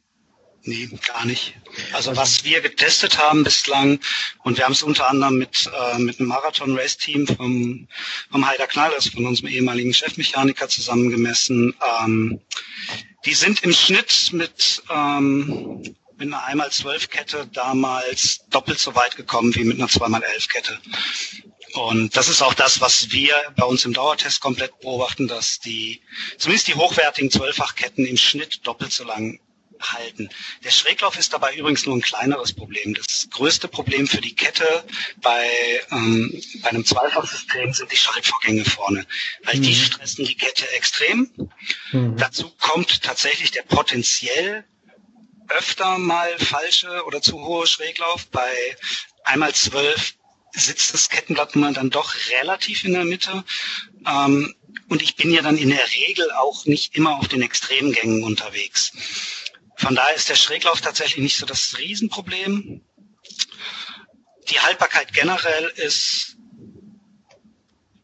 Nee, 0.63 0.89
gar 1.05 1.23
nicht. 1.25 1.53
Also 1.91 2.17
was 2.17 2.45
wir 2.45 2.61
getestet 2.61 3.19
haben 3.19 3.43
bislang, 3.43 3.99
und 4.43 4.57
wir 4.57 4.65
haben 4.65 4.71
es 4.71 4.81
unter 4.81 5.07
anderem 5.07 5.37
mit, 5.37 5.69
äh, 5.71 5.99
mit 5.99 6.19
einem 6.19 6.29
Marathon-Race-Team 6.29 7.27
vom, 7.27 7.87
vom 8.31 8.47
Heider 8.47 8.65
Knall, 8.65 8.91
also 8.95 9.11
von 9.11 9.27
unserem 9.27 9.49
ehemaligen 9.49 9.93
Chefmechaniker 9.93 10.69
zusammengemessen, 10.69 11.75
ähm, 12.01 12.41
die 13.25 13.35
sind 13.35 13.63
im 13.63 13.73
Schnitt 13.73 14.31
mit, 14.31 14.81
ähm, 14.89 15.83
mit 16.17 16.27
einer 16.27 16.43
einmal 16.45 16.71
zwölf 16.71 17.11
Kette 17.11 17.47
damals 17.53 18.47
doppelt 18.49 18.79
so 18.79 18.95
weit 18.95 19.15
gekommen 19.15 19.53
wie 19.53 19.63
mit 19.63 19.77
einer 19.77 19.89
zweimal 19.89 20.23
elf 20.23 20.47
Kette. 20.47 20.79
Und 21.73 22.15
das 22.15 22.27
ist 22.27 22.41
auch 22.41 22.53
das, 22.53 22.81
was 22.81 23.11
wir 23.11 23.33
bei 23.55 23.65
uns 23.65 23.85
im 23.85 23.93
Dauertest 23.93 24.41
komplett 24.41 24.79
beobachten, 24.79 25.27
dass 25.27 25.59
die, 25.59 26.01
zumindest 26.37 26.67
die 26.67 26.75
hochwertigen 26.75 27.31
Zwölffachketten 27.31 28.05
im 28.05 28.17
Schnitt 28.17 28.65
doppelt 28.67 28.91
so 28.91 29.03
lang 29.03 29.39
halten. 29.79 30.29
Der 30.63 30.71
Schräglauf 30.71 31.17
ist 31.17 31.33
dabei 31.33 31.55
übrigens 31.55 31.85
nur 31.85 31.95
ein 31.95 32.01
kleineres 32.01 32.53
Problem. 32.53 32.93
Das 32.93 33.27
größte 33.31 33.67
Problem 33.67 34.07
für 34.07 34.21
die 34.21 34.35
Kette 34.35 34.83
bei, 35.17 35.49
ähm, 35.91 36.41
bei 36.61 36.69
einem 36.69 36.85
Zweifachsystem 36.85 37.73
sind 37.73 37.91
die 37.91 37.97
Schaltvorgänge 37.97 38.65
vorne, 38.65 39.05
weil 39.43 39.57
mhm. 39.57 39.63
die 39.63 39.75
stressen 39.75 40.25
die 40.25 40.35
Kette 40.35 40.69
extrem. 40.71 41.29
Mhm. 41.91 42.17
Dazu 42.17 42.51
kommt 42.59 43.01
tatsächlich 43.01 43.51
der 43.51 43.63
potenziell 43.63 44.63
öfter 45.49 45.97
mal 45.97 46.37
falsche 46.39 47.03
oder 47.05 47.21
zu 47.21 47.43
hohe 47.43 47.67
Schräglauf 47.67 48.27
bei 48.27 48.77
einmal 49.25 49.53
zwölf 49.53 50.15
sitzt 50.53 50.93
das 50.93 51.09
Kettenblatt 51.09 51.55
nun 51.55 51.73
dann 51.73 51.89
doch 51.89 52.13
relativ 52.39 52.85
in 52.85 52.93
der 52.93 53.05
Mitte. 53.05 53.43
Ähm, 54.05 54.55
und 54.89 55.01
ich 55.01 55.15
bin 55.15 55.31
ja 55.31 55.41
dann 55.41 55.57
in 55.57 55.69
der 55.69 55.91
Regel 55.91 56.31
auch 56.31 56.65
nicht 56.65 56.95
immer 56.95 57.17
auf 57.17 57.27
den 57.27 57.41
Extremgängen 57.41 58.23
unterwegs. 58.23 58.91
Von 59.75 59.95
daher 59.95 60.15
ist 60.15 60.29
der 60.29 60.35
Schräglauf 60.35 60.81
tatsächlich 60.81 61.23
nicht 61.23 61.37
so 61.37 61.45
das 61.45 61.77
Riesenproblem. 61.77 62.81
Die 64.49 64.59
Haltbarkeit 64.59 65.13
generell 65.13 65.71
ist 65.75 66.37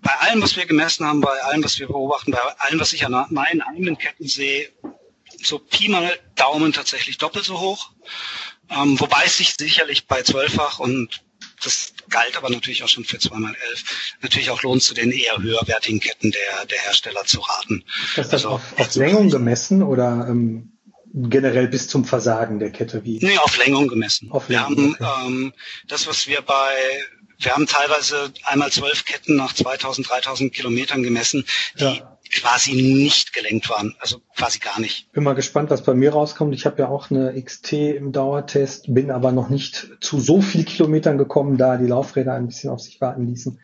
bei 0.01 0.13
allem, 0.19 0.41
was 0.41 0.55
wir 0.55 0.65
gemessen 0.65 1.05
haben, 1.05 1.21
bei 1.21 1.43
allem, 1.43 1.63
was 1.63 1.77
wir 1.77 1.87
beobachten, 1.87 2.31
bei 2.31 2.39
allem, 2.39 2.79
was 2.79 2.93
ich 2.93 3.05
an 3.05 3.27
meinen 3.29 3.61
eigenen 3.61 3.97
Ketten 3.97 4.27
sehe, 4.27 4.71
so 5.43 5.59
Pi 5.59 5.89
mal 5.89 6.17
Daumen 6.35 6.73
tatsächlich 6.73 7.17
doppelt 7.17 7.45
so 7.45 7.59
hoch. 7.59 7.91
Ähm, 8.69 8.99
wobei 8.99 9.23
es 9.25 9.37
sich 9.37 9.55
sicherlich 9.55 10.07
bei 10.07 10.23
zwölffach 10.23 10.79
und 10.79 11.23
das 11.63 11.93
galt 12.09 12.37
aber 12.37 12.49
natürlich 12.49 12.83
auch 12.83 12.87
schon 12.87 13.05
für 13.05 13.17
2x11. 13.17 13.55
Natürlich 14.21 14.49
auch 14.49 14.61
lohnt 14.63 14.83
zu 14.83 14.93
den 14.93 15.11
eher 15.11 15.37
höherwertigen 15.37 15.99
Ketten 15.99 16.31
der, 16.31 16.65
der 16.65 16.79
Hersteller 16.79 17.25
zu 17.25 17.39
raten. 17.39 17.83
Ist 18.15 18.17
das 18.17 18.33
also, 18.33 18.49
auf, 18.49 18.61
auf 18.77 18.95
Längung 18.95 19.29
gemessen 19.29 19.83
oder 19.83 20.27
ähm, 20.29 20.73
generell 21.13 21.67
bis 21.67 21.87
zum 21.87 22.05
Versagen 22.05 22.59
der 22.59 22.71
Kette? 22.71 23.03
Wie? 23.03 23.19
Nee, 23.21 23.37
auf 23.37 23.57
Längung 23.57 23.87
gemessen. 23.87 24.31
Auf 24.31 24.49
Längung, 24.49 24.95
wir 24.97 25.07
haben 25.07 25.23
okay. 25.23 25.27
ähm, 25.27 25.53
das, 25.87 26.07
was 26.07 26.27
wir 26.27 26.41
bei 26.41 26.73
wir 27.39 27.53
haben 27.53 27.67
teilweise 27.67 28.31
einmal 28.43 28.71
zwölf 28.71 29.05
Ketten 29.05 29.35
nach 29.35 29.53
2000, 29.53 30.09
3000 30.09 30.53
Kilometern 30.53 31.03
gemessen, 31.03 31.45
die 31.79 31.85
ja 31.85 32.19
quasi 32.31 32.73
nicht 32.73 33.33
gelenkt 33.33 33.69
waren, 33.69 33.95
also 33.99 34.21
quasi 34.35 34.59
gar 34.59 34.79
nicht. 34.79 35.11
Bin 35.11 35.23
mal 35.23 35.33
gespannt, 35.33 35.69
was 35.69 35.83
bei 35.83 35.93
mir 35.93 36.11
rauskommt. 36.11 36.53
Ich 36.53 36.65
habe 36.65 36.81
ja 36.81 36.87
auch 36.87 37.09
eine 37.09 37.41
XT 37.41 37.73
im 37.73 38.11
Dauertest, 38.11 38.93
bin 38.93 39.11
aber 39.11 39.31
noch 39.31 39.49
nicht 39.49 39.89
zu 39.99 40.19
so 40.19 40.41
viel 40.41 40.63
Kilometern 40.63 41.17
gekommen, 41.17 41.57
da 41.57 41.77
die 41.77 41.87
Laufräder 41.87 42.33
ein 42.33 42.47
bisschen 42.47 42.69
auf 42.69 42.81
sich 42.81 43.01
warten 43.01 43.27
ließen. 43.27 43.59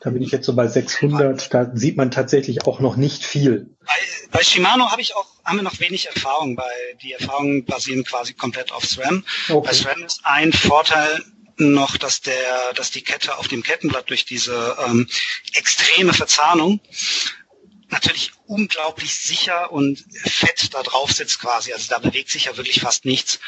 Da 0.00 0.10
bin 0.10 0.22
ich 0.22 0.30
jetzt 0.30 0.46
so 0.46 0.54
bei 0.54 0.66
600. 0.66 1.52
Da 1.52 1.70
sieht 1.74 1.96
man 1.96 2.10
tatsächlich 2.10 2.66
auch 2.66 2.80
noch 2.80 2.96
nicht 2.96 3.24
viel. 3.24 3.76
Bei, 3.84 3.94
bei 4.30 4.42
Shimano 4.42 4.90
habe 4.90 5.02
ich 5.02 5.14
auch 5.14 5.26
haben 5.44 5.58
wir 5.58 5.62
noch 5.62 5.78
wenig 5.78 6.06
Erfahrung. 6.06 6.56
Bei 6.56 6.64
die 7.02 7.12
Erfahrungen 7.12 7.64
basieren 7.64 8.02
quasi 8.02 8.34
komplett 8.34 8.72
auf 8.72 8.84
SRAM. 8.84 9.24
Okay. 9.48 9.64
Bei 9.64 9.72
SRAM 9.72 10.02
ist 10.02 10.22
ein 10.24 10.52
Vorteil, 10.52 11.22
noch, 11.58 11.96
dass 11.96 12.20
der, 12.20 12.72
dass 12.74 12.90
die 12.90 13.02
Kette 13.02 13.36
auf 13.38 13.48
dem 13.48 13.62
Kettenblatt 13.62 14.10
durch 14.10 14.24
diese 14.24 14.76
ähm, 14.86 15.08
extreme 15.54 16.12
Verzahnung 16.12 16.80
natürlich 17.88 18.32
unglaublich 18.46 19.14
sicher 19.14 19.72
und 19.72 20.04
fett 20.24 20.74
da 20.74 20.82
drauf 20.82 21.12
sitzt 21.12 21.40
quasi. 21.40 21.72
Also 21.72 21.88
da 21.88 21.98
bewegt 21.98 22.30
sich 22.30 22.46
ja 22.46 22.56
wirklich 22.56 22.80
fast 22.80 23.04
nichts. 23.04 23.38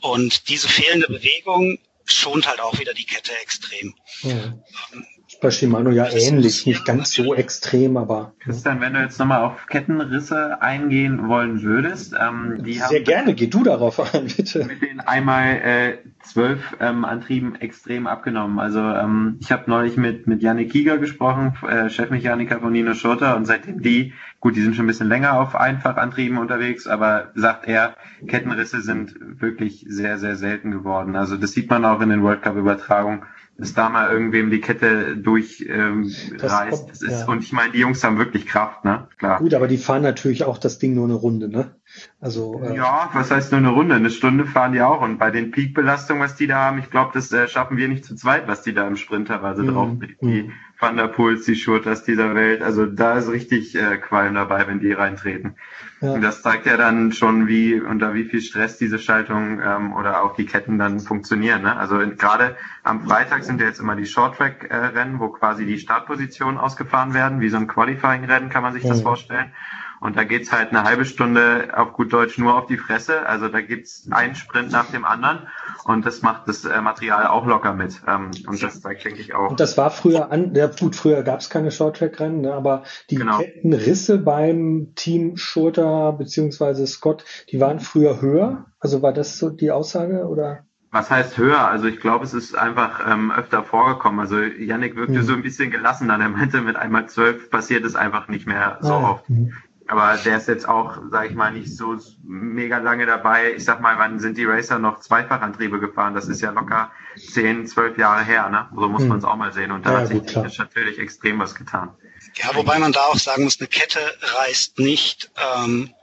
Und 0.00 0.48
diese 0.48 0.68
fehlende 0.68 1.06
Bewegung 1.06 1.78
schont 2.04 2.46
halt 2.46 2.60
auch 2.60 2.78
wieder 2.78 2.94
die 2.94 3.06
Kette 3.06 3.32
extrem. 3.38 3.94
Ja. 4.22 4.58
Ähm, 4.92 5.06
bei 5.40 5.50
Shimano 5.50 5.90
ja 5.90 6.08
ähnlich, 6.10 6.66
nicht 6.66 6.84
ganz 6.84 7.12
so 7.12 7.34
extrem, 7.34 7.96
aber. 7.96 8.32
Christian, 8.40 8.80
wenn 8.80 8.94
du 8.94 9.00
jetzt 9.00 9.18
nochmal 9.18 9.42
auf 9.42 9.66
Kettenrisse 9.66 10.60
eingehen 10.62 11.28
wollen 11.28 11.62
würdest, 11.62 12.14
ähm, 12.20 12.62
die 12.62 12.74
Sehr 12.74 12.98
haben 12.98 13.04
gerne, 13.04 13.34
geh 13.34 13.46
du 13.46 13.62
darauf 13.62 14.14
ein, 14.14 14.26
bitte. 14.36 14.64
Mit 14.64 14.82
den 14.82 15.00
einmal 15.00 15.56
äh, 15.56 15.98
zwölf 16.22 16.76
ähm, 16.80 17.04
Antrieben 17.04 17.54
extrem 17.56 18.06
abgenommen. 18.06 18.58
Also 18.58 18.80
ähm, 18.80 19.38
ich 19.40 19.52
habe 19.52 19.64
neulich 19.70 19.96
mit, 19.96 20.26
mit 20.26 20.42
Janik 20.42 20.72
Kieger 20.72 20.98
gesprochen, 20.98 21.54
äh, 21.68 21.88
Chefmechaniker 21.88 22.60
von 22.60 22.72
Nino 22.72 22.94
Schurter, 22.94 23.36
und 23.36 23.46
seitdem 23.46 23.82
die, 23.82 24.12
gut, 24.40 24.56
die 24.56 24.62
sind 24.62 24.76
schon 24.76 24.84
ein 24.84 24.88
bisschen 24.88 25.08
länger 25.08 25.40
auf 25.40 25.54
Einfachantrieben 25.54 26.38
unterwegs, 26.38 26.86
aber 26.86 27.30
sagt 27.34 27.66
er, 27.66 27.96
Kettenrisse 28.26 28.80
sind 28.80 29.14
wirklich 29.40 29.84
sehr, 29.88 30.18
sehr 30.18 30.36
selten 30.36 30.70
geworden. 30.70 31.16
Also 31.16 31.36
das 31.36 31.52
sieht 31.52 31.70
man 31.70 31.84
auch 31.84 32.00
in 32.00 32.08
den 32.08 32.22
World 32.22 32.42
Cup-Übertragungen 32.42 33.22
dass 33.58 33.72
da 33.72 33.88
mal 33.88 34.10
irgendwem 34.10 34.50
die 34.50 34.60
Kette 34.60 35.16
durchreißt. 35.16 35.70
Ähm, 35.70 36.12
das, 36.38 36.52
kommt, 36.52 36.90
das 36.90 37.02
ist, 37.02 37.20
ja. 37.20 37.26
Und 37.26 37.42
ich 37.42 37.52
meine, 37.52 37.72
die 37.72 37.78
Jungs 37.78 38.04
haben 38.04 38.18
wirklich 38.18 38.46
Kraft, 38.46 38.84
ne? 38.84 39.08
Klar. 39.18 39.38
Gut, 39.38 39.54
aber 39.54 39.66
die 39.66 39.78
fahren 39.78 40.02
natürlich 40.02 40.44
auch 40.44 40.58
das 40.58 40.78
Ding 40.78 40.94
nur 40.94 41.04
eine 41.04 41.14
Runde, 41.14 41.48
ne? 41.48 41.74
Also 42.20 42.62
äh, 42.62 42.76
ja, 42.76 43.10
was 43.14 43.30
heißt 43.30 43.52
nur 43.52 43.60
eine 43.60 43.70
Runde? 43.70 43.94
Eine 43.94 44.10
Stunde 44.10 44.44
fahren 44.44 44.72
die 44.72 44.82
auch. 44.82 45.00
Und 45.00 45.18
bei 45.18 45.30
den 45.30 45.50
Peak-Belastungen, 45.52 46.22
was 46.22 46.36
die 46.36 46.46
da 46.46 46.56
haben, 46.56 46.78
ich 46.78 46.90
glaube, 46.90 47.12
das 47.14 47.32
äh, 47.32 47.48
schaffen 47.48 47.78
wir 47.78 47.88
nicht 47.88 48.04
zu 48.04 48.14
zweit, 48.14 48.46
was 48.46 48.62
die 48.62 48.74
da 48.74 48.86
im 48.86 48.96
Sprinterweise 48.96 49.62
mhm. 49.62 49.68
drauf. 49.68 49.90
Die 50.20 50.42
mhm. 50.42 50.52
Van 50.78 50.96
der 50.96 51.08
Puls, 51.08 51.46
die 51.46 51.56
Schurters 51.56 52.04
dieser 52.04 52.34
Welt. 52.34 52.62
Also 52.62 52.84
da 52.84 53.16
ist 53.16 53.30
richtig 53.30 53.74
äh, 53.74 53.96
Qualm 53.96 54.34
dabei, 54.34 54.66
wenn 54.66 54.78
die 54.78 54.92
reintreten. 54.92 55.54
Ja. 56.02 56.10
Und 56.10 56.20
das 56.20 56.42
zeigt 56.42 56.66
ja 56.66 56.76
dann 56.76 57.12
schon, 57.12 57.48
wie 57.48 57.80
unter 57.80 58.12
wie 58.12 58.24
viel 58.24 58.42
Stress 58.42 58.76
diese 58.76 58.98
Schaltung 58.98 59.60
ähm, 59.60 59.94
oder 59.94 60.22
auch 60.22 60.36
die 60.36 60.44
Ketten 60.44 60.78
dann 60.78 61.00
funktionieren. 61.00 61.62
Ne? 61.62 61.74
Also 61.74 61.98
gerade 62.18 62.56
am 62.82 63.06
Freitag 63.06 63.44
sind 63.44 63.60
ja 63.60 63.66
jetzt 63.66 63.80
immer 63.80 63.96
die 63.96 64.04
Short-Track-Rennen, 64.04 65.18
wo 65.18 65.28
quasi 65.28 65.64
die 65.64 65.78
Startpositionen 65.78 66.58
ausgefahren 66.58 67.14
werden, 67.14 67.40
wie 67.40 67.48
so 67.48 67.56
ein 67.56 67.66
Qualifying-Rennen 67.66 68.50
kann 68.50 68.62
man 68.62 68.74
sich 68.74 68.82
das 68.82 69.00
vorstellen. 69.00 69.52
Und 70.00 70.16
da 70.16 70.24
geht's 70.24 70.52
halt 70.52 70.70
eine 70.70 70.84
halbe 70.84 71.04
Stunde 71.04 71.68
auf 71.74 71.92
gut 71.92 72.12
Deutsch 72.12 72.38
nur 72.38 72.56
auf 72.56 72.66
die 72.66 72.76
Fresse. 72.76 73.26
Also 73.26 73.48
da 73.48 73.60
gibt's 73.60 74.08
einen 74.10 74.34
Sprint 74.34 74.70
nach 74.70 74.90
dem 74.90 75.04
anderen 75.04 75.46
und 75.84 76.04
das 76.04 76.22
macht 76.22 76.48
das 76.48 76.64
äh, 76.64 76.80
Material 76.80 77.26
auch 77.26 77.46
locker 77.46 77.72
mit. 77.72 78.02
Ähm, 78.06 78.30
und 78.46 78.62
das 78.62 78.80
zeigt, 78.80 79.04
denke 79.04 79.20
ich, 79.20 79.34
auch. 79.34 79.50
Und 79.50 79.60
das 79.60 79.76
war 79.78 79.90
früher 79.90 80.30
an, 80.30 80.54
ja 80.54 80.66
gut, 80.66 80.96
früher 80.96 81.22
gab's 81.22 81.50
keine 81.50 81.70
Shorttrack-Rennen, 81.70 82.42
ne, 82.42 82.54
aber 82.54 82.84
die 83.10 83.16
genau. 83.16 83.38
Kettenrisse 83.38 84.18
beim 84.18 84.92
Team 84.94 85.36
Schurter 85.36 86.12
beziehungsweise 86.12 86.86
Scott, 86.86 87.24
die 87.50 87.60
waren 87.60 87.80
früher 87.80 88.20
höher. 88.20 88.66
Also 88.78 89.02
war 89.02 89.12
das 89.12 89.38
so 89.38 89.50
die 89.50 89.70
Aussage 89.70 90.26
oder? 90.26 90.66
Was 90.90 91.10
heißt 91.10 91.36
höher? 91.36 91.68
Also 91.68 91.86
ich 91.86 92.00
glaube, 92.00 92.24
es 92.24 92.32
ist 92.32 92.56
einfach 92.56 93.06
ähm, 93.06 93.30
öfter 93.30 93.62
vorgekommen. 93.64 94.20
Also 94.20 94.38
Yannick 94.38 94.96
wirkte 94.96 95.18
mhm. 95.18 95.24
so 95.24 95.32
ein 95.34 95.42
bisschen 95.42 95.70
gelassen 95.70 96.10
an. 96.10 96.20
Er 96.20 96.28
meinte, 96.28 96.62
mit 96.62 96.76
einmal 96.76 97.06
zwölf 97.08 97.50
passiert 97.50 97.84
es 97.84 97.96
einfach 97.96 98.28
nicht 98.28 98.46
mehr 98.46 98.78
so 98.80 98.94
ah, 98.94 99.10
oft. 99.10 99.28
Mhm. 99.28 99.52
Aber 99.88 100.16
der 100.16 100.38
ist 100.38 100.48
jetzt 100.48 100.68
auch, 100.68 100.98
sage 101.10 101.28
ich 101.28 101.34
mal, 101.34 101.52
nicht 101.52 101.74
so 101.74 101.96
mega 102.24 102.78
lange 102.78 103.06
dabei. 103.06 103.52
Ich 103.52 103.64
sag 103.64 103.80
mal, 103.80 103.98
wann 103.98 104.18
sind 104.18 104.36
die 104.36 104.44
Racer 104.44 104.78
noch 104.78 105.00
Zweifachantriebe 105.00 105.78
gefahren? 105.78 106.14
Das 106.14 106.26
ist 106.26 106.40
ja 106.40 106.50
locker 106.50 106.90
zehn, 107.16 107.66
zwölf 107.66 107.96
Jahre 107.96 108.24
her, 108.24 108.48
ne? 108.48 108.68
So 108.74 108.88
muss 108.88 109.02
hm. 109.02 109.08
man 109.08 109.18
es 109.18 109.24
auch 109.24 109.36
mal 109.36 109.52
sehen. 109.52 109.70
Und 109.70 109.86
da 109.86 109.92
ja, 109.92 110.00
hat 110.00 110.08
sich 110.08 110.18
gut, 110.18 110.58
natürlich 110.58 110.98
extrem 110.98 111.38
was 111.38 111.54
getan. 111.54 111.90
Ja, 112.34 112.54
wobei 112.54 112.78
man 112.78 112.92
da 112.92 113.00
auch 113.02 113.18
sagen 113.18 113.44
muss, 113.44 113.60
eine 113.60 113.68
Kette 113.68 114.00
reißt 114.38 114.78
nicht 114.80 115.30
ähm, 115.56 115.94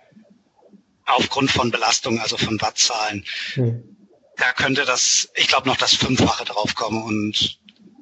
aufgrund 1.05 1.51
von 1.51 1.69
Belastung, 1.69 2.19
also 2.19 2.37
von 2.37 2.61
Wattzahlen. 2.61 3.25
Hm. 3.55 3.83
Da 4.37 4.51
könnte 4.53 4.85
das, 4.85 5.29
ich 5.35 5.47
glaube, 5.47 5.67
noch 5.67 5.77
das 5.77 5.93
Fünffache 5.93 6.45
draufkommen 6.45 7.03
und 7.03 7.59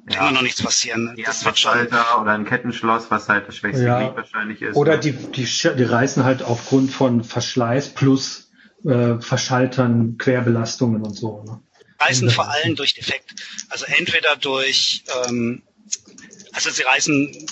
ja. 0.08 0.20
immer 0.20 0.32
noch 0.32 0.42
nichts 0.42 0.62
passieren. 0.62 1.14
Ja, 1.16 1.26
das 1.26 1.44
wird 1.44 1.58
schon. 1.58 1.86
Oder 1.86 2.32
ein 2.32 2.44
Kettenschloss, 2.44 3.10
was 3.10 3.28
halt 3.28 3.48
das 3.48 3.56
schwächste 3.56 3.84
ja. 3.84 3.98
Glied 4.00 4.16
wahrscheinlich 4.16 4.62
ist. 4.62 4.76
Oder 4.76 4.98
die, 4.98 5.12
die, 5.12 5.44
die 5.44 5.84
reißen 5.84 6.24
halt 6.24 6.42
aufgrund 6.42 6.90
von 6.90 7.24
Verschleiß 7.24 7.90
plus 7.90 8.50
äh, 8.84 9.20
Verschaltern, 9.20 10.18
Querbelastungen 10.18 11.02
und 11.02 11.14
so. 11.14 11.44
Ne? 11.44 11.60
Reißen 12.00 12.30
vor 12.30 12.50
allem 12.50 12.74
durch 12.74 12.94
Defekt. 12.94 13.34
Also 13.68 13.84
entweder 13.86 14.36
durch, 14.36 15.04
ähm, 15.24 15.62
also 16.52 16.70
sie 16.70 16.82
reißen 16.82 17.46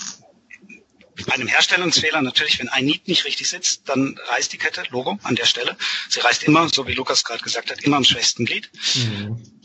bei 1.25 1.33
einem 1.33 1.47
Herstellungsfehler 1.47 2.21
natürlich, 2.21 2.59
wenn 2.59 2.69
ein 2.69 2.85
Niet 2.85 3.07
nicht 3.07 3.25
richtig 3.25 3.47
sitzt, 3.47 3.87
dann 3.87 4.19
reißt 4.29 4.51
die 4.51 4.57
Kette, 4.57 4.83
Logo, 4.89 5.19
an 5.23 5.35
der 5.35 5.45
Stelle. 5.45 5.77
Sie 6.09 6.19
reißt 6.19 6.43
immer, 6.43 6.67
so 6.69 6.87
wie 6.87 6.93
Lukas 6.93 7.23
gerade 7.23 7.43
gesagt 7.43 7.71
hat, 7.71 7.83
immer 7.83 7.97
am 7.97 8.03
schwächsten 8.03 8.45
Glied. 8.45 8.69
Mhm. 8.95 9.60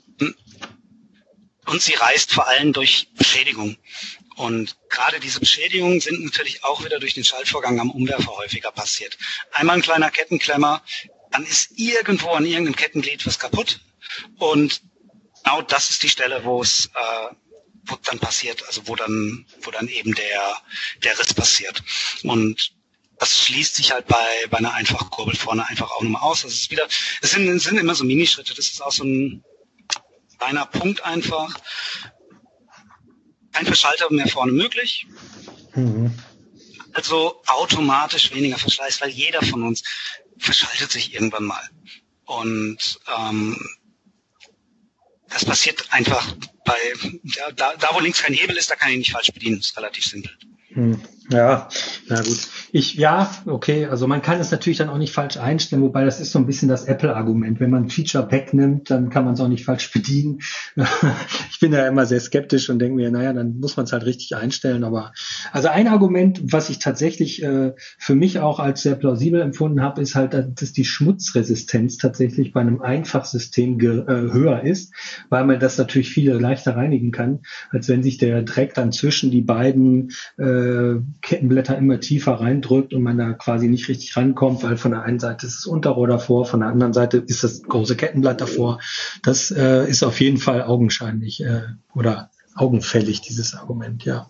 Und 1.67 1.83
sie 1.83 1.95
reißt 1.95 2.33
vor 2.33 2.47
allem 2.47 2.73
durch 2.73 3.09
Beschädigung. 3.15 3.77
Und 4.37 4.77
gerade 4.89 5.19
diese 5.19 5.41
Beschädigungen 5.41 6.01
sind 6.01 6.25
natürlich 6.25 6.63
auch 6.63 6.85
wieder 6.85 7.01
durch 7.01 7.15
den 7.15 7.25
Schaltvorgang 7.25 7.81
am 7.81 7.91
Umwerfer 7.91 8.37
häufiger 8.37 8.71
passiert. 8.71 9.17
Einmal 9.53 9.77
ein 9.77 9.83
kleiner 9.83 10.11
Kettenklemmer, 10.11 10.83
dann 11.31 11.45
ist 11.45 11.71
irgendwo 11.77 12.31
an 12.31 12.45
irgendeinem 12.45 12.77
Kettenglied 12.77 13.27
was 13.27 13.39
kaputt. 13.39 13.81
Und 14.39 14.83
genau 15.43 15.63
das 15.63 15.91
ist 15.91 16.03
die 16.03 16.09
Stelle, 16.09 16.45
wo 16.45 16.63
es 16.63 16.87
äh, 16.95 17.35
wo 17.87 17.97
dann 18.05 18.19
passiert, 18.19 18.67
also 18.67 18.87
wo 18.87 18.97
dann, 18.97 19.47
wo 19.63 19.71
dann 19.71 19.89
eben 19.89 20.15
der, 20.15 20.57
der 21.03 21.19
Riss 21.19 21.33
passiert. 21.35 21.83
Und 22.23 22.73
das 23.19 23.45
schließt 23.45 23.77
sich 23.77 23.93
halt 23.93 24.07
bei, 24.07 24.27
bei 24.51 24.59
einer 24.59 24.75
Einfachkurbel 24.75 25.37
vorne 25.37 25.67
einfach 25.69 25.91
auch 25.91 26.03
nochmal 26.03 26.23
aus. 26.23 26.43
Das 26.43 26.53
ist 26.53 26.71
wieder, 26.71 26.87
es 27.23 27.31
sind, 27.31 27.59
sind 27.61 27.79
immer 27.79 27.95
so 27.95 28.05
Minischritte. 28.05 28.55
Das 28.55 28.69
ist 28.69 28.83
auch 28.83 28.93
so 28.93 29.05
ein, 29.05 29.45
kleiner 30.39 30.67
Punkt 30.67 31.05
einfach. 31.05 31.59
Kein 33.53 33.67
Verschalter 33.67 34.13
mehr 34.13 34.29
vorne 34.29 34.53
möglich. 34.53 35.07
Mhm. 35.75 36.13
Also 36.93 37.43
automatisch 37.47 38.35
weniger 38.35 38.59
Verschleiß, 38.59 39.01
weil 39.01 39.11
jeder 39.11 39.43
von 39.43 39.63
uns 39.63 39.83
verschaltet 40.39 40.91
sich 40.91 41.15
irgendwann 41.15 41.45
mal. 41.45 41.69
Und 42.25 43.01
ähm, 43.17 43.59
das 45.29 45.45
passiert 45.45 45.93
einfach 45.93 46.35
bei, 46.65 46.77
ja, 47.23 47.51
da, 47.53 47.75
da 47.77 47.89
wo 47.93 48.01
links 48.01 48.23
kein 48.23 48.35
Hebel 48.35 48.57
ist, 48.57 48.71
da 48.71 48.77
kann 48.77 48.91
ich 48.91 48.99
nicht 48.99 49.13
falsch 49.13 49.33
bedienen. 49.33 49.59
Das 49.59 49.69
ist 49.69 49.77
relativ 49.77 50.05
simpel. 50.07 50.37
Hm. 50.69 51.01
Ja, 51.31 51.69
na 52.07 52.23
gut. 52.23 52.49
Ich, 52.77 52.93
ja, 52.97 53.31
okay, 53.47 53.87
also 53.87 54.07
man 54.07 54.21
kann 54.21 54.39
es 54.39 54.51
natürlich 54.51 54.77
dann 54.77 54.91
auch 54.91 54.99
nicht 54.99 55.15
falsch 55.15 55.39
einstellen, 55.39 55.81
wobei 55.81 56.05
das 56.05 56.21
ist 56.21 56.31
so 56.31 56.39
ein 56.39 56.45
bisschen 56.45 56.69
das 56.69 56.85
Apple-Argument. 56.85 57.59
Wenn 57.59 57.71
man 57.71 57.89
Feature 57.89 58.29
Pack 58.29 58.53
nimmt, 58.53 58.91
dann 58.91 59.09
kann 59.09 59.25
man 59.25 59.33
es 59.33 59.41
auch 59.41 59.49
nicht 59.49 59.65
falsch 59.65 59.91
bedienen. 59.91 60.41
ich 61.51 61.59
bin 61.59 61.73
da 61.73 61.89
immer 61.89 62.05
sehr 62.05 62.21
skeptisch 62.21 62.69
und 62.69 62.79
denke 62.79 62.97
mir, 62.97 63.11
naja, 63.11 63.33
dann 63.33 63.61
muss 63.61 63.79
man 63.79 63.87
es 63.87 63.93
halt 63.93 64.05
richtig 64.05 64.37
einstellen. 64.37 64.85
Aber 64.85 65.15
also 65.53 65.69
ein 65.69 65.89
Argument, 65.89 66.53
was 66.53 66.69
ich 66.69 66.79
tatsächlich 66.79 67.43
äh, 67.43 67.73
für 67.97 68.15
mich 68.15 68.41
auch 68.41 68.61
als 68.61 68.83
sehr 68.83 68.97
plausibel 68.97 69.41
empfunden 69.41 69.81
habe, 69.81 70.03
ist 70.03 70.15
halt, 70.15 70.35
dass 70.35 70.75
die 70.75 70.85
Schmutzresistenz 70.85 71.97
tatsächlich 71.97 72.53
bei 72.53 72.61
einem 72.61 72.83
Einfachsystem 72.83 73.81
äh, 73.81 73.87
höher 74.05 74.65
ist, 74.65 74.93
weil 75.31 75.47
man 75.47 75.59
das 75.61 75.79
natürlich 75.79 76.11
viel 76.11 76.31
leichter 76.33 76.77
reinigen 76.77 77.11
kann, 77.11 77.41
als 77.71 77.89
wenn 77.89 78.03
sich 78.03 78.19
der 78.19 78.43
Dreck 78.43 78.75
dann 78.75 78.93
zwischen 78.93 79.31
die 79.31 79.41
beiden 79.41 80.11
äh, 80.37 80.97
Kettenblätter 81.23 81.79
immer 81.79 82.01
tiefer 82.01 82.39
reindrückt 82.67 82.95
und 82.95 83.03
man 83.03 83.19
da 83.19 83.33
quasi 83.33 83.69
nicht 83.69 83.89
richtig 83.89 84.17
rankommt, 84.17 84.63
weil 84.63 84.77
von 84.77 84.93
der 84.93 85.03
einen 85.03 85.19
Seite 85.19 85.47
ist 85.47 85.59
das 85.59 85.67
Unterrohr 85.67 86.09
davor, 86.09 86.45
von 86.45 86.61
der 86.61 86.69
anderen 86.69 86.93
Seite 86.93 87.19
ist 87.19 87.45
das 87.45 87.63
große 87.63 87.97
Kettenblatt 87.97 88.41
davor. 88.41 88.81
Das 89.23 89.51
äh, 89.51 89.89
ist 89.89 90.03
auf 90.03 90.21
jeden 90.21 90.39
Fall 90.39 90.63
augenscheinlich 90.63 91.43
äh, 91.43 91.63
oder 91.95 92.31
augenfällig, 92.55 93.21
dieses 93.21 93.55
Argument, 93.55 94.05
ja. 94.05 94.29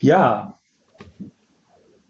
Ja, 0.00 0.58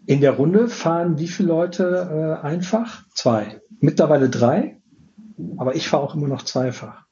in 0.05 0.21
der 0.21 0.31
Runde 0.31 0.67
fahren 0.67 1.17
wie 1.19 1.27
viele 1.27 1.49
Leute 1.49 2.39
äh, 2.43 2.45
einfach? 2.45 3.03
Zwei. 3.13 3.61
Mittlerweile 3.79 4.29
drei, 4.29 4.81
aber 5.57 5.75
ich 5.75 5.87
fahre 5.87 6.03
auch 6.03 6.15
immer 6.15 6.27
noch 6.27 6.43
zweifach. 6.43 7.02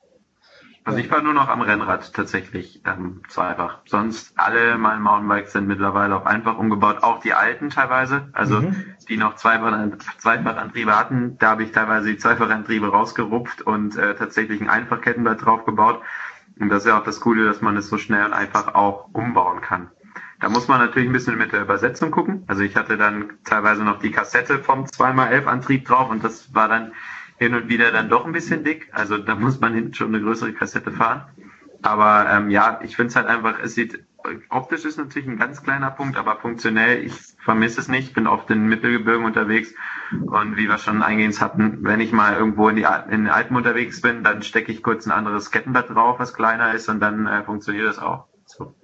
Also 0.84 0.98
ich 0.98 1.08
fahre 1.08 1.22
nur 1.22 1.34
noch 1.34 1.48
am 1.48 1.62
Rennrad 1.62 2.12
tatsächlich 2.14 2.82
ähm, 2.86 3.22
zweifach. 3.28 3.80
Sonst 3.86 4.34
alle 4.36 4.78
meine 4.80 5.00
Mountainbikes 5.00 5.54
sind 5.54 5.68
mittlerweile 5.68 6.16
auf 6.16 6.26
einfach 6.26 6.58
umgebaut, 6.58 7.04
auch 7.04 7.20
die 7.20 7.34
alten 7.34 7.70
teilweise, 7.70 8.30
also 8.34 8.62
mhm. 8.62 8.86
die 9.08 9.18
noch 9.18 9.36
Zweifachantriebe 9.36 10.98
hatten. 10.98 11.38
Da 11.38 11.52
habe 11.52 11.64
ich 11.64 11.72
teilweise 11.72 12.10
die 12.10 12.18
Zweifachantriebe 12.18 12.88
rausgerupft 12.88 13.62
und 13.62 13.96
äh, 13.96 14.16
tatsächlich 14.16 14.60
ein 14.60 14.70
Einfachkettenblatt 14.70 15.46
draufgebaut. 15.46 16.02
Und 16.60 16.70
das 16.70 16.84
ist 16.84 16.90
ja 16.90 17.00
auch 17.00 17.04
das 17.04 17.20
Coole, 17.20 17.46
dass 17.46 17.62
man 17.62 17.78
es 17.78 17.88
so 17.88 17.98
schnell 17.98 18.26
und 18.26 18.34
einfach 18.34 18.74
auch 18.74 19.10
umbauen 19.14 19.62
kann. 19.62 19.92
Da 20.40 20.50
muss 20.50 20.68
man 20.68 20.80
natürlich 20.80 21.08
ein 21.08 21.14
bisschen 21.14 21.38
mit 21.38 21.52
der 21.52 21.62
Übersetzung 21.62 22.10
gucken. 22.10 22.44
Also 22.48 22.64
ich 22.64 22.76
hatte 22.76 22.98
dann 22.98 23.34
teilweise 23.44 23.84
noch 23.84 24.00
die 24.00 24.12
Kassette 24.12 24.58
vom 24.58 24.86
2x11 24.86 25.46
Antrieb 25.46 25.86
drauf 25.86 26.10
und 26.10 26.24
das 26.24 26.56
war 26.56 26.68
dann 26.68 26.94
hin 27.42 27.56
und 27.56 27.70
wieder 27.70 27.92
dann 27.92 28.08
doch 28.08 28.24
ein 28.24 28.34
bisschen 28.34 28.64
dick. 28.64 28.90
Also 28.92 29.18
da 29.18 29.34
muss 29.34 29.60
man 29.60 29.74
hinten 29.74 29.96
schon 29.96 30.10
eine 30.10 30.24
größere 30.24 30.54
Kassette 30.54 30.92
fahren. 30.92 31.26
Aber 31.82 32.30
ähm, 32.30 32.52
ja, 32.52 32.80
ich 32.84 32.96
finde 32.96 33.08
es 33.10 33.16
halt 33.16 33.26
einfach, 33.26 33.56
es 33.64 33.74
sieht, 33.74 34.04
optisch 34.50 34.86
ist 34.86 35.00
natürlich 35.00 35.28
ein 35.28 35.40
ganz 35.40 35.64
kleiner 35.64 35.90
Punkt, 35.90 36.18
aber 36.18 36.36
funktionell, 36.36 37.04
ich 37.04 37.14
vermisse 37.44 37.80
es 37.80 37.88
nicht, 37.88 38.14
bin 38.14 38.28
oft 38.28 38.48
in 38.52 38.68
Mittelgebirgen 38.68 39.26
unterwegs 39.26 39.74
und 40.12 40.56
wie 40.56 40.68
wir 40.68 40.78
schon 40.78 41.02
eingehend 41.02 41.42
hatten, 41.42 41.80
wenn 41.82 42.00
ich 42.00 42.12
mal 42.12 42.36
irgendwo 42.36 42.70
in, 42.70 42.76
die, 42.76 42.84
in 42.84 43.24
den 43.24 43.30
Alpen 43.30 43.58
unterwegs 43.58 44.02
bin, 44.02 44.24
dann 44.24 44.44
stecke 44.44 44.72
ich 44.72 44.84
kurz 44.84 45.08
ein 45.08 45.12
anderes 45.12 45.50
Kettenblatt 45.50 45.90
drauf, 45.90 46.20
was 46.20 46.36
kleiner 46.36 46.76
ist 46.76 46.90
und 46.90 47.00
dann 47.00 47.26
äh, 47.26 47.44
funktioniert 47.44 47.88
das 47.88 47.98
auch. 47.98 48.28
So. 48.46 48.76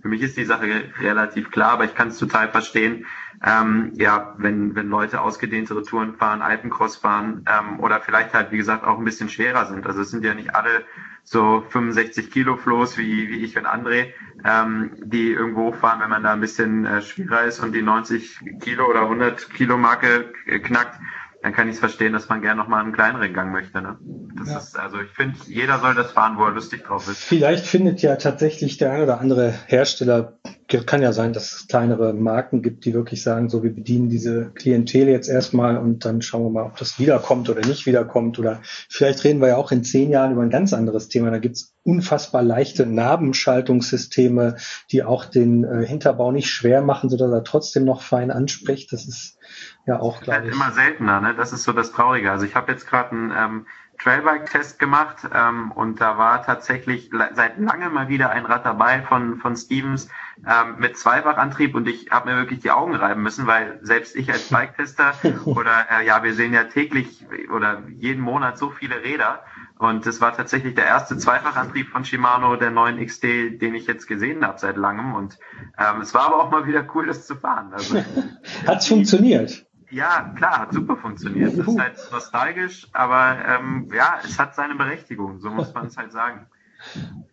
Für 0.00 0.08
mich 0.08 0.22
ist 0.22 0.36
die 0.36 0.44
Sache 0.44 0.68
relativ 1.00 1.50
klar, 1.50 1.72
aber 1.72 1.86
ich 1.86 1.96
kann 1.96 2.08
es 2.08 2.18
total 2.18 2.48
verstehen, 2.50 3.06
ähm, 3.44 3.92
ja, 3.94 4.34
wenn, 4.38 4.74
wenn 4.74 4.88
Leute 4.88 5.20
ausgedehntere 5.20 5.82
Touren 5.82 6.14
fahren, 6.14 6.42
Alpencross 6.42 6.96
fahren 6.96 7.44
ähm, 7.48 7.80
oder 7.80 8.00
vielleicht 8.00 8.34
halt, 8.34 8.50
wie 8.50 8.56
gesagt, 8.56 8.84
auch 8.84 8.98
ein 8.98 9.04
bisschen 9.04 9.28
schwerer 9.28 9.66
sind. 9.66 9.86
Also 9.86 10.02
es 10.02 10.10
sind 10.10 10.24
ja 10.24 10.34
nicht 10.34 10.54
alle 10.54 10.84
so 11.24 11.64
65 11.68 12.30
Kilo 12.30 12.56
Floß 12.56 12.98
wie, 12.98 13.28
wie 13.28 13.44
ich 13.44 13.58
und 13.58 13.66
André, 13.66 14.12
ähm, 14.44 14.92
die 15.02 15.32
irgendwo 15.32 15.72
fahren, 15.72 16.00
wenn 16.00 16.10
man 16.10 16.22
da 16.22 16.32
ein 16.32 16.40
bisschen 16.40 16.86
äh, 16.86 17.02
schwerer 17.02 17.44
ist 17.44 17.60
und 17.60 17.72
die 17.72 17.82
90 17.82 18.60
Kilo 18.60 18.88
oder 18.88 19.02
100 19.02 19.50
Kilo 19.50 19.76
Marke 19.76 20.32
knackt, 20.62 21.00
dann 21.46 21.52
kann 21.52 21.68
ich 21.68 21.74
es 21.74 21.78
verstehen, 21.78 22.12
dass 22.12 22.28
man 22.28 22.42
gerne 22.42 22.60
noch 22.60 22.66
mal 22.66 22.82
einen 22.82 22.92
kleineren 22.92 23.32
Gang 23.32 23.52
möchte. 23.52 23.80
Ne? 23.80 23.96
Das 24.36 24.48
ja. 24.48 24.58
ist, 24.58 24.76
also 24.76 24.98
ich 24.98 25.12
finde, 25.12 25.38
jeder 25.46 25.78
soll 25.78 25.94
das 25.94 26.10
fahren, 26.10 26.38
wo 26.38 26.44
er 26.44 26.50
lustig 26.50 26.82
drauf 26.82 27.08
ist. 27.08 27.22
Vielleicht 27.22 27.64
findet 27.64 28.02
ja 28.02 28.16
tatsächlich 28.16 28.78
der 28.78 28.90
ein 28.90 29.02
oder 29.04 29.20
andere 29.20 29.54
Hersteller, 29.66 30.40
kann 30.66 31.02
ja 31.02 31.12
sein, 31.12 31.32
dass 31.32 31.52
es 31.52 31.68
kleinere 31.68 32.12
Marken 32.14 32.62
gibt, 32.62 32.84
die 32.84 32.94
wirklich 32.94 33.22
sagen, 33.22 33.48
so 33.48 33.62
wir 33.62 33.72
bedienen 33.72 34.08
diese 34.08 34.50
Klientel 34.56 35.06
jetzt 35.06 35.28
erstmal 35.28 35.78
und 35.78 36.04
dann 36.04 36.20
schauen 36.20 36.42
wir 36.42 36.50
mal, 36.50 36.64
ob 36.64 36.76
das 36.78 36.98
wiederkommt 36.98 37.48
oder 37.48 37.64
nicht 37.64 37.86
wiederkommt. 37.86 38.40
Oder 38.40 38.60
vielleicht 38.88 39.22
reden 39.22 39.40
wir 39.40 39.46
ja 39.46 39.56
auch 39.56 39.70
in 39.70 39.84
zehn 39.84 40.10
Jahren 40.10 40.32
über 40.32 40.42
ein 40.42 40.50
ganz 40.50 40.72
anderes 40.72 41.08
Thema. 41.08 41.30
Da 41.30 41.38
gibt's 41.38 41.76
unfassbar 41.84 42.42
leichte 42.42 42.86
Nabenschaltungssysteme, 42.86 44.56
die 44.90 45.04
auch 45.04 45.24
den 45.24 45.62
äh, 45.62 45.86
Hinterbau 45.86 46.32
nicht 46.32 46.48
schwer 46.48 46.82
machen, 46.82 47.08
sodass 47.08 47.30
er 47.30 47.44
trotzdem 47.44 47.84
noch 47.84 48.02
fein 48.02 48.32
anspricht. 48.32 48.92
Das 48.92 49.06
ist 49.06 49.38
ja, 49.86 50.00
auch, 50.00 50.20
glaube 50.20 50.40
halt 50.40 50.48
ich. 50.48 50.54
immer 50.54 50.72
seltener, 50.72 51.20
ne? 51.20 51.34
Das 51.34 51.52
ist 51.52 51.62
so 51.62 51.72
das 51.72 51.92
Traurige. 51.92 52.30
Also 52.30 52.44
ich 52.44 52.56
habe 52.56 52.72
jetzt 52.72 52.88
gerade 52.88 53.12
einen 53.12 53.30
ähm, 53.30 53.66
Trailbike-Test 53.98 54.78
gemacht 54.78 55.28
ähm, 55.32 55.72
und 55.72 56.00
da 56.00 56.18
war 56.18 56.42
tatsächlich 56.44 57.10
seit 57.32 57.58
langem 57.58 57.94
mal 57.94 58.08
wieder 58.08 58.30
ein 58.30 58.44
Rad 58.44 58.66
dabei 58.66 59.02
von, 59.02 59.38
von 59.38 59.56
Stevens 59.56 60.08
ähm, 60.46 60.76
mit 60.78 60.98
Zweifachantrieb 60.98 61.74
und 61.74 61.88
ich 61.88 62.10
habe 62.10 62.30
mir 62.30 62.36
wirklich 62.36 62.60
die 62.60 62.70
Augen 62.70 62.94
reiben 62.94 63.22
müssen, 63.22 63.46
weil 63.46 63.78
selbst 63.82 64.16
ich 64.16 64.30
als 64.30 64.48
Bike-Tester 64.48 65.14
oder 65.44 65.86
äh, 65.90 66.06
ja, 66.06 66.22
wir 66.22 66.34
sehen 66.34 66.52
ja 66.52 66.64
täglich 66.64 67.24
oder 67.54 67.82
jeden 67.88 68.22
Monat 68.22 68.58
so 68.58 68.70
viele 68.70 69.02
Räder 69.02 69.44
und 69.78 70.06
das 70.06 70.20
war 70.20 70.36
tatsächlich 70.36 70.74
der 70.74 70.86
erste 70.86 71.16
Zweifachantrieb 71.16 71.88
von 71.88 72.04
Shimano, 72.04 72.56
der 72.56 72.70
neuen 72.70 73.04
XT, 73.04 73.22
den 73.22 73.74
ich 73.74 73.86
jetzt 73.86 74.06
gesehen 74.06 74.44
habe 74.44 74.58
seit 74.58 74.76
langem 74.76 75.14
und 75.14 75.38
ähm, 75.78 76.00
es 76.00 76.12
war 76.12 76.26
aber 76.26 76.42
auch 76.42 76.50
mal 76.50 76.66
wieder 76.66 76.86
cool, 76.94 77.06
das 77.06 77.26
zu 77.26 77.36
fahren. 77.36 77.72
Also, 77.72 78.02
Hat's 78.66 78.88
funktioniert? 78.88 79.65
Ja, 79.90 80.34
klar, 80.36 80.60
hat 80.60 80.72
super 80.72 80.96
funktioniert. 80.96 81.56
Das 81.56 81.66
ist 81.66 81.78
halt 81.78 82.12
nostalgisch, 82.12 82.86
aber 82.92 83.38
ähm, 83.46 83.88
ja, 83.94 84.20
es 84.24 84.38
hat 84.38 84.54
seine 84.54 84.74
Berechtigung, 84.74 85.40
so 85.40 85.50
muss 85.50 85.72
man 85.74 85.86
es 85.86 85.96
halt 85.96 86.12
sagen. 86.12 86.46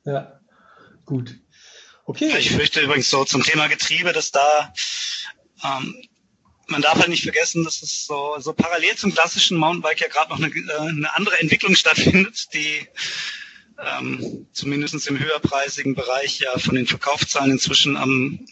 Ja, 0.06 0.40
gut. 1.06 1.36
Okay. 2.06 2.36
Ich 2.38 2.52
fürchte 2.52 2.82
übrigens 2.82 3.10
so 3.10 3.24
zum 3.24 3.42
Thema 3.42 3.68
Getriebe, 3.68 4.12
dass 4.12 4.32
da 4.32 4.74
ähm, 5.64 5.96
man 6.68 6.82
darf 6.82 7.00
halt 7.00 7.10
nicht 7.10 7.24
vergessen, 7.24 7.64
dass 7.64 7.82
es 7.82 8.06
so, 8.06 8.36
so 8.40 8.54
parallel 8.54 8.96
zum 8.96 9.14
klassischen 9.14 9.58
Mountainbike 9.58 10.02
ja 10.02 10.08
gerade 10.08 10.32
noch 10.32 10.38
eine, 10.38 10.48
äh, 10.48 10.90
eine 10.90 11.16
andere 11.16 11.40
Entwicklung 11.40 11.76
stattfindet, 11.76 12.54
die 12.54 12.88
ähm, 13.80 14.48
zumindest 14.54 15.08
im 15.08 15.20
höherpreisigen 15.20 15.96
Bereich 15.96 16.40
ja 16.40 16.58
von 16.58 16.76
den 16.76 16.88
Verkaufszahlen 16.88 17.52
inzwischen 17.52 17.98
am, 17.98 18.46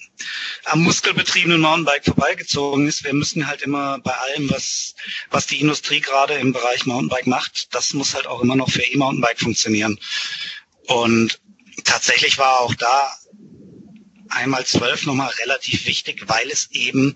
am 0.66 0.84
muskelbetriebenen 0.84 1.62
Mountainbike 1.62 2.06
vorbeigezogen 2.06 2.88
ist. 2.88 3.04
Wir 3.04 3.14
müssen 3.14 3.48
halt 3.48 3.62
immer 3.62 4.00
bei 4.00 4.14
allem, 4.14 4.50
was, 4.50 4.96
was 5.30 5.48
die 5.48 5.60
Industrie 5.62 6.02
gerade 6.02 6.36
im 6.36 6.54
Bereich 6.54 6.86
Mountainbike 6.86 7.28
macht, 7.28 7.74
das 7.74 7.94
muss 7.94 8.16
halt 8.16 8.28
auch 8.28 8.42
immer 8.42 8.56
noch 8.56 8.70
für 8.70 8.84
E-Mountainbike 8.84 9.40
funktionieren. 9.40 10.00
Und 10.88 11.40
tatsächlich 11.84 12.38
war 12.38 12.60
auch 12.62 12.74
da 12.76 13.14
einmal 14.30 14.66
zwölf 14.66 15.06
nochmal 15.06 15.32
relativ 15.42 15.86
wichtig, 15.86 16.24
weil 16.28 16.50
es 16.50 16.72
eben 16.72 17.16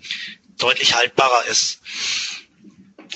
deutlich 0.58 0.94
haltbarer 0.94 1.46
ist. 1.46 1.80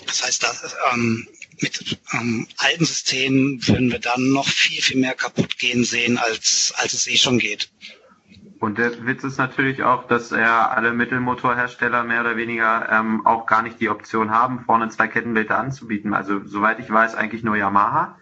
Das 0.07 0.23
heißt, 0.25 0.43
dass, 0.43 0.75
ähm, 0.93 1.29
mit 1.63 1.99
ähm, 2.13 2.47
alten 2.57 2.85
Systemen 2.85 3.67
würden 3.67 3.91
wir 3.91 3.99
dann 3.99 4.33
noch 4.33 4.49
viel, 4.49 4.83
viel 4.83 5.01
mehr 5.01 5.15
kaputt 5.15 5.59
gehen 5.59 5.85
sehen, 5.85 6.19
als, 6.19 6.73
als 6.77 6.93
es 6.93 7.07
eh 7.07 7.17
schon 7.17 7.39
geht. 7.39 7.71
Und 8.61 8.77
der 8.77 9.07
Witz 9.07 9.25
ist 9.25 9.39
natürlich 9.39 9.83
auch, 9.83 10.07
dass 10.07 10.33
er 10.33 10.77
alle 10.77 10.93
Mittelmotorhersteller 10.93 12.05
mehr 12.05 12.21
oder 12.21 12.37
weniger 12.37 12.89
ähm, 12.93 13.27
auch 13.27 13.47
gar 13.47 13.63
nicht 13.63 13.81
die 13.81 13.89
Option 13.89 14.31
haben, 14.31 14.65
vorne 14.67 14.91
zwei 14.91 15.09
Kettenblätter 15.09 15.59
anzubieten. 15.59 16.13
Also 16.13 16.45
soweit 16.45 16.79
ich 16.79 16.91
weiß, 16.91 17.15
eigentlich 17.15 17.43
nur 17.43 17.57
Yamaha. 17.57 18.19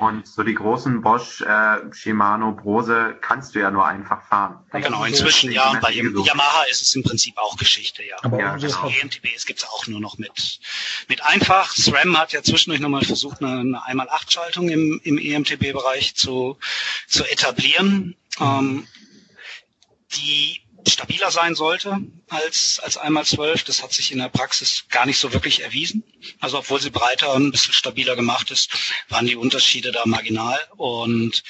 Und 0.00 0.26
so 0.26 0.42
die 0.42 0.54
großen 0.54 1.02
Bosch, 1.02 1.42
äh, 1.42 1.76
Shimano, 1.92 2.52
Brose 2.52 3.18
kannst 3.20 3.54
du 3.54 3.58
ja 3.58 3.70
nur 3.70 3.86
einfach 3.86 4.22
fahren. 4.22 4.58
Genau, 4.72 5.04
inzwischen 5.04 5.52
ja. 5.52 5.78
Bei 5.82 5.92
Yamaha 5.92 6.64
ist 6.70 6.80
es 6.80 6.94
im 6.94 7.02
Prinzip 7.02 7.36
auch 7.36 7.58
Geschichte, 7.58 8.02
ja. 8.02 8.16
Aber 8.22 8.40
ja, 8.40 8.56
genau. 8.56 8.88
EMTBs 8.88 9.44
gibt 9.44 9.58
es 9.58 9.68
auch 9.68 9.86
nur 9.88 10.00
noch 10.00 10.16
mit, 10.16 10.58
mit 11.08 11.22
einfach. 11.22 11.74
SRAM 11.74 12.16
hat 12.16 12.32
ja 12.32 12.42
zwischendurch 12.42 12.80
nochmal 12.80 13.04
versucht, 13.04 13.42
eine, 13.42 13.60
eine 13.60 13.84
einmal 13.84 14.08
acht 14.08 14.32
Schaltung 14.32 14.70
im, 14.70 15.02
im 15.04 15.18
EMTB-Bereich 15.18 16.14
zu, 16.14 16.56
zu 17.06 17.30
etablieren. 17.30 18.16
Mhm. 18.38 18.46
Ähm, 18.46 18.86
die 20.12 20.62
stabiler 20.88 21.30
sein 21.30 21.54
sollte 21.54 21.98
als, 22.28 22.80
als 22.80 22.96
einmal 22.96 23.24
zwölf. 23.24 23.64
Das 23.64 23.82
hat 23.82 23.92
sich 23.92 24.12
in 24.12 24.18
der 24.18 24.28
Praxis 24.28 24.84
gar 24.88 25.06
nicht 25.06 25.18
so 25.18 25.32
wirklich 25.32 25.62
erwiesen. 25.62 26.02
Also 26.40 26.58
obwohl 26.58 26.80
sie 26.80 26.90
breiter 26.90 27.32
und 27.34 27.46
ein 27.46 27.50
bisschen 27.50 27.72
stabiler 27.72 28.16
gemacht 28.16 28.50
ist, 28.50 28.70
waren 29.08 29.26
die 29.26 29.36
Unterschiede 29.36 29.92
da 29.92 30.02
marginal 30.06 30.58
und 30.76 31.42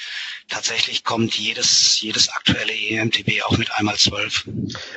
tatsächlich 0.51 1.03
kommt 1.03 1.33
jedes, 1.33 1.99
jedes 2.01 2.29
aktuelle 2.29 2.73
EMTB 2.73 3.43
auch 3.45 3.57
mit 3.57 3.73
einmal 3.75 3.95
zwölf. 3.95 4.47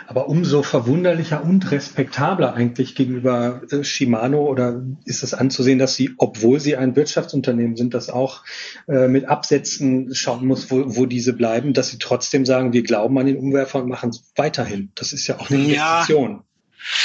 Aber 0.06 0.28
umso 0.28 0.62
verwunderlicher 0.62 1.42
und 1.42 1.70
respektabler 1.70 2.54
eigentlich 2.54 2.94
gegenüber 2.94 3.62
äh, 3.70 3.84
Shimano 3.84 4.44
oder 4.46 4.82
ist 5.04 5.22
es 5.22 5.32
anzusehen, 5.32 5.78
dass 5.78 5.94
sie, 5.94 6.14
obwohl 6.18 6.60
sie 6.60 6.76
ein 6.76 6.96
Wirtschaftsunternehmen 6.96 7.76
sind, 7.76 7.94
das 7.94 8.10
auch 8.10 8.44
äh, 8.88 9.06
mit 9.08 9.26
Absätzen 9.26 10.14
schauen 10.14 10.46
muss, 10.46 10.70
wo, 10.70 10.96
wo 10.96 11.06
diese 11.06 11.32
bleiben, 11.32 11.72
dass 11.72 11.90
sie 11.90 11.98
trotzdem 11.98 12.44
sagen, 12.44 12.72
wir 12.72 12.82
glauben 12.82 13.16
an 13.18 13.26
den 13.26 13.38
Umwerfer 13.38 13.80
und 13.82 13.88
machen 13.88 14.10
es 14.10 14.24
weiterhin. 14.34 14.90
Das 14.96 15.12
ist 15.12 15.26
ja 15.28 15.38
auch 15.38 15.50
eine 15.50 15.64
Investition. 15.64 16.42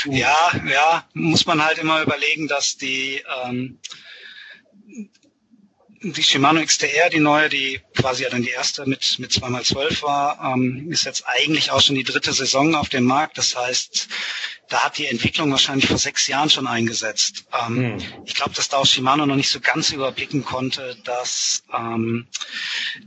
Ja, 0.06 0.12
ja, 0.12 0.72
ja, 0.72 1.08
muss 1.14 1.46
man 1.46 1.64
halt 1.64 1.78
immer 1.78 2.02
überlegen, 2.02 2.48
dass 2.48 2.78
die 2.78 3.24
ähm, 3.46 3.80
die 6.02 6.24
Shimano 6.24 6.64
XTR, 6.64 7.10
die 7.10 7.20
neue, 7.20 7.50
die 7.50 7.82
quasi 7.96 8.24
ja 8.24 8.30
dann 8.30 8.42
die 8.42 8.50
erste 8.50 8.86
mit, 8.86 9.20
mit 9.20 9.32
2x12 9.32 10.02
war, 10.02 10.54
ähm, 10.54 10.90
ist 10.92 11.06
jetzt 11.06 11.24
eigentlich 11.28 11.72
auch 11.72 11.82
schon 11.82 11.96
die 11.96 12.04
dritte 12.04 12.32
Saison 12.32 12.76
auf 12.76 12.90
dem 12.90 13.04
Markt. 13.04 13.38
Das 13.38 13.56
heißt, 13.56 14.08
da 14.70 14.86
hat 14.86 14.98
die 14.98 15.08
Entwicklung 15.08 15.52
wahrscheinlich 15.52 15.88
vor 15.88 15.98
sechs 15.98 16.28
Jahren 16.28 16.50
schon 16.50 16.68
eingesetzt. 16.68 17.46
Ähm, 17.68 18.00
hm. 18.00 18.24
Ich 18.26 18.36
glaube, 18.36 18.54
dass 18.54 18.70
da 18.70 18.78
auch 18.78 18.86
Shimano 18.86 19.26
noch 19.26 19.36
nicht 19.36 19.50
so 19.50 19.60
ganz 19.60 19.92
überblicken 19.92 20.46
konnte, 20.46 20.96
dass, 21.04 21.64
ähm, 21.76 22.28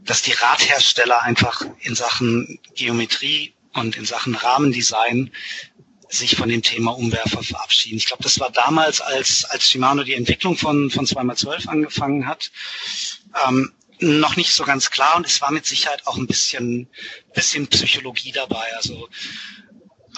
dass 0.04 0.22
die 0.22 0.32
Radhersteller 0.32 1.22
einfach 1.22 1.64
in 1.80 1.94
Sachen 1.94 2.58
Geometrie 2.74 3.54
und 3.74 3.96
in 3.96 4.04
Sachen 4.04 4.34
Rahmendesign 4.34 5.30
sich 6.12 6.36
von 6.36 6.48
dem 6.48 6.62
Thema 6.62 6.92
Umwerfer 6.92 7.42
verabschieden. 7.42 7.96
Ich 7.96 8.06
glaube, 8.06 8.22
das 8.22 8.38
war 8.38 8.50
damals, 8.50 9.00
als, 9.00 9.44
als 9.44 9.68
Shimano 9.68 10.04
die 10.04 10.14
Entwicklung 10.14 10.56
von, 10.56 10.90
von 10.90 11.06
2x12 11.06 11.68
angefangen 11.68 12.26
hat, 12.26 12.50
ähm, 13.46 13.72
noch 14.00 14.36
nicht 14.36 14.52
so 14.52 14.64
ganz 14.64 14.90
klar 14.90 15.16
und 15.16 15.26
es 15.26 15.40
war 15.40 15.52
mit 15.52 15.64
Sicherheit 15.64 16.06
auch 16.06 16.16
ein 16.16 16.26
bisschen, 16.26 16.88
bisschen 17.34 17.68
Psychologie 17.68 18.32
dabei. 18.32 18.74
Also 18.76 19.08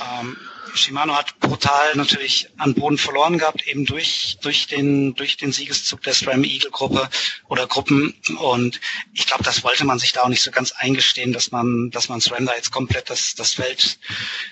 ähm, 0.01 0.37
Shimano 0.75 1.15
hat 1.15 1.39
brutal 1.39 1.95
natürlich 1.95 2.49
an 2.57 2.75
Boden 2.75 2.99
verloren 2.99 3.39
gehabt, 3.39 3.67
eben 3.67 3.85
durch, 3.85 4.39
durch 4.43 4.67
den, 4.67 5.15
durch 5.15 5.37
den 5.37 5.53
Siegeszug 5.53 6.03
der 6.03 6.15
SRAM 6.15 6.43
Eagle 6.43 6.71
Gruppe 6.71 7.09
oder 7.49 7.67
Gruppen. 7.67 8.15
Und 8.39 8.81
ich 9.13 9.27
glaube, 9.27 9.45
das 9.45 9.63
wollte 9.63 9.85
man 9.85 9.99
sich 9.99 10.13
da 10.13 10.23
auch 10.23 10.29
nicht 10.29 10.43
so 10.43 10.51
ganz 10.51 10.73
eingestehen, 10.73 11.33
dass 11.33 11.53
man, 11.53 11.91
dass 11.91 12.09
man 12.09 12.21
SRAM 12.21 12.47
da 12.47 12.55
jetzt 12.57 12.73
komplett 12.73 13.09
das, 13.09 13.35
das 13.35 13.55
Feld 13.55 13.99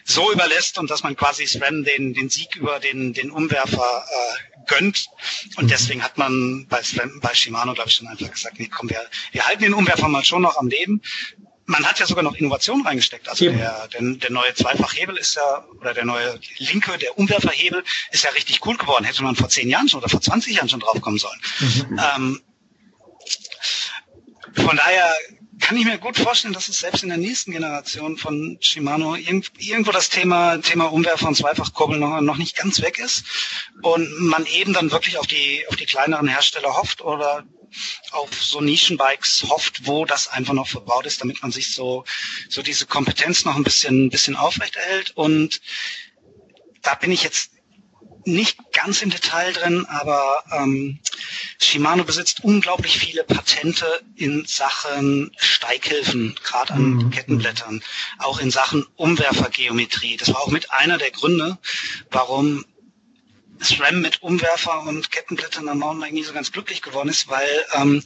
so 0.05 0.33
überlässt 0.33 0.79
und 0.79 0.91
dass 0.91 1.03
man 1.03 1.17
quasi 1.17 1.47
SRAM 1.47 1.83
den, 1.85 2.15
den 2.15 2.31
Sieg 2.31 2.55
über 2.57 2.79
den, 2.79 3.13
den 3.13 3.31
Umwerfer 3.31 4.05
äh, 4.09 4.67
gönnt. 4.67 5.09
Und 5.57 5.71
deswegen 5.71 6.05
hat 6.05 6.19
man 6.19 6.67
bei, 6.69 6.83
SRAM, 6.83 7.19
bei 7.21 7.35
Shimano, 7.35 7.75
glaube 7.75 7.89
ich, 7.89 7.97
schon 7.97 8.07
einfach 8.07 8.31
gesagt, 8.31 8.61
nee, 8.61 8.71
komm, 8.73 8.91
wir, 8.91 9.01
wir 9.33 9.47
halten 9.47 9.63
den 9.63 9.75
Umwerfer 9.75 10.09
mal 10.09 10.25
schon 10.25 10.43
noch 10.43 10.57
am 10.57 10.69
Leben 10.69 11.03
man 11.66 11.85
hat 11.87 11.98
ja 11.98 12.07
sogar 12.07 12.25
noch 12.25 12.35
Innovation 12.35 12.85
reingesteckt. 12.87 13.29
Also 13.29 13.44
der, 13.44 13.88
der, 13.88 14.01
der 14.01 14.31
neue 14.31 14.55
Zweifachhebel 14.55 15.16
ist 15.16 15.37
ja, 15.37 15.64
oder 15.81 15.94
der 15.94 16.05
neue 16.05 16.38
linke, 16.59 16.98
der 16.98 17.18
Umwerferhebel 17.18 17.85
ist 18.11 18.25
ja 18.25 18.31
richtig 18.31 18.66
cool 18.66 18.77
geworden. 18.77 19.05
Hätte 19.05 19.22
man 19.22 19.37
vor 19.37 19.48
zehn 19.48 19.68
Jahren 19.68 19.88
schon 19.88 20.01
oder 20.01 20.09
vor 20.09 20.20
20 20.20 20.57
Jahren 20.57 20.68
schon 20.68 20.81
draufkommen 20.81 21.18
sollen. 21.18 21.40
Mhm. 21.61 22.01
Ähm, 22.16 22.42
von 24.55 24.77
daher 24.77 25.12
kann 25.61 25.77
ich 25.77 25.85
mir 25.85 25.98
gut 25.98 26.18
vorstellen, 26.18 26.53
dass 26.53 26.68
es 26.68 26.81
selbst 26.81 27.05
in 27.05 27.09
der 27.09 27.18
nächsten 27.18 27.53
Generation 27.53 28.16
von 28.16 28.59
Shimano 28.61 29.14
irgendwo 29.14 29.92
das 29.92 30.09
Thema, 30.09 30.59
Thema 30.59 30.87
Umwerfer 30.87 31.29
und 31.29 31.37
Zweifachkurbel 31.37 31.98
noch, 31.98 32.20
noch 32.20 32.37
nicht 32.37 32.57
ganz 32.57 32.83
weg 32.83 32.98
ist 32.98 33.25
und 33.83 34.20
man 34.20 34.44
eben 34.46 34.72
dann 34.72 34.90
wirklich 34.90 35.18
auf 35.18 35.27
die, 35.27 35.64
auf 35.68 35.77
die 35.77 35.87
kleineren 35.87 36.27
Hersteller 36.27 36.77
hofft 36.77 37.01
oder 37.01 37.44
auf 38.11 38.43
so 38.43 38.61
Nischenbikes 38.61 39.45
hofft, 39.49 39.87
wo 39.87 40.05
das 40.05 40.29
einfach 40.29 40.55
noch 40.55 40.69
verbaut 40.69 41.07
ist, 41.07 41.21
damit 41.21 41.43
man 41.43 41.53
sich 41.53 41.75
so, 41.75 42.05
so 42.49 42.63
diese 42.63 42.87
Kompetenz 42.87 43.45
noch 43.45 43.57
ein 43.57 43.65
bisschen, 43.65 44.07
ein 44.07 44.11
bisschen 44.11 44.37
aufrechterhält. 44.37 45.13
Und 45.17 45.61
da 46.83 46.95
bin 46.95 47.13
ich 47.13 47.23
jetzt 47.23 47.53
nicht 48.25 48.59
ganz 48.73 49.03
im 49.03 49.11
Detail 49.11 49.53
drin, 49.53 49.87
aber 49.89 50.45
ähm, 50.53 51.01
Shimano 51.61 52.05
besitzt 52.05 52.45
unglaublich 52.45 52.99
viele 52.99 53.25
Patente 53.25 53.87
in 54.17 54.45
Sachen 54.47 55.33
Steighilfen, 55.37 56.37
gerade 56.43 56.75
an 56.75 56.83
mhm. 56.83 57.11
Kettenblättern, 57.11 57.83
auch 58.19 58.41
in 58.41 58.51
Sachen 58.51 58.87
Umwerfergeometrie. 58.97 60.17
Das 60.17 60.29
war 60.29 60.41
auch 60.41 60.51
mit 60.51 60.71
einer 60.71 60.99
der 60.99 61.11
Gründe, 61.11 61.59
warum 62.11 62.65
SRAM 63.62 64.01
mit 64.01 64.22
Umwerfer 64.22 64.83
und 64.83 65.11
Kettenblättern 65.11 65.68
am 65.68 65.79
Mountainbike 65.79 66.12
nie 66.12 66.25
so 66.25 66.33
ganz 66.33 66.53
glücklich 66.53 66.83
geworden 66.83 67.09
ist, 67.09 67.29
weil 67.29 67.64
ähm, 67.75 68.03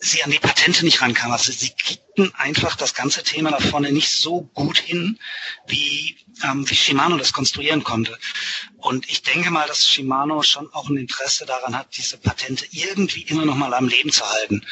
sie 0.00 0.22
an 0.22 0.30
die 0.30 0.38
Patente 0.38 0.84
nicht 0.84 1.00
rankam. 1.00 1.32
Also 1.32 1.52
sie 1.52 1.70
kriegten 1.70 2.34
einfach 2.34 2.76
das 2.76 2.94
ganze 2.94 3.22
Thema 3.22 3.50
da 3.50 3.60
vorne 3.60 3.92
nicht 3.92 4.10
so 4.10 4.42
gut 4.54 4.78
hin, 4.78 5.18
wie, 5.66 6.16
ähm, 6.44 6.68
wie 6.68 6.74
Shimano 6.74 7.16
das 7.16 7.32
konstruieren 7.32 7.84
konnte. 7.84 8.18
Und 8.82 9.08
ich 9.08 9.22
denke 9.22 9.52
mal, 9.52 9.68
dass 9.68 9.86
Shimano 9.86 10.42
schon 10.42 10.68
auch 10.74 10.88
ein 10.88 10.96
Interesse 10.96 11.46
daran 11.46 11.78
hat, 11.78 11.86
diese 11.96 12.18
Patente 12.18 12.66
irgendwie 12.72 13.22
immer 13.22 13.44
noch 13.44 13.54
mal 13.54 13.72
am 13.74 13.86
Leben 13.86 14.10
zu 14.10 14.28
halten. 14.28 14.66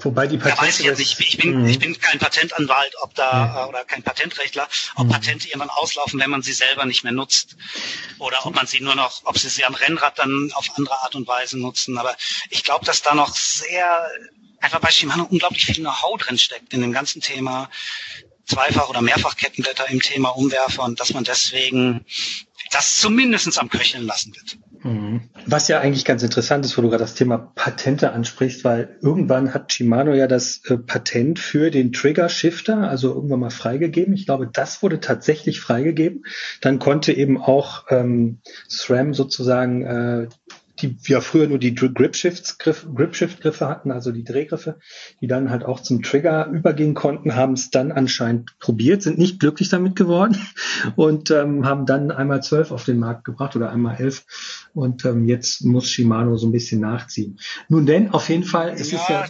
Wobei 0.00 0.26
die 0.26 0.36
Patente. 0.36 0.60
Da 0.60 0.66
weiß 0.66 0.80
ich 0.80 0.86
jetzt 0.86 0.98
nicht, 0.98 1.18
ich 1.18 1.38
bin, 1.38 1.62
mhm. 1.62 1.66
ich 1.66 1.78
bin 1.78 1.98
kein 1.98 2.18
Patentanwalt, 2.18 2.92
ob 3.00 3.14
da, 3.14 3.62
mhm. 3.62 3.68
oder 3.70 3.84
kein 3.86 4.02
Patentrechtler, 4.02 4.68
ob 4.96 5.06
mhm. 5.06 5.12
Patente 5.12 5.48
irgendwann 5.48 5.70
auslaufen, 5.70 6.20
wenn 6.20 6.28
man 6.28 6.42
sie 6.42 6.52
selber 6.52 6.84
nicht 6.84 7.04
mehr 7.04 7.12
nutzt. 7.12 7.56
Oder 8.18 8.44
ob 8.44 8.54
man 8.54 8.66
sie 8.66 8.80
nur 8.80 8.96
noch, 8.96 9.22
ob 9.24 9.38
sie 9.38 9.48
sie 9.48 9.64
am 9.64 9.74
Rennrad 9.74 10.18
dann 10.18 10.52
auf 10.54 10.66
andere 10.76 11.00
Art 11.00 11.14
und 11.14 11.26
Weise 11.26 11.58
nutzen. 11.58 11.96
Aber 11.96 12.14
ich 12.50 12.62
glaube, 12.64 12.84
dass 12.84 13.00
da 13.00 13.14
noch 13.14 13.34
sehr, 13.34 14.10
einfach 14.60 14.80
bei 14.80 14.90
Shimano 14.90 15.24
unglaublich 15.24 15.64
viel 15.64 15.76
Know-how 15.76 16.18
drin 16.20 16.36
steckt 16.36 16.74
in 16.74 16.82
dem 16.82 16.92
ganzen 16.92 17.22
Thema 17.22 17.70
Zweifach- 18.44 18.88
oder 18.88 19.00
Mehrfachkettenblätter 19.00 19.88
im 19.88 20.00
Thema 20.00 20.30
Umwerfer 20.30 20.82
und 20.82 21.00
dass 21.00 21.14
man 21.14 21.24
deswegen 21.24 22.04
das 22.72 22.96
zumindest 22.98 23.58
am 23.58 23.68
Köcheln 23.68 24.04
lassen 24.04 24.32
wird. 24.34 24.58
Mhm. 24.84 25.20
Was 25.46 25.68
ja 25.68 25.80
eigentlich 25.80 26.04
ganz 26.04 26.22
interessant 26.22 26.64
ist, 26.64 26.76
wo 26.76 26.82
du 26.82 26.88
gerade 26.88 27.04
das 27.04 27.14
Thema 27.14 27.38
Patente 27.38 28.12
ansprichst, 28.12 28.64
weil 28.64 28.98
irgendwann 29.00 29.54
hat 29.54 29.72
Shimano 29.72 30.12
ja 30.12 30.26
das 30.26 30.62
äh, 30.66 30.76
Patent 30.76 31.38
für 31.38 31.70
den 31.70 31.92
Trigger 31.92 32.28
Shifter, 32.28 32.88
also 32.88 33.14
irgendwann 33.14 33.40
mal 33.40 33.50
freigegeben. 33.50 34.14
Ich 34.14 34.26
glaube, 34.26 34.48
das 34.52 34.82
wurde 34.82 35.00
tatsächlich 35.00 35.60
freigegeben. 35.60 36.24
Dann 36.60 36.78
konnte 36.78 37.12
eben 37.12 37.40
auch 37.40 37.84
ähm, 37.90 38.40
SRAM 38.68 39.14
sozusagen 39.14 39.82
äh, 39.84 40.28
die 40.82 40.96
ja 41.06 41.20
früher 41.20 41.46
nur 41.46 41.58
die 41.58 41.74
Grip 41.74 42.16
Shifts 42.16 42.58
Griff, 42.58 42.86
Grip 42.94 43.14
Shift 43.14 43.40
Griffe 43.40 43.68
hatten, 43.68 43.90
also 43.90 44.12
die 44.12 44.24
Drehgriffe, 44.24 44.78
die 45.20 45.26
dann 45.26 45.50
halt 45.50 45.64
auch 45.64 45.80
zum 45.80 46.02
Trigger 46.02 46.48
übergehen 46.48 46.94
konnten, 46.94 47.36
haben 47.36 47.54
es 47.54 47.70
dann 47.70 47.92
anscheinend 47.92 48.58
probiert, 48.58 49.02
sind 49.02 49.18
nicht 49.18 49.40
glücklich 49.40 49.68
damit 49.68 49.96
geworden 49.96 50.36
und 50.96 51.30
ähm, 51.30 51.64
haben 51.64 51.86
dann 51.86 52.10
einmal 52.10 52.42
zwölf 52.42 52.70
auf 52.70 52.84
den 52.84 52.98
Markt 52.98 53.24
gebracht 53.24 53.56
oder 53.56 53.70
einmal 53.70 53.96
elf 53.96 54.24
und 54.74 55.04
ähm, 55.04 55.26
jetzt 55.26 55.64
muss 55.64 55.88
Shimano 55.88 56.36
so 56.36 56.46
ein 56.46 56.52
bisschen 56.52 56.80
nachziehen. 56.80 57.38
Nun 57.68 57.86
denn, 57.86 58.10
auf 58.10 58.28
jeden 58.28 58.44
Fall, 58.44 58.70
es 58.70 58.90
ja, 58.90 58.98
ist 58.98 59.08
ja 59.08 59.26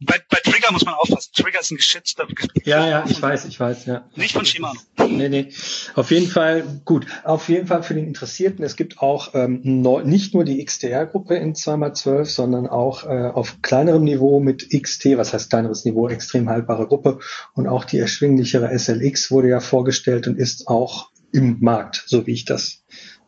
bei, 0.00 0.20
bei 0.30 0.38
Trigger 0.44 0.72
muss 0.72 0.84
man 0.84 0.94
aufpassen. 0.94 1.30
Trigger 1.34 1.60
ist 1.60 1.70
ein 1.70 1.76
geschützter 1.76 2.26
Begriff. 2.26 2.50
Ja, 2.64 2.86
ja, 2.88 3.04
ich 3.08 3.20
weiß, 3.20 3.44
ich 3.46 3.58
weiß, 3.58 3.86
ja. 3.86 4.08
Nicht 4.14 4.32
von 4.32 4.44
Shimano. 4.44 4.78
Nee, 5.08 5.28
nee. 5.28 5.48
Auf 5.94 6.10
jeden 6.10 6.28
Fall, 6.28 6.80
gut. 6.84 7.06
Auf 7.24 7.48
jeden 7.48 7.66
Fall 7.66 7.82
für 7.82 7.94
den 7.94 8.06
Interessierten, 8.06 8.64
es 8.64 8.76
gibt 8.76 9.00
auch 9.00 9.34
ähm, 9.34 9.60
nicht 9.62 10.34
nur 10.34 10.44
die 10.44 10.64
XTR 10.64 10.84
XTR-Gruppe 10.84 11.36
in 11.36 11.54
2x12, 11.54 12.24
sondern 12.26 12.66
auch 12.66 13.04
äh, 13.04 13.30
auf 13.32 13.62
kleinerem 13.62 14.04
Niveau 14.04 14.40
mit 14.40 14.68
XT, 14.70 15.16
was 15.16 15.32
heißt 15.32 15.50
kleineres 15.50 15.84
Niveau, 15.84 16.08
extrem 16.08 16.48
haltbare 16.48 16.86
Gruppe. 16.86 17.18
Und 17.54 17.66
auch 17.66 17.84
die 17.84 17.98
erschwinglichere 17.98 18.76
SLX 18.76 19.30
wurde 19.30 19.48
ja 19.48 19.60
vorgestellt 19.60 20.26
und 20.26 20.38
ist 20.38 20.68
auch 20.68 21.10
im 21.32 21.58
Markt, 21.60 22.04
so 22.06 22.26
wie 22.26 22.32
ich 22.32 22.44
das 22.44 22.84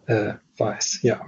äh, 0.06 0.34
weiß, 0.58 1.00
ja. 1.02 1.26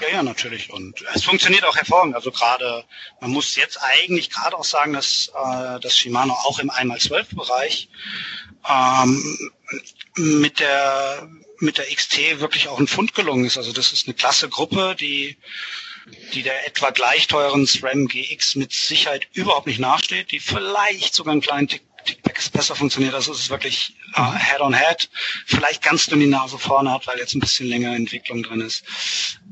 Ja, 0.00 0.08
ja, 0.08 0.22
natürlich. 0.22 0.72
Und 0.72 1.04
es 1.14 1.24
funktioniert 1.24 1.64
auch 1.64 1.76
hervorragend. 1.76 2.14
Also 2.14 2.30
gerade, 2.30 2.84
man 3.20 3.30
muss 3.30 3.56
jetzt 3.56 3.78
eigentlich 3.82 4.30
gerade 4.30 4.56
auch 4.56 4.64
sagen, 4.64 4.94
dass 4.94 5.30
äh, 5.34 5.80
das 5.80 5.98
Shimano 5.98 6.32
auch 6.32 6.58
im 6.58 6.70
1x12-Bereich 6.70 7.88
ähm, 8.68 9.50
mit 10.16 10.60
der 10.60 11.28
mit 11.58 11.76
der 11.76 11.94
XT 11.94 12.40
wirklich 12.40 12.68
auch 12.68 12.78
ein 12.78 12.86
Fund 12.86 13.14
gelungen 13.14 13.44
ist. 13.44 13.58
Also 13.58 13.72
das 13.72 13.92
ist 13.92 14.06
eine 14.06 14.14
klasse 14.14 14.48
Gruppe, 14.48 14.96
die 14.98 15.36
die 16.32 16.42
der 16.42 16.66
etwa 16.66 16.90
gleich 16.90 17.26
teuren 17.26 17.66
SRAM 17.66 18.08
GX 18.08 18.56
mit 18.56 18.72
Sicherheit 18.72 19.28
überhaupt 19.32 19.66
nicht 19.66 19.78
nachsteht, 19.78 20.30
die 20.32 20.40
vielleicht 20.40 21.14
sogar 21.14 21.32
einen 21.32 21.42
kleinen 21.42 21.68
Tick, 21.68 21.82
Tick 22.04 22.22
besser 22.60 22.74
funktioniert. 22.74 23.14
Also 23.14 23.32
es 23.32 23.40
ist 23.40 23.50
wirklich 23.50 23.96
äh, 24.14 24.20
Head-on-Head, 24.20 25.08
vielleicht 25.46 25.82
ganz 25.82 26.06
dünn 26.06 26.20
die 26.20 26.26
Nase 26.26 26.58
vorne 26.58 26.92
hat, 26.92 27.06
weil 27.06 27.18
jetzt 27.18 27.34
ein 27.34 27.40
bisschen 27.40 27.66
länger 27.66 27.94
Entwicklung 27.94 28.42
drin 28.42 28.60
ist. 28.60 28.84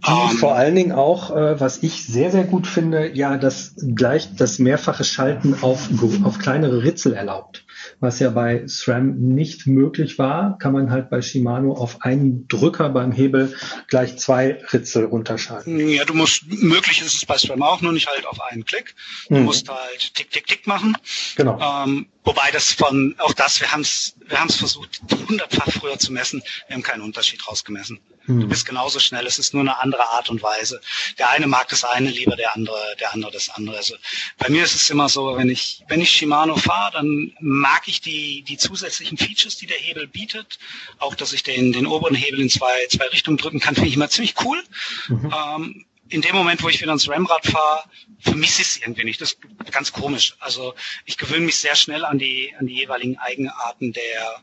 Und 0.06 0.32
ähm, 0.32 0.36
vor 0.38 0.54
allen 0.54 0.74
Dingen 0.74 0.92
auch, 0.92 1.34
äh, 1.34 1.58
was 1.58 1.82
ich 1.82 2.04
sehr, 2.04 2.30
sehr 2.30 2.44
gut 2.44 2.66
finde, 2.66 3.16
ja, 3.16 3.36
das 3.36 3.74
gleich 3.94 4.28
das 4.36 4.58
mehrfache 4.58 5.04
Schalten 5.04 5.56
auf, 5.62 5.88
auf 6.24 6.38
kleinere 6.38 6.82
Ritzel 6.82 7.14
erlaubt 7.14 7.64
was 8.00 8.20
ja 8.20 8.30
bei 8.30 8.66
SRAM 8.66 9.16
nicht 9.18 9.66
möglich 9.66 10.18
war, 10.18 10.58
kann 10.58 10.72
man 10.72 10.90
halt 10.90 11.10
bei 11.10 11.20
Shimano 11.22 11.72
auf 11.72 12.02
einen 12.02 12.46
Drücker 12.48 12.88
beim 12.90 13.12
Hebel 13.12 13.56
gleich 13.88 14.18
zwei 14.18 14.62
Ritzel 14.72 15.04
runterschalten. 15.04 15.88
Ja, 15.88 16.04
du 16.04 16.14
musst, 16.14 16.46
möglich 16.46 17.00
ist 17.00 17.14
es 17.14 17.26
bei 17.26 17.36
SRAM 17.36 17.62
auch, 17.62 17.80
nur 17.80 17.92
nicht 17.92 18.08
halt 18.08 18.26
auf 18.26 18.40
einen 18.40 18.64
Klick. 18.64 18.94
Du 19.28 19.36
mhm. 19.36 19.44
musst 19.44 19.68
halt 19.68 20.14
tick, 20.14 20.30
tick, 20.30 20.46
tick 20.46 20.66
machen. 20.66 20.96
Genau. 21.36 21.58
Ähm, 21.60 22.06
wobei 22.24 22.50
das 22.52 22.72
von, 22.72 23.14
auch 23.18 23.32
das, 23.32 23.60
wir 23.60 23.72
haben 23.72 23.82
es 23.82 24.14
wir 24.28 24.40
haben's 24.40 24.56
versucht, 24.56 25.00
hundertfach 25.28 25.70
früher 25.72 25.98
zu 25.98 26.12
messen. 26.12 26.42
Wir 26.66 26.76
haben 26.76 26.82
keinen 26.82 27.02
Unterschied 27.02 27.46
rausgemessen. 27.48 27.98
Du 28.28 28.42
hm. 28.42 28.48
bist 28.48 28.66
genauso 28.66 29.00
schnell. 29.00 29.26
Es 29.26 29.38
ist 29.38 29.54
nur 29.54 29.62
eine 29.62 29.80
andere 29.80 30.06
Art 30.10 30.28
und 30.28 30.42
Weise. 30.42 30.82
Der 31.18 31.30
eine 31.30 31.46
mag 31.46 31.68
das 31.68 31.82
eine 31.82 32.10
lieber, 32.10 32.36
der 32.36 32.54
andere, 32.54 32.78
der 33.00 33.14
andere 33.14 33.32
das 33.32 33.48
andere. 33.48 33.78
Also 33.78 33.96
bei 34.36 34.50
mir 34.50 34.64
ist 34.64 34.74
es 34.74 34.90
immer 34.90 35.08
so, 35.08 35.36
wenn 35.38 35.48
ich, 35.48 35.82
wenn 35.88 36.02
ich 36.02 36.10
Shimano 36.10 36.56
fahre, 36.56 36.92
dann 36.92 37.32
mag 37.40 37.88
ich 37.88 38.02
die, 38.02 38.42
die 38.42 38.58
zusätzlichen 38.58 39.16
Features, 39.16 39.56
die 39.56 39.66
der 39.66 39.78
Hebel 39.78 40.06
bietet. 40.06 40.58
Auch, 40.98 41.14
dass 41.14 41.32
ich 41.32 41.42
den, 41.42 41.72
den 41.72 41.86
oberen 41.86 42.14
Hebel 42.14 42.40
in 42.40 42.50
zwei, 42.50 42.86
zwei 42.90 43.06
Richtungen 43.06 43.38
drücken 43.38 43.60
kann, 43.60 43.74
finde 43.74 43.88
ich 43.88 43.96
immer 43.96 44.10
ziemlich 44.10 44.34
cool. 44.44 44.62
Mhm. 45.08 45.34
Ähm, 45.34 45.84
in 46.10 46.20
dem 46.20 46.36
Moment, 46.36 46.62
wo 46.62 46.68
ich 46.68 46.80
wieder 46.80 46.90
ans 46.90 47.08
Ramrad 47.08 47.46
fahre, 47.46 47.84
vermisse 48.20 48.60
ich 48.60 48.68
es 48.68 48.76
irgendwie 48.78 49.04
nicht. 49.04 49.20
Das 49.22 49.32
ist 49.64 49.72
ganz 49.72 49.92
komisch. 49.92 50.34
Also 50.38 50.74
ich 51.06 51.16
gewöhne 51.16 51.46
mich 51.46 51.56
sehr 51.56 51.76
schnell 51.76 52.04
an 52.04 52.18
die, 52.18 52.54
an 52.58 52.66
die 52.66 52.74
jeweiligen 52.74 53.18
Eigenarten 53.18 53.92
der, 53.92 54.42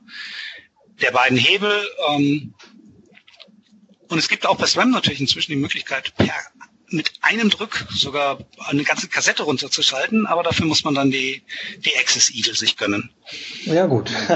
der 1.01 1.11
beiden 1.11 1.37
Hebel. 1.37 1.87
Ähm, 2.09 2.53
und 4.15 4.19
es 4.19 4.29
gibt 4.29 4.45
auch 4.45 4.55
bei 4.55 4.65
SRAM 4.65 4.91
natürlich 4.91 5.19
inzwischen 5.19 5.51
die 5.51 5.57
Möglichkeit, 5.57 6.15
per, 6.15 6.33
mit 6.89 7.11
einem 7.21 7.49
Druck 7.49 7.85
sogar 7.91 8.39
eine 8.57 8.83
ganze 8.83 9.07
Kassette 9.07 9.43
runterzuschalten, 9.43 10.27
aber 10.27 10.43
dafür 10.43 10.65
muss 10.65 10.83
man 10.83 10.95
dann 10.95 11.11
die, 11.11 11.41
die 11.79 11.97
Access 11.97 12.29
Eagle 12.29 12.55
sich 12.55 12.77
gönnen. 12.77 13.11
Ja, 13.63 13.87
gut. 13.87 14.11